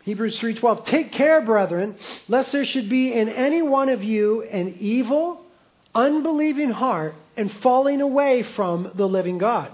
Hebrews 0.09 0.41
3:12 0.41 0.87
Take 0.87 1.13
care 1.13 1.43
brethren 1.43 1.95
lest 2.29 2.51
there 2.51 2.65
should 2.65 2.89
be 2.89 3.13
in 3.13 3.29
any 3.29 3.61
one 3.61 3.91
of 3.91 4.03
you 4.03 4.41
an 4.41 4.77
evil 4.81 5.45
unbelieving 5.95 6.71
heart 6.71 7.15
and 7.37 7.53
falling 7.53 8.01
away 8.01 8.43
from 8.43 8.91
the 8.95 9.07
living 9.07 9.37
God. 9.37 9.71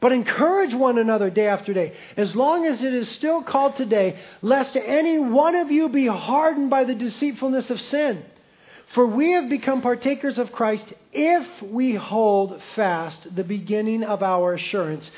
But 0.00 0.10
encourage 0.10 0.74
one 0.74 0.98
another 0.98 1.30
day 1.30 1.46
after 1.46 1.72
day, 1.72 1.92
as 2.16 2.34
long 2.34 2.66
as 2.66 2.82
it 2.82 2.92
is 2.92 3.08
still 3.10 3.40
called 3.40 3.76
today, 3.76 4.18
lest 4.42 4.76
any 4.76 5.16
one 5.16 5.54
of 5.54 5.70
you 5.70 5.90
be 5.90 6.08
hardened 6.08 6.68
by 6.68 6.82
the 6.82 6.96
deceitfulness 6.96 7.70
of 7.70 7.80
sin. 7.80 8.24
For 8.94 9.06
we 9.06 9.30
have 9.34 9.48
become 9.48 9.80
partakers 9.80 10.40
of 10.40 10.50
Christ 10.50 10.92
if 11.12 11.46
we 11.62 11.94
hold 11.94 12.60
fast 12.74 13.36
the 13.36 13.44
beginning 13.44 14.02
of 14.02 14.24
our 14.24 14.54
assurance, 14.54 15.08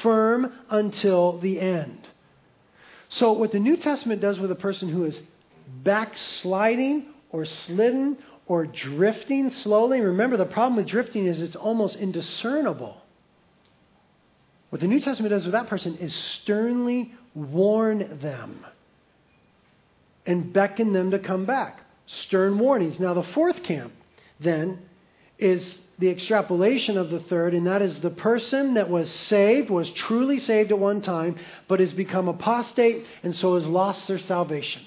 firm 0.00 0.54
until 0.70 1.38
the 1.38 1.60
end. 1.60 2.08
So, 3.16 3.32
what 3.32 3.52
the 3.52 3.60
New 3.60 3.76
Testament 3.76 4.20
does 4.20 4.38
with 4.38 4.50
a 4.50 4.56
person 4.56 4.88
who 4.88 5.04
is 5.04 5.18
backsliding 5.82 7.06
or 7.30 7.44
slidden 7.44 8.18
or 8.46 8.66
drifting 8.66 9.50
slowly. 9.50 10.00
Remember, 10.00 10.36
the 10.36 10.44
problem 10.44 10.76
with 10.76 10.86
drifting 10.86 11.26
is 11.26 11.40
it's 11.40 11.56
almost 11.56 11.96
indiscernible. 11.96 13.00
What 14.70 14.80
the 14.80 14.88
New 14.88 15.00
Testament 15.00 15.30
does 15.30 15.44
with 15.44 15.52
that 15.52 15.68
person 15.68 15.96
is 15.98 16.14
sternly 16.14 17.14
warn 17.34 18.18
them 18.20 18.66
and 20.26 20.52
beckon 20.52 20.92
them 20.92 21.12
to 21.12 21.18
come 21.18 21.46
back. 21.46 21.80
Stern 22.06 22.58
warnings. 22.58 22.98
Now, 23.00 23.14
the 23.14 23.22
fourth 23.22 23.62
camp, 23.62 23.92
then, 24.40 24.80
is 25.38 25.78
the 25.98 26.08
extrapolation 26.08 26.98
of 26.98 27.10
the 27.10 27.20
third, 27.20 27.54
and 27.54 27.66
that 27.66 27.82
is 27.82 28.00
the 28.00 28.10
person 28.10 28.74
that 28.74 28.90
was 28.90 29.10
saved, 29.10 29.70
was 29.70 29.90
truly 29.90 30.38
saved 30.38 30.72
at 30.72 30.78
one 30.78 31.00
time, 31.00 31.36
but 31.68 31.80
has 31.80 31.92
become 31.92 32.28
apostate 32.28 33.06
and 33.22 33.34
so 33.34 33.54
has 33.54 33.64
lost 33.64 34.08
their 34.08 34.18
salvation. 34.18 34.82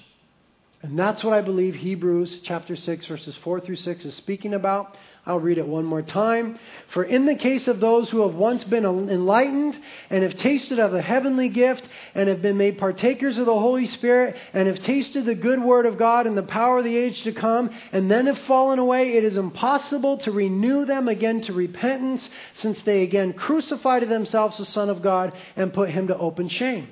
And 0.82 0.98
that's 0.98 1.24
what 1.24 1.34
I 1.34 1.40
believe 1.40 1.74
Hebrews 1.74 2.40
chapter 2.44 2.76
6, 2.76 3.06
verses 3.06 3.36
4 3.38 3.60
through 3.60 3.76
6 3.76 4.04
is 4.04 4.14
speaking 4.14 4.54
about. 4.54 4.96
I'll 5.28 5.38
read 5.38 5.58
it 5.58 5.68
one 5.68 5.84
more 5.84 6.00
time. 6.00 6.58
For 6.94 7.04
in 7.04 7.26
the 7.26 7.34
case 7.34 7.68
of 7.68 7.80
those 7.80 8.08
who 8.08 8.22
have 8.26 8.34
once 8.34 8.64
been 8.64 8.86
enlightened 8.86 9.76
and 10.08 10.22
have 10.22 10.36
tasted 10.36 10.78
of 10.78 10.90
the 10.90 11.02
heavenly 11.02 11.50
gift 11.50 11.86
and 12.14 12.30
have 12.30 12.40
been 12.40 12.56
made 12.56 12.78
partakers 12.78 13.36
of 13.36 13.44
the 13.44 13.52
Holy 13.52 13.86
Spirit 13.88 14.36
and 14.54 14.66
have 14.66 14.82
tasted 14.84 15.26
the 15.26 15.34
good 15.34 15.62
word 15.62 15.84
of 15.84 15.98
God 15.98 16.26
and 16.26 16.34
the 16.34 16.42
power 16.42 16.78
of 16.78 16.84
the 16.84 16.96
age 16.96 17.24
to 17.24 17.32
come 17.32 17.68
and 17.92 18.10
then 18.10 18.26
have 18.26 18.38
fallen 18.40 18.78
away, 18.78 19.12
it 19.12 19.22
is 19.22 19.36
impossible 19.36 20.16
to 20.18 20.32
renew 20.32 20.86
them 20.86 21.08
again 21.08 21.42
to 21.42 21.52
repentance 21.52 22.26
since 22.54 22.80
they 22.82 23.02
again 23.02 23.34
crucify 23.34 24.00
to 24.00 24.06
themselves 24.06 24.56
the 24.56 24.64
Son 24.64 24.88
of 24.88 25.02
God 25.02 25.34
and 25.56 25.74
put 25.74 25.90
him 25.90 26.06
to 26.06 26.16
open 26.16 26.48
shame. 26.48 26.88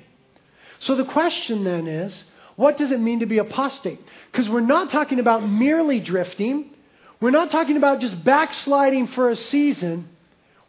So 0.79 0.95
the 0.95 1.05
question 1.05 1.63
then 1.63 1.87
is, 1.87 2.23
what 2.55 2.77
does 2.77 2.91
it 2.91 2.99
mean 2.99 3.21
to 3.21 3.25
be 3.25 3.39
apostate? 3.39 3.99
Because 4.31 4.47
we're 4.47 4.61
not 4.61 4.91
talking 4.91 5.19
about 5.19 5.47
merely 5.47 5.99
drifting. 5.99 6.71
We're 7.19 7.31
not 7.31 7.51
talking 7.51 7.77
about 7.77 7.99
just 7.99 8.23
backsliding 8.23 9.07
for 9.07 9.29
a 9.29 9.35
season. 9.35 10.09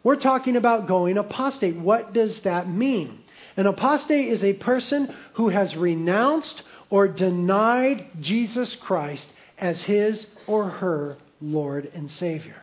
We're 0.03 0.15
talking 0.15 0.55
about 0.55 0.87
going 0.87 1.17
apostate. 1.17 1.77
What 1.77 2.13
does 2.13 2.39
that 2.41 2.69
mean? 2.69 3.21
An 3.57 3.67
apostate 3.67 4.29
is 4.29 4.43
a 4.43 4.53
person 4.53 5.13
who 5.33 5.49
has 5.49 5.75
renounced 5.75 6.61
or 6.89 7.07
denied 7.07 8.07
Jesus 8.19 8.73
Christ 8.75 9.27
as 9.57 9.81
his 9.83 10.25
or 10.47 10.69
her 10.69 11.17
Lord 11.41 11.91
and 11.93 12.09
Savior. 12.09 12.55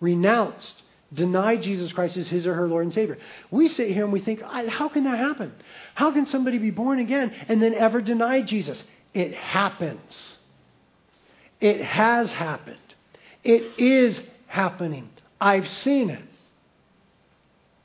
Renounced 0.00 0.82
denied 1.12 1.62
Jesus 1.62 1.92
Christ 1.92 2.16
as 2.16 2.28
his 2.28 2.46
or 2.46 2.54
her 2.54 2.68
Lord 2.68 2.84
and 2.84 2.94
Savior. 2.94 3.18
We 3.50 3.68
sit 3.68 3.90
here 3.90 4.04
and 4.04 4.12
we 4.12 4.20
think, 4.20 4.42
how 4.42 4.88
can 4.88 5.04
that 5.04 5.18
happen? 5.18 5.54
How 5.94 6.12
can 6.12 6.26
somebody 6.26 6.58
be 6.58 6.70
born 6.70 6.98
again 6.98 7.34
and 7.48 7.62
then 7.62 7.74
ever 7.74 8.02
deny 8.02 8.42
Jesus? 8.42 8.82
It 9.14 9.32
happens. 9.34 10.34
It 11.60 11.82
has 11.82 12.32
happened. 12.32 12.78
It 13.42 13.78
is 13.78 14.20
happening. 14.46 15.08
I've 15.40 15.68
seen 15.68 16.10
it. 16.10 16.22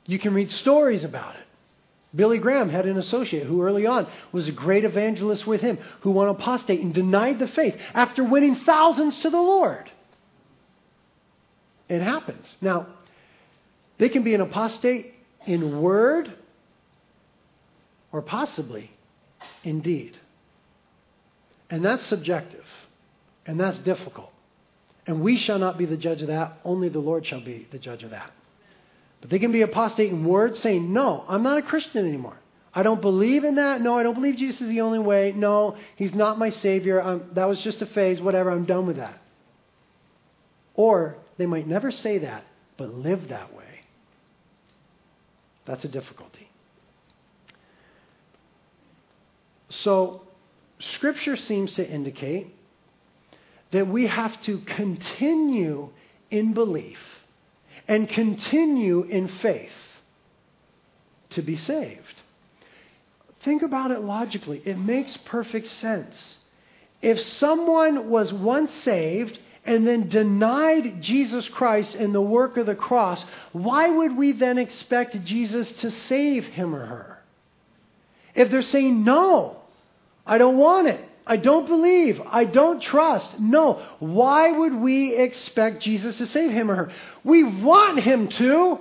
You 0.06 0.18
can 0.18 0.34
read 0.34 0.52
stories 0.52 1.04
about 1.04 1.34
it. 1.34 1.40
Billy 2.14 2.38
Graham 2.38 2.68
had 2.68 2.86
an 2.86 2.96
associate 2.96 3.46
who 3.46 3.62
early 3.62 3.86
on 3.86 4.06
was 4.30 4.46
a 4.46 4.52
great 4.52 4.84
evangelist 4.84 5.46
with 5.46 5.60
him, 5.60 5.78
who 6.02 6.12
went 6.12 6.30
apostate 6.30 6.80
and 6.80 6.94
denied 6.94 7.38
the 7.38 7.48
faith 7.48 7.74
after 7.92 8.22
winning 8.22 8.56
thousands 8.56 9.18
to 9.20 9.30
the 9.30 9.40
Lord. 9.40 9.90
It 11.88 12.00
happens. 12.00 12.54
Now, 12.60 12.86
they 13.98 14.08
can 14.08 14.22
be 14.22 14.34
an 14.34 14.40
apostate 14.40 15.12
in 15.46 15.80
word 15.80 16.32
or 18.12 18.22
possibly 18.22 18.90
in 19.64 19.80
deed. 19.80 20.16
And 21.68 21.84
that's 21.84 22.06
subjective. 22.06 22.64
And 23.46 23.60
that's 23.60 23.78
difficult. 23.78 24.32
And 25.06 25.20
we 25.20 25.36
shall 25.36 25.58
not 25.58 25.76
be 25.76 25.86
the 25.86 25.96
judge 25.96 26.22
of 26.22 26.28
that. 26.28 26.58
Only 26.64 26.88
the 26.88 26.98
Lord 26.98 27.26
shall 27.26 27.40
be 27.40 27.66
the 27.70 27.78
judge 27.78 28.02
of 28.02 28.10
that. 28.10 28.32
But 29.20 29.30
they 29.30 29.38
can 29.38 29.52
be 29.52 29.62
apostate 29.62 30.10
in 30.10 30.24
word, 30.24 30.56
saying, 30.56 30.92
No, 30.92 31.24
I'm 31.28 31.42
not 31.42 31.58
a 31.58 31.62
Christian 31.62 32.06
anymore. 32.06 32.36
I 32.74 32.82
don't 32.82 33.00
believe 33.00 33.44
in 33.44 33.54
that. 33.56 33.80
No, 33.80 33.96
I 33.96 34.02
don't 34.02 34.14
believe 34.14 34.36
Jesus 34.36 34.62
is 34.62 34.68
the 34.68 34.80
only 34.80 34.98
way. 34.98 35.32
No, 35.34 35.76
he's 35.96 36.12
not 36.14 36.38
my 36.38 36.50
Savior. 36.50 37.00
I'm, 37.00 37.30
that 37.34 37.46
was 37.46 37.60
just 37.60 37.80
a 37.82 37.86
phase. 37.86 38.20
Whatever, 38.20 38.50
I'm 38.50 38.64
done 38.64 38.86
with 38.86 38.96
that. 38.96 39.18
Or 40.74 41.16
they 41.38 41.46
might 41.46 41.68
never 41.68 41.90
say 41.90 42.18
that, 42.18 42.44
but 42.76 42.92
live 42.92 43.28
that 43.28 43.54
way. 43.54 43.64
That's 45.66 45.84
a 45.84 45.88
difficulty. 45.88 46.50
So, 49.68 50.22
Scripture 50.80 51.36
seems 51.36 51.74
to 51.74 51.88
indicate 51.88 52.54
that 53.74 53.88
we 53.88 54.06
have 54.06 54.40
to 54.42 54.58
continue 54.58 55.90
in 56.30 56.54
belief 56.54 56.98
and 57.88 58.08
continue 58.08 59.02
in 59.02 59.26
faith 59.26 59.72
to 61.30 61.42
be 61.42 61.56
saved. 61.56 62.22
Think 63.42 63.62
about 63.62 63.90
it 63.90 64.00
logically. 64.00 64.62
It 64.64 64.78
makes 64.78 65.16
perfect 65.24 65.66
sense. 65.66 66.36
If 67.02 67.18
someone 67.18 68.08
was 68.10 68.32
once 68.32 68.72
saved 68.76 69.40
and 69.64 69.84
then 69.84 70.08
denied 70.08 71.02
Jesus 71.02 71.48
Christ 71.48 71.96
and 71.96 72.14
the 72.14 72.22
work 72.22 72.56
of 72.56 72.66
the 72.66 72.76
cross, 72.76 73.24
why 73.50 73.90
would 73.90 74.16
we 74.16 74.30
then 74.30 74.56
expect 74.56 75.24
Jesus 75.24 75.70
to 75.80 75.90
save 75.90 76.44
him 76.44 76.76
or 76.76 76.86
her? 76.86 77.18
If 78.36 78.52
they're 78.52 78.62
saying, 78.62 79.02
no, 79.02 79.56
I 80.24 80.38
don't 80.38 80.58
want 80.58 80.86
it, 80.86 81.04
I 81.26 81.36
don't 81.36 81.66
believe, 81.66 82.20
I 82.26 82.44
don't 82.44 82.82
trust, 82.82 83.40
no, 83.40 83.82
why 83.98 84.50
would 84.50 84.74
we 84.74 85.14
expect 85.14 85.82
Jesus 85.82 86.18
to 86.18 86.26
save 86.26 86.50
him 86.50 86.70
or 86.70 86.74
her? 86.74 86.92
We 87.22 87.44
want 87.44 88.00
him 88.00 88.28
to. 88.28 88.78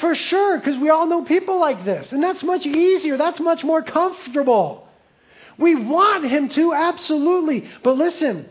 For 0.00 0.14
sure, 0.14 0.58
because 0.58 0.78
we 0.78 0.90
all 0.90 1.06
know 1.06 1.24
people 1.24 1.58
like 1.58 1.84
this. 1.84 2.12
And 2.12 2.22
that's 2.22 2.42
much 2.42 2.66
easier. 2.66 3.16
That's 3.16 3.40
much 3.40 3.64
more 3.64 3.82
comfortable. 3.82 4.86
We 5.58 5.74
want 5.74 6.26
him 6.26 6.50
to, 6.50 6.74
absolutely. 6.74 7.70
But 7.82 7.96
listen, 7.96 8.48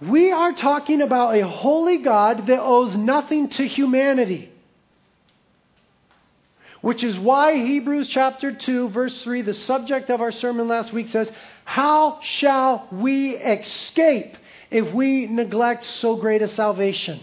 we 0.00 0.30
are 0.30 0.52
talking 0.52 1.00
about 1.00 1.34
a 1.34 1.46
holy 1.46 1.98
God 1.98 2.46
that 2.46 2.60
owes 2.60 2.96
nothing 2.96 3.48
to 3.50 3.66
humanity. 3.66 4.52
Which 6.80 7.02
is 7.02 7.18
why 7.18 7.56
Hebrews 7.56 8.08
chapter 8.08 8.52
2, 8.52 8.90
verse 8.90 9.22
3, 9.22 9.42
the 9.42 9.54
subject 9.54 10.10
of 10.10 10.20
our 10.20 10.32
sermon 10.32 10.68
last 10.68 10.92
week 10.92 11.08
says, 11.08 11.30
How 11.64 12.20
shall 12.22 12.86
we 12.92 13.36
escape 13.36 14.36
if 14.70 14.92
we 14.92 15.26
neglect 15.26 15.84
so 15.84 16.16
great 16.16 16.42
a 16.42 16.48
salvation? 16.48 17.20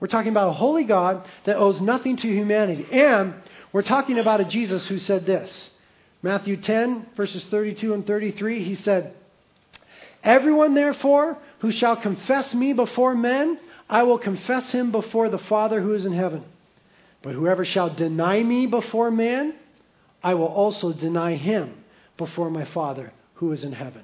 We're 0.00 0.08
talking 0.08 0.32
about 0.32 0.48
a 0.48 0.52
holy 0.52 0.84
God 0.84 1.24
that 1.44 1.56
owes 1.56 1.80
nothing 1.80 2.16
to 2.16 2.28
humanity. 2.28 2.86
And 2.90 3.34
we're 3.72 3.82
talking 3.82 4.18
about 4.18 4.40
a 4.40 4.44
Jesus 4.44 4.84
who 4.86 4.98
said 4.98 5.24
this 5.24 5.70
Matthew 6.22 6.56
10, 6.56 7.10
verses 7.16 7.44
32 7.46 7.94
and 7.94 8.06
33, 8.06 8.64
he 8.64 8.74
said, 8.74 9.14
Everyone, 10.24 10.74
therefore, 10.74 11.38
who 11.60 11.70
shall 11.70 11.96
confess 11.96 12.52
me 12.54 12.72
before 12.72 13.14
men, 13.14 13.58
I 13.88 14.02
will 14.02 14.18
confess 14.18 14.70
him 14.72 14.90
before 14.92 15.28
the 15.28 15.38
Father 15.38 15.80
who 15.80 15.94
is 15.94 16.06
in 16.06 16.12
heaven. 16.12 16.44
But 17.22 17.34
whoever 17.34 17.64
shall 17.64 17.94
deny 17.94 18.42
me 18.42 18.66
before 18.66 19.10
man, 19.10 19.54
I 20.22 20.34
will 20.34 20.46
also 20.46 20.92
deny 20.92 21.34
him 21.34 21.81
before 22.16 22.50
my 22.50 22.64
Father 22.66 23.12
who 23.34 23.52
is 23.52 23.64
in 23.64 23.72
heaven. 23.72 24.02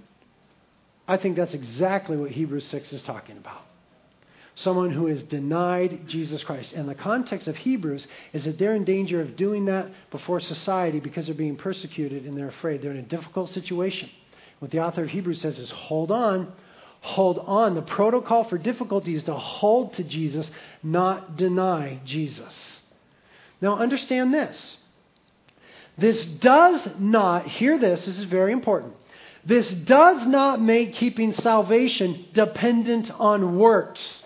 I 1.06 1.16
think 1.16 1.36
that's 1.36 1.54
exactly 1.54 2.16
what 2.16 2.30
Hebrews 2.30 2.66
6 2.66 2.92
is 2.92 3.02
talking 3.02 3.38
about. 3.38 3.62
Someone 4.56 4.90
who 4.90 5.06
has 5.06 5.22
denied 5.22 6.08
Jesus 6.08 6.42
Christ. 6.42 6.72
And 6.72 6.88
the 6.88 6.94
context 6.94 7.46
of 7.46 7.56
Hebrews 7.56 8.06
is 8.32 8.44
that 8.44 8.58
they're 8.58 8.74
in 8.74 8.84
danger 8.84 9.20
of 9.20 9.36
doing 9.36 9.66
that 9.66 9.88
before 10.10 10.40
society 10.40 10.98
because 10.98 11.26
they're 11.26 11.34
being 11.34 11.56
persecuted 11.56 12.26
and 12.26 12.36
they're 12.36 12.48
afraid. 12.48 12.82
They're 12.82 12.90
in 12.90 12.98
a 12.98 13.02
difficult 13.02 13.50
situation. 13.50 14.10
What 14.58 14.72
the 14.72 14.80
author 14.80 15.04
of 15.04 15.10
Hebrews 15.10 15.40
says 15.40 15.58
is 15.58 15.70
hold 15.70 16.10
on, 16.10 16.52
hold 17.00 17.38
on. 17.38 17.76
The 17.76 17.82
protocol 17.82 18.44
for 18.44 18.58
difficulty 18.58 19.14
is 19.14 19.22
to 19.24 19.34
hold 19.34 19.94
to 19.94 20.02
Jesus, 20.02 20.50
not 20.82 21.36
deny 21.36 22.00
Jesus. 22.04 22.80
Now, 23.60 23.78
understand 23.78 24.34
this. 24.34 24.76
This 25.98 26.24
does 26.26 26.86
not, 26.98 27.46
hear 27.46 27.78
this, 27.78 28.06
this 28.06 28.18
is 28.18 28.24
very 28.24 28.52
important. 28.52 28.94
This 29.44 29.68
does 29.70 30.26
not 30.26 30.60
make 30.60 30.94
keeping 30.94 31.32
salvation 31.32 32.26
dependent 32.32 33.10
on 33.18 33.58
works. 33.58 34.22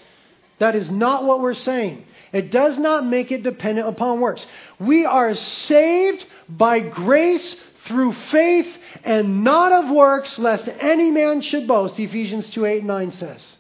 That 0.59 0.77
is 0.77 0.91
not 0.91 1.25
what 1.25 1.41
we're 1.41 1.55
saying. 1.55 2.05
It 2.33 2.51
does 2.51 2.79
not 2.79 3.07
make 3.07 3.33
it 3.33 3.43
dependent 3.43 3.89
upon 3.89 4.21
works. 4.21 4.45
We 4.79 5.05
are 5.05 5.35
saved 5.35 6.25
by 6.49 6.81
grace 6.81 7.57
through 7.87 8.13
faith 8.31 8.69
and 9.05 9.45
not 9.45 9.73
of 9.73 9.91
works, 9.91 10.39
lest 10.39 10.69
any 10.81 11.11
man 11.11 11.41
should 11.41 11.67
boast, 11.67 11.99
Ephesians 11.99 12.49
2 12.51 12.65
8 12.65 12.79
and 12.79 12.87
9 12.87 13.13
says. 13.13 13.57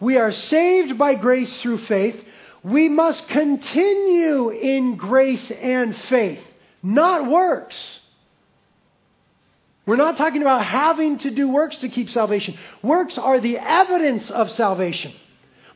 We 0.00 0.16
are 0.16 0.32
saved 0.32 0.98
by 0.98 1.14
grace 1.14 1.52
through 1.60 1.78
faith. 1.78 2.22
We 2.62 2.88
must 2.88 3.28
continue 3.28 4.50
in 4.50 4.96
grace 4.96 5.50
and 5.50 5.96
faith, 5.96 6.40
not 6.82 7.30
works. 7.30 7.76
We're 9.86 9.96
not 9.96 10.16
talking 10.16 10.42
about 10.42 10.64
having 10.66 11.18
to 11.20 11.30
do 11.30 11.48
works 11.48 11.76
to 11.76 11.88
keep 11.88 12.10
salvation. 12.10 12.58
Works 12.82 13.18
are 13.18 13.38
the 13.38 13.58
evidence 13.58 14.30
of 14.30 14.50
salvation, 14.50 15.12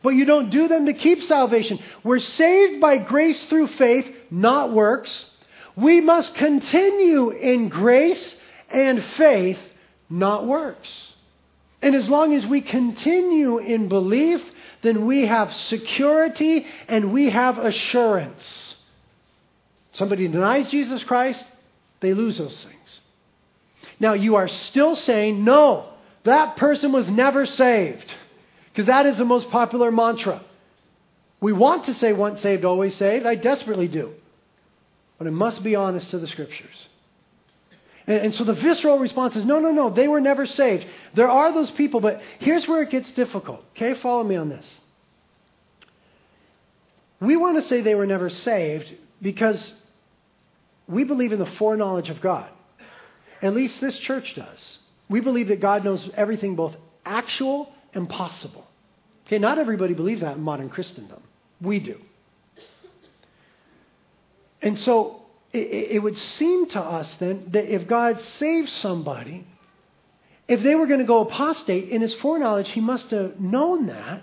but 0.03 0.11
you 0.11 0.25
don't 0.25 0.51
do 0.51 0.67
them 0.67 0.87
to 0.87 0.95
keep 0.95 1.23
salvation. 1.23 1.79
We're 2.03 2.19
saved 2.19 2.81
by 2.81 2.99
grace 2.99 3.45
through 3.47 3.69
faith, 3.69 4.07
not 4.31 4.73
works. 4.73 5.27
We 5.77 6.01
must 6.01 6.35
continue 6.35 7.31
in 7.31 7.69
grace 7.69 8.37
and 8.69 9.05
faith, 9.17 9.59
not 10.09 10.47
works. 10.47 11.13
And 11.81 11.95
as 11.95 12.09
long 12.09 12.35
as 12.35 12.45
we 12.45 12.61
continue 12.61 13.59
in 13.59 13.89
belief, 13.89 14.43
then 14.83 15.07
we 15.07 15.27
have 15.27 15.55
security 15.55 16.67
and 16.89 17.13
we 17.13 17.31
have 17.31 17.59
assurance. 17.59 18.70
Somebody 19.93 20.29
denies 20.29 20.71
Jesus 20.71 21.03
Christ, 21.05 21.45
they 22.01 22.15
lose 22.15 22.39
those 22.39 22.65
things. 22.65 23.01
Now, 23.99 24.15
you 24.15 24.37
are 24.37 24.49
still 24.49 24.97
saying, 24.97 25.45
no, 25.45 25.89
that 26.25 26.57
person 26.57 26.93
was 26.93 27.09
never 27.11 27.47
saved. 27.47 28.15
Because 28.73 28.87
that 28.87 29.07
is 29.07 29.19
the 29.19 29.25
most 29.25 29.51
popular 29.51 29.91
mantra. 29.91 30.43
We 31.41 31.53
want 31.53 31.87
to 31.87 31.95
say 31.95 32.13
once 32.13 32.41
saved, 32.41 32.65
always 32.65 32.95
saved. 32.95 33.27
I 33.27 33.35
desperately 33.35 33.89
do. 33.89 34.13
But 35.19 35.27
it 35.27 35.33
must 35.33 35.63
be 35.63 35.75
honest 35.75 36.11
to 36.11 36.19
the 36.19 36.27
scriptures. 36.27 36.89
And, 38.07 38.19
and 38.27 38.35
so 38.35 38.45
the 38.45 38.55
visceral 38.55 38.99
response 38.99 39.37
is 39.37 39.45
no, 39.45 39.59
no, 39.59 39.71
no, 39.71 39.91
they 39.91 40.09
were 40.09 40.21
never 40.21 40.47
saved. 40.47 40.87
There 41.15 41.29
are 41.29 41.53
those 41.53 41.71
people, 41.71 42.01
but 42.01 42.21
here's 42.39 42.67
where 42.69 42.83
it 42.83 42.91
gets 42.91 43.11
difficult. 43.11 43.63
Okay, 43.77 43.95
follow 44.01 44.25
me 44.25 44.37
on 44.37 44.49
this. 44.49 44.81
We 47.21 47.37
want 47.37 47.57
to 47.63 47.69
say 47.69 47.83
they 47.83 47.95
were 47.95 48.07
never 48.07 48.31
saved 48.31 48.95
because 49.21 49.75
we 50.87 51.05
believe 51.05 51.33
in 51.33 51.39
the 51.39 51.47
foreknowledge 51.47 52.09
of 52.11 52.21
God. 52.21 52.49
At 53.43 53.55
least 53.55 53.81
this 53.81 53.97
church 53.99 54.35
does. 54.35 54.79
We 55.09 55.21
believe 55.21 55.49
that 55.49 55.61
God 55.61 55.85
knows 55.85 56.09
everything, 56.15 56.57
both 56.57 56.77
actual 57.05 57.73
and 57.95 58.09
possible. 58.09 58.67
Okay, 59.27 59.39
not 59.39 59.59
everybody 59.59 59.95
believes 59.95 60.21
that 60.21 60.37
in 60.37 60.43
modern 60.43 60.69
Christendom. 60.69 61.23
We 61.61 61.81
do. 61.81 61.99
And 64.63 64.79
so 64.79 65.23
it, 65.53 65.93
it 65.93 66.03
would 66.03 66.19
seem 66.19 66.69
to 66.71 66.81
us 66.81 67.13
then 67.15 67.49
that 67.53 67.73
if 67.73 67.87
God 67.87 68.21
saved 68.21 68.69
somebody, 68.69 69.47
if 70.49 70.63
they 70.63 70.75
were 70.75 70.87
going 70.87 71.01
to 71.01 71.07
go 71.07 71.21
apostate, 71.21 71.89
in 71.89 72.03
his 72.03 72.15
foreknowledge, 72.15 72.69
he 72.71 72.81
must 72.81 73.11
have 73.11 73.41
known 73.41 73.87
that. 73.87 74.23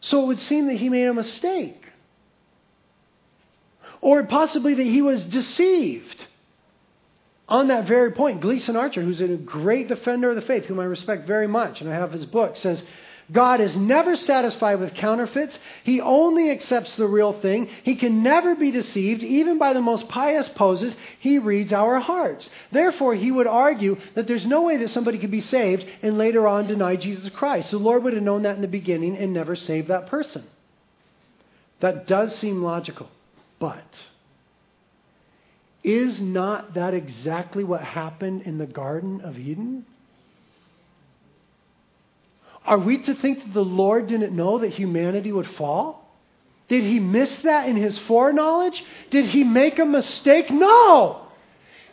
So 0.00 0.22
it 0.22 0.26
would 0.26 0.40
seem 0.40 0.66
that 0.68 0.76
he 0.76 0.88
made 0.88 1.06
a 1.06 1.14
mistake. 1.14 1.84
Or 4.00 4.22
possibly 4.24 4.74
that 4.74 4.82
he 4.82 5.02
was 5.02 5.22
deceived. 5.24 6.26
On 7.48 7.68
that 7.68 7.86
very 7.86 8.12
point, 8.12 8.42
Gleason 8.42 8.76
Archer, 8.76 9.02
who's 9.02 9.20
a 9.20 9.28
great 9.28 9.88
defender 9.88 10.30
of 10.30 10.36
the 10.36 10.42
faith, 10.42 10.66
whom 10.66 10.80
I 10.80 10.84
respect 10.84 11.26
very 11.26 11.48
much, 11.48 11.80
and 11.80 11.88
I 11.88 11.94
have 11.94 12.12
his 12.12 12.26
book, 12.26 12.56
says 12.58 12.82
God 13.30 13.60
is 13.60 13.76
never 13.76 14.16
satisfied 14.16 14.80
with 14.80 14.94
counterfeits. 14.94 15.58
He 15.84 16.00
only 16.00 16.50
accepts 16.50 16.96
the 16.96 17.06
real 17.06 17.34
thing. 17.40 17.68
He 17.82 17.96
can 17.96 18.22
never 18.22 18.54
be 18.54 18.70
deceived. 18.70 19.22
Even 19.22 19.58
by 19.58 19.74
the 19.74 19.82
most 19.82 20.08
pious 20.08 20.48
poses, 20.50 20.96
he 21.20 21.38
reads 21.38 21.72
our 21.72 22.00
hearts. 22.00 22.48
Therefore, 22.72 23.14
he 23.14 23.30
would 23.30 23.46
argue 23.46 23.98
that 24.14 24.26
there's 24.26 24.46
no 24.46 24.62
way 24.62 24.78
that 24.78 24.90
somebody 24.90 25.18
could 25.18 25.30
be 25.30 25.42
saved 25.42 25.84
and 26.02 26.16
later 26.16 26.46
on 26.46 26.68
deny 26.68 26.96
Jesus 26.96 27.30
Christ. 27.34 27.70
The 27.70 27.78
Lord 27.78 28.02
would 28.04 28.14
have 28.14 28.22
known 28.22 28.42
that 28.42 28.56
in 28.56 28.62
the 28.62 28.68
beginning 28.68 29.16
and 29.18 29.34
never 29.34 29.56
saved 29.56 29.88
that 29.88 30.06
person. 30.06 30.44
That 31.80 32.06
does 32.06 32.34
seem 32.36 32.62
logical. 32.62 33.10
But 33.58 34.06
is 35.82 36.20
not 36.20 36.74
that 36.74 36.94
exactly 36.94 37.64
what 37.64 37.82
happened 37.82 38.42
in 38.42 38.58
the 38.58 38.66
Garden 38.66 39.20
of 39.22 39.38
Eden? 39.38 39.86
Are 42.64 42.78
we 42.78 42.98
to 43.02 43.14
think 43.14 43.42
that 43.42 43.54
the 43.54 43.64
Lord 43.64 44.08
didn't 44.08 44.36
know 44.36 44.58
that 44.58 44.74
humanity 44.74 45.32
would 45.32 45.46
fall? 45.46 46.06
Did 46.68 46.84
he 46.84 47.00
miss 47.00 47.34
that 47.38 47.68
in 47.68 47.76
his 47.76 47.98
foreknowledge? 48.00 48.84
Did 49.10 49.24
he 49.26 49.42
make 49.42 49.78
a 49.78 49.86
mistake? 49.86 50.50
No! 50.50 51.22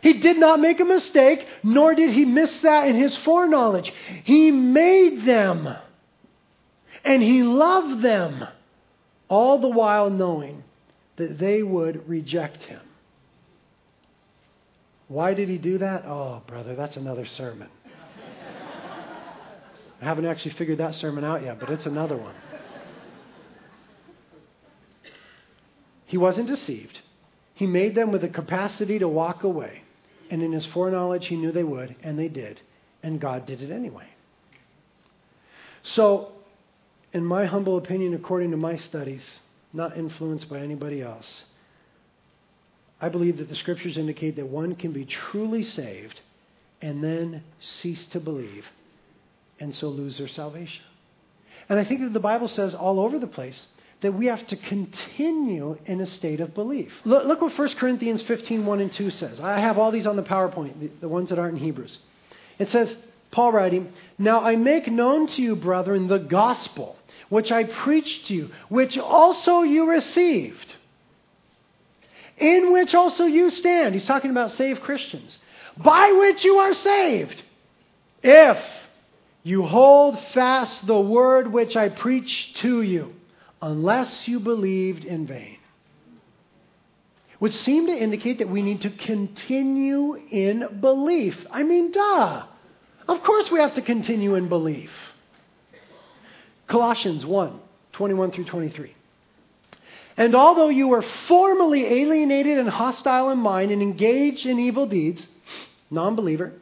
He 0.02 0.20
did 0.20 0.38
not 0.38 0.60
make 0.60 0.78
a 0.78 0.84
mistake, 0.84 1.46
nor 1.62 1.94
did 1.94 2.10
he 2.10 2.26
miss 2.26 2.60
that 2.60 2.86
in 2.86 2.96
his 2.96 3.16
foreknowledge. 3.18 3.90
He 4.24 4.50
made 4.50 5.24
them, 5.24 5.74
and 7.02 7.22
he 7.22 7.42
loved 7.42 8.02
them, 8.02 8.46
all 9.28 9.58
the 9.58 9.68
while 9.68 10.10
knowing 10.10 10.62
that 11.16 11.38
they 11.38 11.62
would 11.62 12.08
reject 12.08 12.62
him. 12.64 12.80
Why 15.08 15.34
did 15.34 15.48
he 15.48 15.58
do 15.58 15.78
that? 15.78 16.04
Oh, 16.04 16.42
brother, 16.46 16.74
that's 16.74 16.96
another 16.96 17.26
sermon. 17.26 17.68
I 20.00 20.04
haven't 20.04 20.26
actually 20.26 20.52
figured 20.52 20.78
that 20.78 20.94
sermon 20.94 21.24
out 21.24 21.42
yet, 21.42 21.58
but 21.58 21.70
it's 21.70 21.86
another 21.86 22.16
one. 22.16 22.34
He 26.06 26.18
wasn't 26.18 26.48
deceived. 26.48 27.00
He 27.54 27.66
made 27.66 27.94
them 27.94 28.12
with 28.12 28.20
the 28.20 28.28
capacity 28.28 28.98
to 28.98 29.08
walk 29.08 29.42
away. 29.42 29.82
And 30.30 30.42
in 30.42 30.52
his 30.52 30.66
foreknowledge, 30.66 31.26
he 31.26 31.36
knew 31.36 31.52
they 31.52 31.64
would, 31.64 31.96
and 32.02 32.18
they 32.18 32.28
did. 32.28 32.60
And 33.02 33.20
God 33.20 33.46
did 33.46 33.62
it 33.62 33.70
anyway. 33.70 34.08
So, 35.82 36.32
in 37.12 37.24
my 37.24 37.46
humble 37.46 37.78
opinion, 37.78 38.12
according 38.14 38.50
to 38.50 38.56
my 38.56 38.76
studies, 38.76 39.24
not 39.76 39.96
influenced 39.96 40.48
by 40.48 40.58
anybody 40.58 41.02
else, 41.02 41.44
I 43.00 43.08
believe 43.08 43.38
that 43.38 43.48
the 43.48 43.54
scriptures 43.54 43.98
indicate 43.98 44.36
that 44.36 44.46
one 44.46 44.74
can 44.74 44.92
be 44.92 45.04
truly 45.04 45.62
saved 45.62 46.20
and 46.80 47.04
then 47.04 47.42
cease 47.60 48.06
to 48.06 48.20
believe 48.20 48.64
and 49.60 49.74
so 49.74 49.88
lose 49.88 50.18
their 50.18 50.28
salvation. 50.28 50.82
And 51.68 51.78
I 51.78 51.84
think 51.84 52.00
that 52.00 52.12
the 52.12 52.20
Bible 52.20 52.48
says 52.48 52.74
all 52.74 53.00
over 53.00 53.18
the 53.18 53.26
place 53.26 53.66
that 54.02 54.12
we 54.12 54.26
have 54.26 54.46
to 54.48 54.56
continue 54.56 55.78
in 55.86 56.00
a 56.00 56.06
state 56.06 56.40
of 56.40 56.54
belief. 56.54 56.92
Look, 57.04 57.26
look 57.26 57.40
what 57.40 57.58
1 57.58 57.68
Corinthians 57.76 58.22
15, 58.22 58.64
1 58.64 58.80
and 58.80 58.92
2 58.92 59.10
says. 59.10 59.40
I 59.40 59.58
have 59.58 59.78
all 59.78 59.90
these 59.90 60.06
on 60.06 60.16
the 60.16 60.22
PowerPoint, 60.22 60.78
the, 60.80 60.90
the 61.00 61.08
ones 61.08 61.30
that 61.30 61.38
aren't 61.38 61.56
in 61.56 61.64
Hebrews. 61.64 61.98
It 62.58 62.70
says, 62.70 62.94
Paul 63.30 63.52
writing, 63.52 63.92
Now 64.18 64.42
I 64.42 64.56
make 64.56 64.86
known 64.86 65.28
to 65.28 65.42
you, 65.42 65.56
brethren, 65.56 66.08
the 66.08 66.18
gospel 66.18 66.96
which 67.28 67.50
I 67.50 67.64
preached 67.64 68.26
to 68.28 68.34
you, 68.34 68.50
which 68.68 68.98
also 68.98 69.62
you 69.62 69.90
received, 69.90 70.74
in 72.38 72.72
which 72.72 72.94
also 72.94 73.24
you 73.24 73.50
stand. 73.50 73.94
He's 73.94 74.04
talking 74.04 74.30
about 74.30 74.52
saved 74.52 74.82
Christians, 74.82 75.36
by 75.76 76.12
which 76.12 76.44
you 76.44 76.58
are 76.58 76.74
saved, 76.74 77.42
if 78.22 78.58
you 79.42 79.62
hold 79.62 80.18
fast 80.34 80.86
the 80.86 81.00
word 81.00 81.52
which 81.52 81.76
I 81.76 81.88
preached 81.88 82.56
to 82.58 82.82
you 82.82 83.14
unless 83.62 84.26
you 84.26 84.40
believed 84.40 85.04
in 85.04 85.26
vain. 85.26 85.58
Which 87.38 87.54
seem 87.54 87.86
to 87.86 87.92
indicate 87.92 88.38
that 88.38 88.48
we 88.48 88.62
need 88.62 88.82
to 88.82 88.90
continue 88.90 90.14
in 90.30 90.80
belief. 90.80 91.36
I 91.50 91.62
mean, 91.62 91.92
duh. 91.92 92.44
Of 93.08 93.22
course 93.22 93.50
we 93.50 93.60
have 93.60 93.74
to 93.74 93.82
continue 93.82 94.34
in 94.34 94.48
belief. 94.48 94.90
Colossians 96.66 97.24
1 97.24 97.60
21 97.92 98.32
through 98.32 98.44
23. 98.44 98.94
And 100.18 100.34
although 100.34 100.68
you 100.68 100.88
were 100.88 101.02
formerly 101.28 101.84
alienated 101.84 102.58
and 102.58 102.68
hostile 102.68 103.30
in 103.30 103.38
mind 103.38 103.70
and 103.70 103.80
engaged 103.80 104.44
in 104.46 104.58
evil 104.58 104.86
deeds, 104.86 105.26
non 105.90 106.14
believer, 106.16 106.52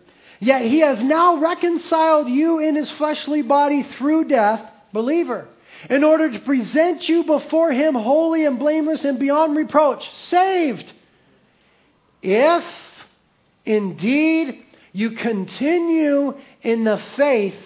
yet 0.40 0.62
he 0.62 0.80
has 0.80 1.02
now 1.02 1.36
reconciled 1.36 2.28
you 2.28 2.60
in 2.60 2.76
his 2.76 2.90
fleshly 2.92 3.42
body 3.42 3.82
through 3.98 4.24
death, 4.24 4.70
believer 4.92 5.48
in 5.90 6.04
order 6.04 6.30
to 6.30 6.38
present 6.40 7.08
you 7.08 7.24
before 7.24 7.72
Him 7.72 7.94
holy 7.94 8.44
and 8.44 8.58
blameless 8.58 9.04
and 9.04 9.18
beyond 9.18 9.56
reproach, 9.56 10.08
saved. 10.14 10.92
If 12.22 12.64
indeed 13.64 14.62
you 14.92 15.12
continue 15.12 16.34
in 16.62 16.84
the 16.84 17.02
faith, 17.16 17.56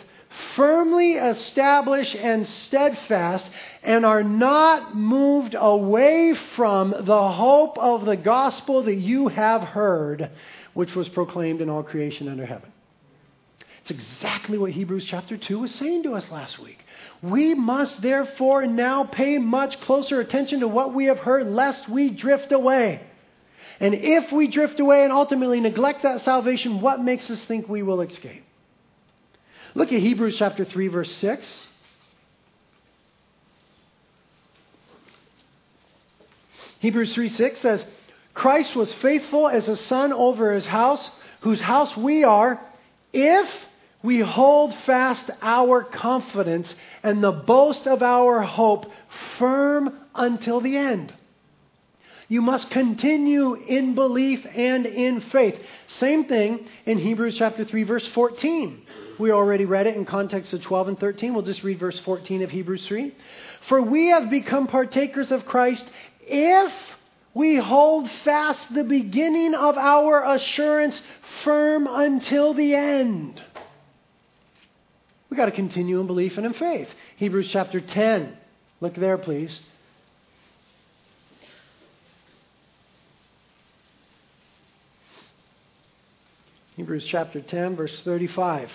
firmly 0.56 1.12
established 1.12 2.14
and 2.14 2.46
steadfast, 2.46 3.48
and 3.82 4.04
are 4.04 4.22
not 4.22 4.96
moved 4.96 5.54
away 5.58 6.34
from 6.56 6.90
the 6.90 7.32
hope 7.32 7.78
of 7.78 8.04
the 8.04 8.16
gospel 8.16 8.82
that 8.82 8.96
you 8.96 9.28
have 9.28 9.62
heard, 9.62 10.30
which 10.74 10.94
was 10.94 11.08
proclaimed 11.08 11.60
in 11.60 11.68
all 11.68 11.82
creation 11.82 12.28
under 12.28 12.46
heaven. 12.46 12.72
It's 13.82 13.90
exactly 13.90 14.58
what 14.58 14.72
Hebrews 14.72 15.06
chapter 15.06 15.38
2 15.38 15.60
was 15.60 15.74
saying 15.74 16.02
to 16.02 16.12
us 16.12 16.30
last 16.30 16.58
week. 16.58 16.78
We 17.22 17.54
must 17.54 18.02
therefore 18.02 18.66
now 18.66 19.04
pay 19.04 19.38
much 19.38 19.80
closer 19.80 20.20
attention 20.20 20.60
to 20.60 20.68
what 20.68 20.92
we 20.92 21.06
have 21.06 21.18
heard, 21.18 21.46
lest 21.46 21.88
we 21.88 22.10
drift 22.10 22.52
away. 22.52 23.00
And 23.80 23.94
if 23.94 24.30
we 24.32 24.48
drift 24.48 24.78
away 24.80 25.04
and 25.04 25.12
ultimately 25.12 25.60
neglect 25.60 26.02
that 26.02 26.20
salvation, 26.20 26.80
what 26.80 27.00
makes 27.00 27.30
us 27.30 27.42
think 27.44 27.68
we 27.68 27.82
will 27.82 28.00
escape? 28.02 28.44
Look 29.78 29.92
at 29.92 30.00
Hebrews 30.00 30.34
chapter 30.36 30.64
3, 30.64 30.88
verse 30.88 31.14
6. 31.18 31.46
Hebrews 36.80 37.14
3 37.14 37.28
6 37.28 37.60
says, 37.60 37.86
Christ 38.34 38.74
was 38.74 38.92
faithful 38.94 39.46
as 39.46 39.68
a 39.68 39.76
son 39.76 40.12
over 40.12 40.52
his 40.52 40.66
house, 40.66 41.08
whose 41.42 41.60
house 41.60 41.96
we 41.96 42.24
are, 42.24 42.60
if 43.12 43.48
we 44.02 44.18
hold 44.18 44.74
fast 44.84 45.30
our 45.40 45.84
confidence 45.84 46.74
and 47.04 47.22
the 47.22 47.30
boast 47.30 47.86
of 47.86 48.02
our 48.02 48.42
hope 48.42 48.90
firm 49.38 49.96
until 50.12 50.60
the 50.60 50.76
end. 50.76 51.14
You 52.26 52.42
must 52.42 52.68
continue 52.70 53.54
in 53.54 53.94
belief 53.94 54.44
and 54.44 54.86
in 54.86 55.20
faith. 55.20 55.56
Same 55.86 56.24
thing 56.24 56.66
in 56.84 56.98
Hebrews 56.98 57.36
chapter 57.38 57.64
3 57.64 57.84
verse 57.84 58.08
14. 58.08 58.82
We 59.18 59.32
already 59.32 59.64
read 59.64 59.86
it 59.86 59.96
in 59.96 60.04
context 60.04 60.52
of 60.52 60.62
12 60.62 60.88
and 60.88 60.98
13. 60.98 61.34
We'll 61.34 61.42
just 61.42 61.64
read 61.64 61.80
verse 61.80 61.98
14 62.00 62.42
of 62.42 62.50
Hebrews 62.50 62.86
3. 62.86 63.14
For 63.68 63.82
we 63.82 64.08
have 64.08 64.30
become 64.30 64.68
partakers 64.68 65.32
of 65.32 65.44
Christ 65.44 65.84
if 66.22 66.72
we 67.34 67.56
hold 67.56 68.08
fast 68.24 68.72
the 68.72 68.84
beginning 68.84 69.54
of 69.54 69.76
our 69.76 70.24
assurance 70.34 71.00
firm 71.42 71.86
until 71.88 72.54
the 72.54 72.74
end. 72.74 73.42
We've 75.30 75.36
got 75.36 75.46
to 75.46 75.52
continue 75.52 76.00
in 76.00 76.06
belief 76.06 76.36
and 76.36 76.46
in 76.46 76.54
faith. 76.54 76.88
Hebrews 77.16 77.50
chapter 77.52 77.80
10. 77.80 78.36
Look 78.80 78.94
there, 78.94 79.18
please. 79.18 79.58
Hebrews 86.76 87.06
chapter 87.10 87.40
10, 87.40 87.74
verse 87.74 88.00
35. 88.02 88.70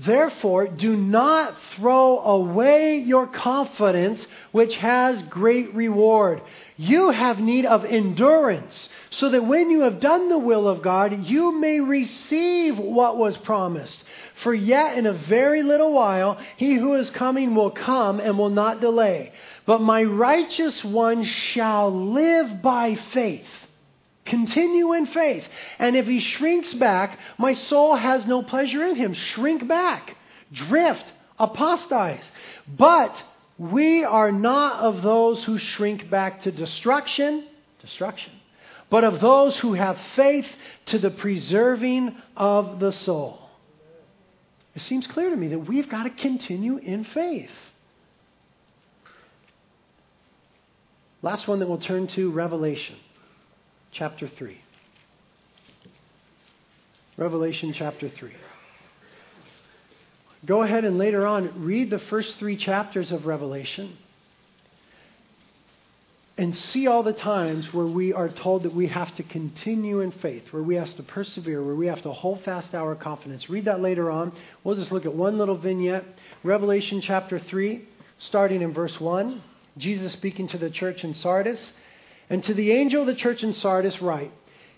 Therefore, 0.00 0.68
do 0.68 0.94
not 0.94 1.56
throw 1.74 2.20
away 2.20 2.98
your 2.98 3.26
confidence, 3.26 4.24
which 4.52 4.76
has 4.76 5.20
great 5.22 5.74
reward. 5.74 6.40
You 6.76 7.10
have 7.10 7.40
need 7.40 7.66
of 7.66 7.84
endurance, 7.84 8.88
so 9.10 9.28
that 9.30 9.44
when 9.44 9.70
you 9.70 9.80
have 9.80 9.98
done 9.98 10.28
the 10.28 10.38
will 10.38 10.68
of 10.68 10.82
God, 10.82 11.24
you 11.24 11.58
may 11.58 11.80
receive 11.80 12.78
what 12.78 13.18
was 13.18 13.36
promised. 13.38 14.00
For 14.44 14.54
yet 14.54 14.96
in 14.96 15.06
a 15.06 15.12
very 15.12 15.64
little 15.64 15.92
while, 15.92 16.38
he 16.56 16.76
who 16.76 16.94
is 16.94 17.10
coming 17.10 17.56
will 17.56 17.72
come 17.72 18.20
and 18.20 18.38
will 18.38 18.50
not 18.50 18.80
delay. 18.80 19.32
But 19.66 19.80
my 19.80 20.04
righteous 20.04 20.84
one 20.84 21.24
shall 21.24 22.12
live 22.12 22.62
by 22.62 22.94
faith. 23.12 23.48
Continue 24.28 24.92
in 24.92 25.06
faith. 25.06 25.44
And 25.78 25.96
if 25.96 26.06
he 26.06 26.20
shrinks 26.20 26.74
back, 26.74 27.18
my 27.38 27.54
soul 27.54 27.96
has 27.96 28.26
no 28.26 28.42
pleasure 28.42 28.84
in 28.84 28.94
him. 28.94 29.14
Shrink 29.14 29.66
back, 29.66 30.16
drift, 30.52 31.04
apostatize. 31.38 32.30
But 32.66 33.22
we 33.56 34.04
are 34.04 34.30
not 34.30 34.80
of 34.82 35.02
those 35.02 35.42
who 35.44 35.58
shrink 35.58 36.10
back 36.10 36.42
to 36.42 36.52
destruction, 36.52 37.46
destruction, 37.80 38.32
but 38.90 39.02
of 39.02 39.20
those 39.20 39.58
who 39.58 39.72
have 39.74 39.98
faith 40.14 40.46
to 40.86 40.98
the 40.98 41.10
preserving 41.10 42.14
of 42.36 42.80
the 42.80 42.92
soul. 42.92 43.38
It 44.74 44.82
seems 44.82 45.06
clear 45.06 45.30
to 45.30 45.36
me 45.36 45.48
that 45.48 45.60
we've 45.60 45.88
got 45.88 46.04
to 46.04 46.10
continue 46.10 46.76
in 46.76 47.04
faith. 47.04 47.50
Last 51.22 51.48
one 51.48 51.58
that 51.60 51.68
we'll 51.68 51.78
turn 51.78 52.06
to 52.08 52.30
Revelation 52.30 52.94
chapter 53.98 54.28
3. 54.28 54.60
Revelation 57.16 57.74
chapter 57.76 58.08
3. 58.08 58.32
Go 60.46 60.62
ahead 60.62 60.84
and 60.84 60.98
later 60.98 61.26
on 61.26 61.64
read 61.64 61.90
the 61.90 61.98
first 61.98 62.38
three 62.38 62.56
chapters 62.56 63.10
of 63.10 63.26
Revelation. 63.26 63.96
and 66.38 66.54
see 66.54 66.86
all 66.86 67.02
the 67.02 67.12
times 67.12 67.74
where 67.74 67.84
we 67.84 68.12
are 68.12 68.28
told 68.28 68.62
that 68.62 68.72
we 68.72 68.86
have 68.86 69.12
to 69.16 69.24
continue 69.24 69.98
in 70.00 70.12
faith, 70.12 70.44
where 70.52 70.62
we 70.62 70.76
have 70.76 70.94
to 70.94 71.02
persevere, 71.02 71.60
where 71.64 71.74
we 71.74 71.88
have 71.88 72.00
to 72.00 72.12
hold 72.12 72.40
fast 72.44 72.76
our 72.76 72.94
confidence. 72.94 73.50
Read 73.50 73.64
that 73.64 73.80
later 73.80 74.08
on. 74.08 74.32
We'll 74.62 74.76
just 74.76 74.92
look 74.92 75.04
at 75.04 75.12
one 75.12 75.36
little 75.36 75.58
vignette. 75.58 76.04
Revelation 76.44 77.00
chapter 77.00 77.40
3, 77.40 77.84
starting 78.20 78.62
in 78.62 78.72
verse 78.72 79.00
1. 79.00 79.42
Jesus 79.78 80.12
speaking 80.12 80.46
to 80.48 80.58
the 80.58 80.70
church 80.70 81.02
in 81.02 81.12
Sardis. 81.12 81.72
And 82.30 82.44
to 82.44 82.54
the 82.54 82.72
angel 82.72 83.02
of 83.02 83.06
the 83.06 83.14
church 83.14 83.42
in 83.42 83.54
Sardis, 83.54 84.02
write 84.02 84.32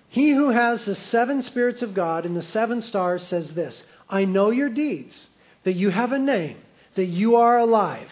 He 0.08 0.30
who 0.30 0.50
has 0.50 0.84
the 0.84 0.94
seven 0.94 1.42
spirits 1.42 1.82
of 1.82 1.94
God 1.94 2.26
and 2.26 2.36
the 2.36 2.42
seven 2.42 2.82
stars 2.82 3.26
says 3.26 3.52
this 3.52 3.82
I 4.08 4.24
know 4.24 4.50
your 4.50 4.68
deeds, 4.68 5.26
that 5.64 5.74
you 5.74 5.90
have 5.90 6.12
a 6.12 6.18
name, 6.18 6.58
that 6.94 7.06
you 7.06 7.36
are 7.36 7.58
alive, 7.58 8.10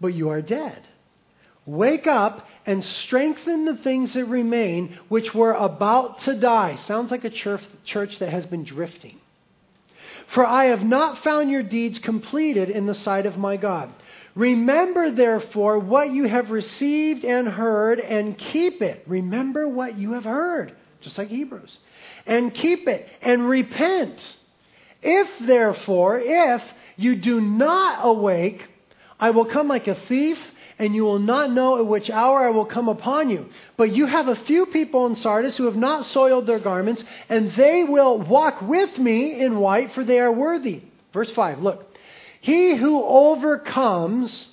but 0.00 0.08
you 0.08 0.30
are 0.30 0.42
dead. 0.42 0.82
Wake 1.66 2.06
up 2.06 2.46
and 2.64 2.82
strengthen 2.82 3.66
the 3.66 3.76
things 3.76 4.14
that 4.14 4.24
remain, 4.24 4.98
which 5.08 5.34
were 5.34 5.52
about 5.52 6.22
to 6.22 6.34
die. 6.34 6.76
Sounds 6.76 7.10
like 7.10 7.24
a 7.24 7.30
church 7.30 8.18
that 8.18 8.30
has 8.30 8.46
been 8.46 8.64
drifting. 8.64 9.20
For 10.28 10.46
I 10.46 10.66
have 10.66 10.82
not 10.82 11.22
found 11.22 11.50
your 11.50 11.62
deeds 11.62 11.98
completed 11.98 12.70
in 12.70 12.86
the 12.86 12.94
sight 12.94 13.26
of 13.26 13.36
my 13.36 13.56
God. 13.56 13.94
Remember, 14.38 15.10
therefore, 15.10 15.80
what 15.80 16.12
you 16.12 16.28
have 16.28 16.50
received 16.50 17.24
and 17.24 17.48
heard, 17.48 17.98
and 17.98 18.38
keep 18.38 18.82
it. 18.82 19.02
Remember 19.08 19.66
what 19.66 19.98
you 19.98 20.12
have 20.12 20.22
heard, 20.22 20.76
just 21.00 21.18
like 21.18 21.26
Hebrews. 21.26 21.76
And 22.24 22.54
keep 22.54 22.86
it, 22.86 23.08
and 23.20 23.48
repent. 23.48 24.36
If, 25.02 25.28
therefore, 25.44 26.20
if 26.22 26.62
you 26.96 27.16
do 27.16 27.40
not 27.40 28.06
awake, 28.06 28.64
I 29.18 29.30
will 29.30 29.44
come 29.44 29.66
like 29.66 29.88
a 29.88 29.96
thief 30.06 30.38
and 30.78 30.94
you 30.94 31.02
will 31.02 31.18
not 31.18 31.50
know 31.50 31.78
at 31.78 31.86
which 31.86 32.08
hour 32.08 32.46
I 32.46 32.50
will 32.50 32.64
come 32.64 32.88
upon 32.88 33.30
you. 33.30 33.46
But 33.76 33.90
you 33.90 34.06
have 34.06 34.28
a 34.28 34.36
few 34.36 34.66
people 34.66 35.06
in 35.06 35.16
Sardis 35.16 35.56
who 35.56 35.64
have 35.64 35.74
not 35.74 36.04
soiled 36.04 36.46
their 36.46 36.60
garments, 36.60 37.02
and 37.28 37.50
they 37.56 37.82
will 37.82 38.20
walk 38.20 38.62
with 38.62 38.96
me 38.98 39.40
in 39.40 39.58
white, 39.58 39.94
for 39.94 40.04
they 40.04 40.20
are 40.20 40.30
worthy. 40.30 40.82
Verse 41.12 41.32
5, 41.32 41.58
look. 41.58 41.87
He 42.40 42.76
who 42.76 43.02
overcomes, 43.02 44.48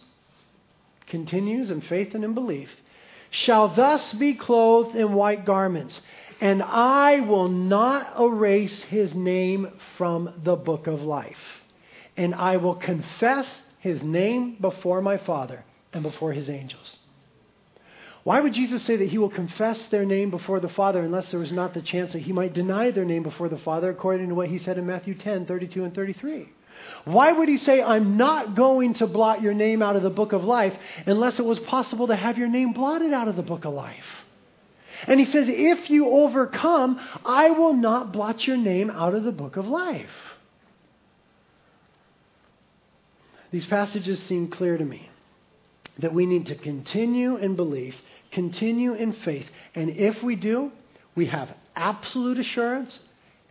continues 1.07 1.69
in 1.69 1.81
faith 1.81 2.15
and 2.15 2.23
in 2.23 2.33
belief, 2.33 2.69
shall 3.29 3.67
thus 3.67 4.13
be 4.13 4.33
clothed 4.33 4.95
in 4.95 5.13
white 5.13 5.45
garments, 5.45 5.99
and 6.41 6.63
I 6.63 7.21
will 7.21 7.47
not 7.47 8.19
erase 8.19 8.83
his 8.83 9.13
name 9.13 9.69
from 9.97 10.33
the 10.43 10.55
book 10.55 10.87
of 10.87 11.01
life. 11.01 11.37
And 12.17 12.33
I 12.33 12.57
will 12.57 12.75
confess 12.75 13.61
his 13.79 14.01
name 14.01 14.57
before 14.59 15.01
my 15.01 15.17
Father 15.17 15.63
and 15.93 16.01
before 16.01 16.33
his 16.33 16.49
angels. 16.49 16.97
Why 18.23 18.39
would 18.39 18.53
Jesus 18.53 18.81
say 18.83 18.95
that 18.95 19.09
he 19.09 19.19
will 19.19 19.29
confess 19.29 19.85
their 19.87 20.05
name 20.05 20.31
before 20.31 20.59
the 20.59 20.69
Father 20.69 21.01
unless 21.01 21.29
there 21.29 21.39
was 21.39 21.51
not 21.51 21.75
the 21.75 21.81
chance 21.81 22.13
that 22.13 22.23
he 22.23 22.33
might 22.33 22.53
deny 22.53 22.89
their 22.89 23.05
name 23.05 23.21
before 23.21 23.49
the 23.49 23.59
Father, 23.59 23.91
according 23.91 24.29
to 24.29 24.35
what 24.35 24.49
he 24.49 24.57
said 24.57 24.79
in 24.79 24.87
Matthew 24.87 25.13
10 25.13 25.45
32 25.45 25.83
and 25.83 25.93
33? 25.93 26.49
Why 27.05 27.31
would 27.31 27.49
he 27.49 27.57
say, 27.57 27.81
I'm 27.81 28.17
not 28.17 28.55
going 28.55 28.95
to 28.95 29.07
blot 29.07 29.41
your 29.41 29.53
name 29.53 29.81
out 29.81 29.95
of 29.95 30.03
the 30.03 30.09
book 30.09 30.33
of 30.33 30.43
life 30.43 30.73
unless 31.05 31.39
it 31.39 31.45
was 31.45 31.59
possible 31.59 32.07
to 32.07 32.15
have 32.15 32.37
your 32.37 32.47
name 32.47 32.73
blotted 32.73 33.13
out 33.13 33.27
of 33.27 33.35
the 33.35 33.43
book 33.43 33.65
of 33.65 33.73
life? 33.73 34.05
And 35.07 35.19
he 35.19 35.25
says, 35.25 35.47
If 35.49 35.89
you 35.89 36.07
overcome, 36.07 36.99
I 37.23 37.51
will 37.51 37.73
not 37.73 38.11
blot 38.11 38.47
your 38.47 38.57
name 38.57 38.89
out 38.89 39.13
of 39.13 39.23
the 39.23 39.31
book 39.31 39.57
of 39.57 39.67
life. 39.67 40.09
These 43.51 43.65
passages 43.65 44.21
seem 44.23 44.49
clear 44.49 44.77
to 44.77 44.83
me 44.83 45.09
that 45.99 46.13
we 46.13 46.25
need 46.25 46.47
to 46.47 46.55
continue 46.55 47.37
in 47.37 47.55
belief, 47.55 47.95
continue 48.31 48.93
in 48.93 49.13
faith. 49.13 49.45
And 49.75 49.89
if 49.91 50.21
we 50.23 50.35
do, 50.35 50.71
we 51.15 51.27
have 51.27 51.53
absolute 51.75 52.37
assurance 52.37 52.97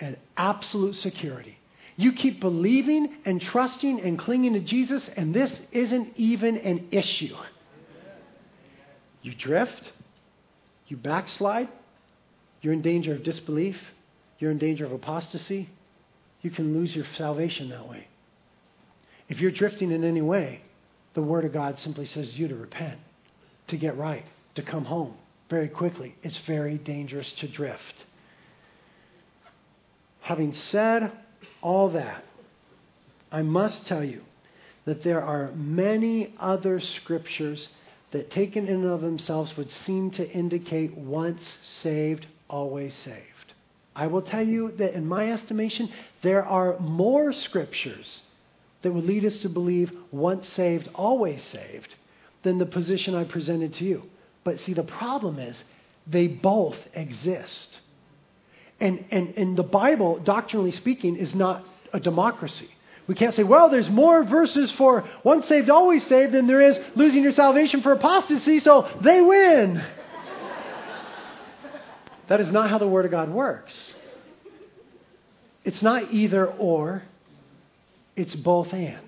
and 0.01 0.17
absolute 0.37 0.97
security. 0.97 1.57
You 1.97 2.13
keep 2.13 2.41
believing 2.41 3.15
and 3.25 3.41
trusting 3.41 4.01
and 4.01 4.19
clinging 4.19 4.55
to 4.55 4.61
Jesus, 4.61 5.09
and 5.17 5.33
this 5.33 5.61
isn't 5.71 6.15
even 6.17 6.57
an 6.59 6.89
issue. 6.91 7.37
You 9.23 9.35
drift, 9.35 9.93
you 10.89 10.97
backslide, 10.97 11.69
you're 12.61 12.73
in 12.73 12.83
danger 12.83 13.15
of 13.15 13.23
disbelief, 13.23 13.81
you're 14.39 14.51
in 14.51 14.59
danger 14.59 14.85
of 14.85 14.93
apostasy. 14.93 15.69
You 16.43 16.51
can 16.51 16.75
lose 16.75 16.95
your 16.95 17.07
salvation 17.17 17.71
that 17.71 17.89
way. 17.89 18.07
If 19.29 19.41
you're 19.41 19.51
drifting 19.51 19.91
in 19.91 20.05
any 20.05 20.21
way, 20.21 20.61
the 21.15 21.23
Word 21.23 21.45
of 21.45 21.53
God 21.53 21.79
simply 21.79 22.05
says 22.05 22.39
you 22.39 22.49
to 22.49 22.55
repent, 22.55 22.99
to 23.69 23.77
get 23.77 23.97
right, 23.97 24.27
to 24.57 24.63
come 24.63 24.85
home 24.85 25.15
very 25.49 25.69
quickly. 25.69 26.17
It's 26.23 26.37
very 26.39 26.77
dangerous 26.77 27.31
to 27.39 27.49
drift. 27.49 28.05
Having 30.21 30.55
said 30.55 31.13
all 31.65 31.89
that, 31.89 32.23
I 33.33 33.43
must 33.43 33.87
tell 33.87 34.05
you 34.05 34.21
that 34.85 35.03
there 35.03 35.23
are 35.23 35.51
many 35.57 36.35
other 36.39 36.79
scriptures 36.79 37.69
that, 38.13 38.31
taken 38.31 38.69
in 38.69 38.83
and 38.83 38.87
of 38.87 39.01
themselves, 39.01 39.57
would 39.57 39.71
seem 39.71 40.11
to 40.13 40.31
indicate 40.31 40.97
once 40.97 41.57
saved, 41.83 42.27
always 42.49 42.95
saved. 42.95 43.55
I 43.97 44.09
will 44.09 44.23
tell 44.23 44.47
you 44.47 44.73
that, 44.73 44.95
in 44.95 45.07
my 45.07 45.33
estimation, 45.33 45.89
there 46.23 46.45
are 46.45 46.79
more 46.81 47.33
scriptures 47.33 48.21
that 48.83 48.93
would 48.93 49.05
lead 49.05 49.25
us 49.25 49.39
to 49.39 49.49
believe 49.49 49.91
once 50.13 50.47
saved, 50.49 50.89
always 50.95 51.43
saved, 51.45 51.95
than 52.43 52.59
the 52.59 52.67
position 52.67 53.15
I 53.15 53.25
presented 53.25 53.73
to 53.75 53.85
you. 53.85 54.03
But 54.45 54.61
see, 54.61 54.75
the 54.75 54.83
problem 54.83 55.39
is 55.39 55.65
they 56.07 56.27
both 56.27 56.77
exist. 56.93 57.69
And, 58.81 59.05
and, 59.11 59.35
and 59.37 59.57
the 59.57 59.63
Bible, 59.63 60.19
doctrinally 60.19 60.73
speaking, 60.73 61.17
is 61.17 61.35
not 61.35 61.65
a 61.93 62.01
democracy. 62.01 62.69
We 63.07 63.15
can't 63.15 63.35
say, 63.35 63.45
well, 63.45 63.69
there's 63.69 63.91
more 63.91 64.25
verses 64.25 64.73
for 64.73 65.09
once 65.23 65.47
saved, 65.47 65.69
always 65.69 66.07
saved 66.07 66.33
than 66.33 66.47
there 66.47 66.61
is 66.61 66.79
losing 66.95 67.23
your 67.23 67.33
salvation 67.33 67.83
for 67.83 67.93
apostasy, 67.93 68.61
so 68.61 68.89
they 69.03 69.21
win. 69.21 69.85
that 72.29 72.41
is 72.41 72.51
not 72.51 72.71
how 72.71 72.79
the 72.79 72.89
Word 72.89 73.05
of 73.05 73.11
God 73.11 73.31
works. 73.31 73.79
It's 75.65 75.83
not 75.83 76.13
either 76.13 76.47
or, 76.47 77.03
it's 78.17 78.35
both 78.35 78.73
and. 78.73 78.99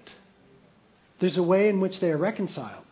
There's 1.19 1.39
a 1.39 1.43
way 1.43 1.69
in 1.69 1.81
which 1.81 2.01
they 2.01 2.11
are 2.11 2.17
reconciled, 2.17 2.85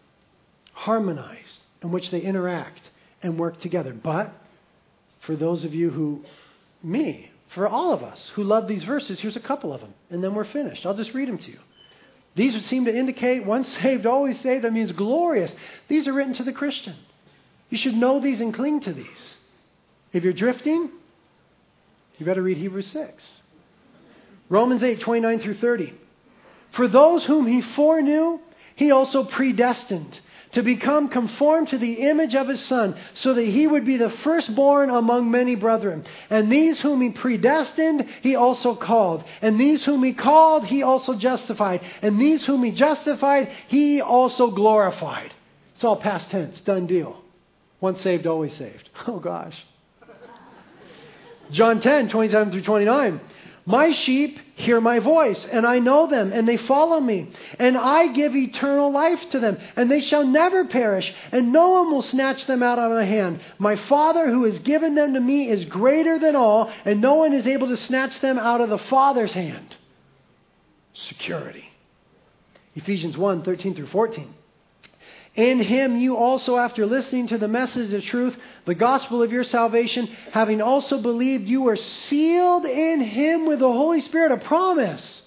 harmonized, 0.72 1.58
in 1.82 1.90
which 1.90 2.10
they 2.10 2.20
interact 2.20 2.80
and 3.22 3.38
work 3.38 3.60
together. 3.60 3.92
But 3.92 4.32
for 5.20 5.36
those 5.36 5.64
of 5.64 5.74
you 5.74 5.90
who, 5.90 6.24
me, 6.84 7.30
for 7.54 7.68
all 7.68 7.92
of 7.92 8.02
us 8.02 8.30
who 8.34 8.44
love 8.44 8.68
these 8.68 8.82
verses, 8.82 9.20
here's 9.20 9.36
a 9.36 9.40
couple 9.40 9.72
of 9.72 9.80
them, 9.80 9.94
and 10.10 10.22
then 10.22 10.34
we're 10.34 10.44
finished. 10.44 10.84
I'll 10.84 10.94
just 10.94 11.14
read 11.14 11.28
them 11.28 11.38
to 11.38 11.50
you. 11.50 11.58
These 12.36 12.54
would 12.54 12.64
seem 12.64 12.84
to 12.86 12.94
indicate 12.94 13.46
once 13.46 13.68
saved, 13.82 14.06
always 14.06 14.40
saved. 14.40 14.64
That 14.64 14.72
means 14.72 14.92
glorious. 14.92 15.54
These 15.88 16.08
are 16.08 16.12
written 16.12 16.34
to 16.34 16.44
the 16.44 16.52
Christian. 16.52 16.96
You 17.70 17.78
should 17.78 17.94
know 17.94 18.20
these 18.20 18.40
and 18.40 18.52
cling 18.52 18.80
to 18.80 18.92
these. 18.92 19.34
If 20.12 20.22
you're 20.22 20.32
drifting, 20.32 20.90
you 22.18 22.26
better 22.26 22.42
read 22.42 22.58
Hebrews 22.58 22.86
6. 22.88 23.24
Romans 24.48 24.82
8, 24.82 25.00
29 25.00 25.40
through 25.40 25.54
30. 25.54 25.94
For 26.72 26.86
those 26.88 27.24
whom 27.24 27.46
he 27.46 27.62
foreknew, 27.62 28.40
he 28.76 28.90
also 28.90 29.24
predestined 29.24 30.20
to 30.54 30.62
become 30.62 31.08
conformed 31.08 31.68
to 31.68 31.78
the 31.78 31.94
image 31.94 32.34
of 32.34 32.48
his 32.48 32.60
Son, 32.64 32.96
so 33.14 33.34
that 33.34 33.44
he 33.44 33.66
would 33.66 33.84
be 33.84 33.96
the 33.96 34.10
firstborn 34.10 34.88
among 34.90 35.30
many 35.30 35.54
brethren. 35.54 36.04
And 36.30 36.50
these 36.50 36.80
whom 36.80 37.00
he 37.00 37.10
predestined, 37.10 38.06
he 38.22 38.36
also 38.36 38.74
called. 38.74 39.24
And 39.42 39.60
these 39.60 39.84
whom 39.84 40.02
he 40.02 40.14
called, 40.14 40.64
he 40.64 40.82
also 40.82 41.14
justified. 41.14 41.82
And 42.02 42.20
these 42.20 42.44
whom 42.44 42.64
he 42.64 42.70
justified, 42.70 43.52
he 43.68 44.00
also 44.00 44.50
glorified. 44.50 45.32
It's 45.74 45.84
all 45.84 45.96
past 45.96 46.30
tense, 46.30 46.60
done 46.60 46.86
deal. 46.86 47.20
Once 47.80 48.00
saved, 48.00 48.26
always 48.26 48.54
saved. 48.54 48.88
Oh 49.06 49.18
gosh. 49.18 49.56
John 51.50 51.80
10, 51.80 52.08
27 52.08 52.52
through 52.52 52.62
29. 52.62 53.20
My 53.66 53.92
sheep 53.92 54.38
hear 54.56 54.78
my 54.80 54.98
voice, 54.98 55.46
and 55.50 55.66
I 55.66 55.78
know 55.78 56.06
them, 56.06 56.32
and 56.32 56.46
they 56.46 56.58
follow 56.58 57.00
me. 57.00 57.30
And 57.58 57.78
I 57.78 58.08
give 58.08 58.36
eternal 58.36 58.92
life 58.92 59.30
to 59.30 59.38
them, 59.38 59.58
and 59.74 59.90
they 59.90 60.02
shall 60.02 60.26
never 60.26 60.66
perish, 60.66 61.12
and 61.32 61.50
no 61.50 61.70
one 61.70 61.90
will 61.90 62.02
snatch 62.02 62.46
them 62.46 62.62
out 62.62 62.78
of 62.78 62.92
my 62.92 63.04
hand. 63.04 63.40
My 63.58 63.76
Father 63.76 64.30
who 64.30 64.44
has 64.44 64.58
given 64.58 64.94
them 64.94 65.14
to 65.14 65.20
me 65.20 65.48
is 65.48 65.64
greater 65.64 66.18
than 66.18 66.36
all, 66.36 66.70
and 66.84 67.00
no 67.00 67.14
one 67.14 67.32
is 67.32 67.46
able 67.46 67.68
to 67.68 67.78
snatch 67.78 68.20
them 68.20 68.38
out 68.38 68.60
of 68.60 68.68
the 68.68 68.78
Father's 68.78 69.32
hand. 69.32 69.74
Security. 70.92 71.64
Ephesians 72.74 73.16
1 73.16 73.44
13 73.44 73.74
through 73.74 73.86
14. 73.86 74.34
In 75.34 75.60
him 75.60 75.96
you 75.96 76.16
also, 76.16 76.56
after 76.56 76.86
listening 76.86 77.26
to 77.28 77.38
the 77.38 77.48
message 77.48 77.92
of 77.92 78.04
truth, 78.04 78.36
the 78.66 78.74
gospel 78.74 79.20
of 79.22 79.32
your 79.32 79.42
salvation, 79.42 80.06
having 80.30 80.62
also 80.62 81.00
believed, 81.00 81.48
you 81.48 81.62
were 81.62 81.76
sealed 81.76 82.64
in 82.64 83.00
him 83.00 83.46
with 83.46 83.58
the 83.58 83.72
Holy 83.72 84.00
Spirit, 84.00 84.30
a 84.30 84.36
promise, 84.36 85.22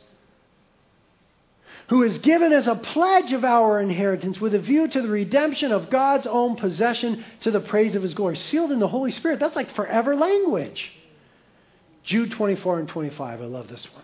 who 1.90 2.04
is 2.04 2.20
given 2.20 2.54
as 2.54 2.68
a 2.68 2.76
pledge 2.76 3.34
of 3.34 3.44
our 3.44 3.82
inheritance 3.82 4.40
with 4.40 4.54
a 4.54 4.60
view 4.60 4.88
to 4.88 5.02
the 5.02 5.10
redemption 5.10 5.74
of 5.74 5.90
God's 5.90 6.28
own 6.28 6.56
possession 6.56 7.26
to 7.42 7.52
the 7.52 7.62
praise 7.62 7.96
of 7.96 8.02
his 8.02 8.14
glory. 8.14 8.38
Sealed 8.38 8.72
in 8.72 8.80
the 8.80 8.88
Holy 8.88 9.12
Spirit. 9.12 9.40
That's 9.40 9.56
like 9.56 9.76
forever 9.76 10.16
language. 10.16 10.90
Jude 12.04 12.32
24 12.32 12.80
and 12.80 12.88
25. 12.90 13.42
I 13.42 13.46
love 13.46 13.68
this 13.68 13.86
one. 13.94 14.04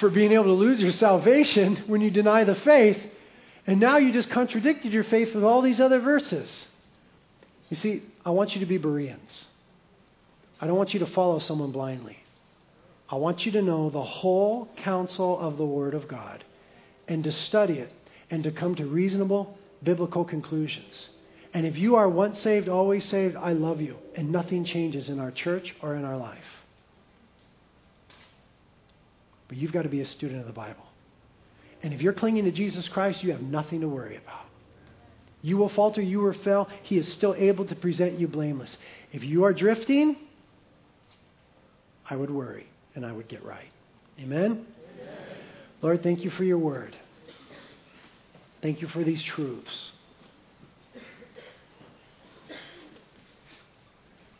for 0.00 0.10
being 0.10 0.32
able 0.32 0.44
to 0.44 0.52
lose 0.52 0.78
your 0.80 0.92
salvation 0.92 1.84
when 1.86 2.00
you 2.00 2.10
deny 2.10 2.44
the 2.44 2.54
faith, 2.56 2.98
and 3.66 3.80
now 3.80 3.98
you 3.98 4.12
just 4.12 4.30
contradicted 4.30 4.92
your 4.92 5.04
faith 5.04 5.34
with 5.34 5.44
all 5.44 5.62
these 5.62 5.80
other 5.80 6.00
verses. 6.00 6.66
You 7.68 7.76
see, 7.76 8.02
I 8.24 8.30
want 8.30 8.54
you 8.54 8.60
to 8.60 8.66
be 8.66 8.78
Bereans. 8.78 9.44
I 10.60 10.66
don't 10.66 10.76
want 10.76 10.94
you 10.94 11.00
to 11.00 11.06
follow 11.06 11.38
someone 11.38 11.70
blindly. 11.70 12.18
I 13.10 13.16
want 13.16 13.46
you 13.46 13.52
to 13.52 13.62
know 13.62 13.90
the 13.90 14.02
whole 14.02 14.68
counsel 14.76 15.38
of 15.38 15.56
the 15.56 15.64
Word 15.64 15.94
of 15.94 16.08
God 16.08 16.44
and 17.06 17.24
to 17.24 17.32
study 17.32 17.74
it 17.74 17.92
and 18.30 18.44
to 18.44 18.50
come 18.50 18.74
to 18.76 18.86
reasonable 18.86 19.56
biblical 19.82 20.24
conclusions. 20.24 21.08
And 21.54 21.66
if 21.66 21.78
you 21.78 21.96
are 21.96 22.08
once 22.08 22.38
saved, 22.40 22.68
always 22.68 23.04
saved, 23.06 23.36
I 23.36 23.52
love 23.52 23.80
you. 23.80 23.96
And 24.14 24.30
nothing 24.30 24.64
changes 24.64 25.08
in 25.08 25.18
our 25.18 25.30
church 25.30 25.74
or 25.80 25.94
in 25.94 26.04
our 26.04 26.16
life. 26.16 26.44
But 29.48 29.56
you've 29.56 29.72
got 29.72 29.82
to 29.82 29.88
be 29.88 30.00
a 30.00 30.06
student 30.06 30.40
of 30.40 30.46
the 30.46 30.52
Bible. 30.52 30.84
And 31.82 31.94
if 31.94 32.02
you're 32.02 32.12
clinging 32.12 32.44
to 32.44 32.52
Jesus 32.52 32.88
Christ, 32.88 33.22
you 33.22 33.32
have 33.32 33.42
nothing 33.42 33.80
to 33.80 33.88
worry 33.88 34.16
about. 34.16 34.44
You 35.40 35.56
will 35.56 35.68
falter, 35.68 36.02
you 36.02 36.20
will 36.20 36.32
fail. 36.32 36.68
He 36.82 36.96
is 36.96 37.10
still 37.10 37.34
able 37.36 37.64
to 37.66 37.74
present 37.74 38.18
you 38.18 38.26
blameless. 38.26 38.76
If 39.12 39.22
you 39.22 39.44
are 39.44 39.52
drifting, 39.52 40.16
I 42.10 42.16
would 42.16 42.30
worry 42.30 42.66
and 42.94 43.06
I 43.06 43.12
would 43.12 43.28
get 43.28 43.44
right. 43.44 43.70
Amen? 44.18 44.44
Amen? 44.44 44.66
Lord, 45.80 46.02
thank 46.02 46.24
you 46.24 46.30
for 46.30 46.42
your 46.42 46.58
word. 46.58 46.96
Thank 48.60 48.82
you 48.82 48.88
for 48.88 49.04
these 49.04 49.22
truths. 49.22 49.92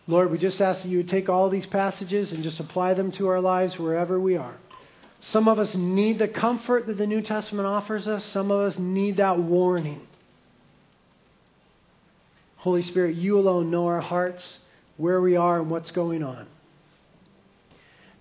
Lord, 0.08 0.32
we 0.32 0.38
just 0.38 0.60
ask 0.60 0.82
that 0.82 0.88
you 0.88 0.96
would 0.96 1.08
take 1.08 1.28
all 1.28 1.50
these 1.50 1.66
passages 1.66 2.32
and 2.32 2.42
just 2.42 2.58
apply 2.58 2.94
them 2.94 3.12
to 3.12 3.28
our 3.28 3.40
lives 3.40 3.78
wherever 3.78 4.18
we 4.18 4.36
are. 4.36 4.56
Some 5.30 5.46
of 5.46 5.58
us 5.58 5.74
need 5.74 6.18
the 6.18 6.28
comfort 6.28 6.86
that 6.86 6.96
the 6.96 7.06
New 7.06 7.20
Testament 7.20 7.66
offers 7.66 8.08
us, 8.08 8.24
some 8.26 8.50
of 8.50 8.60
us 8.60 8.78
need 8.78 9.18
that 9.18 9.38
warning. 9.38 10.00
Holy 12.56 12.82
Spirit, 12.82 13.16
you 13.16 13.38
alone 13.38 13.70
know 13.70 13.86
our 13.86 14.00
hearts, 14.00 14.58
where 14.96 15.20
we 15.20 15.36
are, 15.36 15.60
and 15.60 15.70
what's 15.70 15.90
going 15.90 16.22
on. 16.22 16.46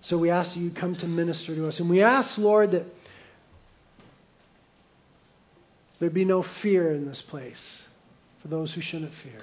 So 0.02 0.18
we 0.18 0.28
ask 0.28 0.52
that 0.52 0.60
you 0.60 0.70
come 0.70 0.96
to 0.96 1.06
minister 1.06 1.54
to 1.54 1.66
us. 1.66 1.80
And 1.80 1.88
we 1.88 2.02
ask, 2.02 2.36
Lord, 2.36 2.72
that 2.72 2.84
there 5.98 6.10
be 6.10 6.26
no 6.26 6.44
fear 6.62 6.92
in 6.92 7.06
this 7.06 7.22
place 7.22 7.82
for 8.42 8.48
those 8.48 8.72
who 8.72 8.82
shouldn't 8.82 9.14
fear. 9.24 9.42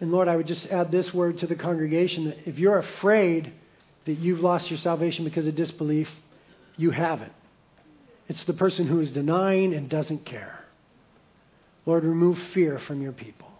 And 0.00 0.12
Lord, 0.12 0.28
I 0.28 0.36
would 0.36 0.46
just 0.46 0.66
add 0.66 0.92
this 0.92 1.12
word 1.14 1.38
to 1.38 1.46
the 1.46 1.56
congregation 1.56 2.26
that 2.26 2.46
if 2.46 2.58
you're 2.58 2.78
afraid, 2.78 3.52
that 4.08 4.18
you've 4.20 4.40
lost 4.40 4.70
your 4.70 4.78
salvation 4.78 5.26
because 5.26 5.46
of 5.46 5.54
disbelief, 5.54 6.08
you 6.78 6.90
haven't. 6.90 7.32
It's 8.26 8.42
the 8.44 8.54
person 8.54 8.86
who 8.86 9.00
is 9.00 9.10
denying 9.10 9.74
and 9.74 9.90
doesn't 9.90 10.24
care. 10.24 10.64
Lord, 11.84 12.04
remove 12.04 12.38
fear 12.54 12.78
from 12.78 13.02
your 13.02 13.12
people. 13.12 13.50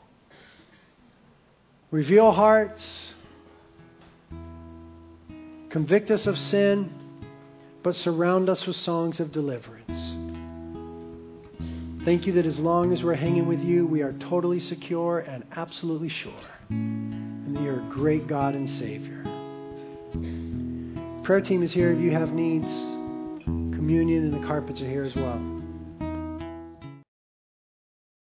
Reveal 1.90 2.32
hearts. 2.32 3.12
Convict 5.68 6.10
us 6.10 6.26
of 6.26 6.38
sin, 6.38 6.94
but 7.82 7.94
surround 7.94 8.48
us 8.48 8.66
with 8.66 8.76
songs 8.76 9.20
of 9.20 9.32
deliverance. 9.32 10.00
Thank 12.06 12.26
you 12.26 12.32
that 12.34 12.46
as 12.46 12.58
long 12.58 12.94
as 12.94 13.02
we're 13.02 13.16
hanging 13.16 13.48
with 13.48 13.60
you, 13.60 13.86
we 13.86 14.00
are 14.00 14.14
totally 14.14 14.60
secure 14.60 15.18
and 15.18 15.44
absolutely 15.54 16.08
sure. 16.08 16.32
And 16.70 17.54
that 17.54 17.62
you're 17.62 17.80
a 17.80 17.90
great 17.90 18.26
God 18.26 18.54
and 18.54 18.68
Savior. 18.70 19.17
Prayer 21.22 21.40
team 21.40 21.62
is 21.62 21.72
here 21.72 21.92
if 21.92 22.00
you 22.00 22.10
have 22.12 22.32
needs. 22.32 22.66
Communion 23.44 24.24
and 24.24 24.42
the 24.42 24.46
carpets 24.46 24.80
are 24.80 24.88
here 24.88 25.04
as 25.04 25.14
well. 25.14 25.57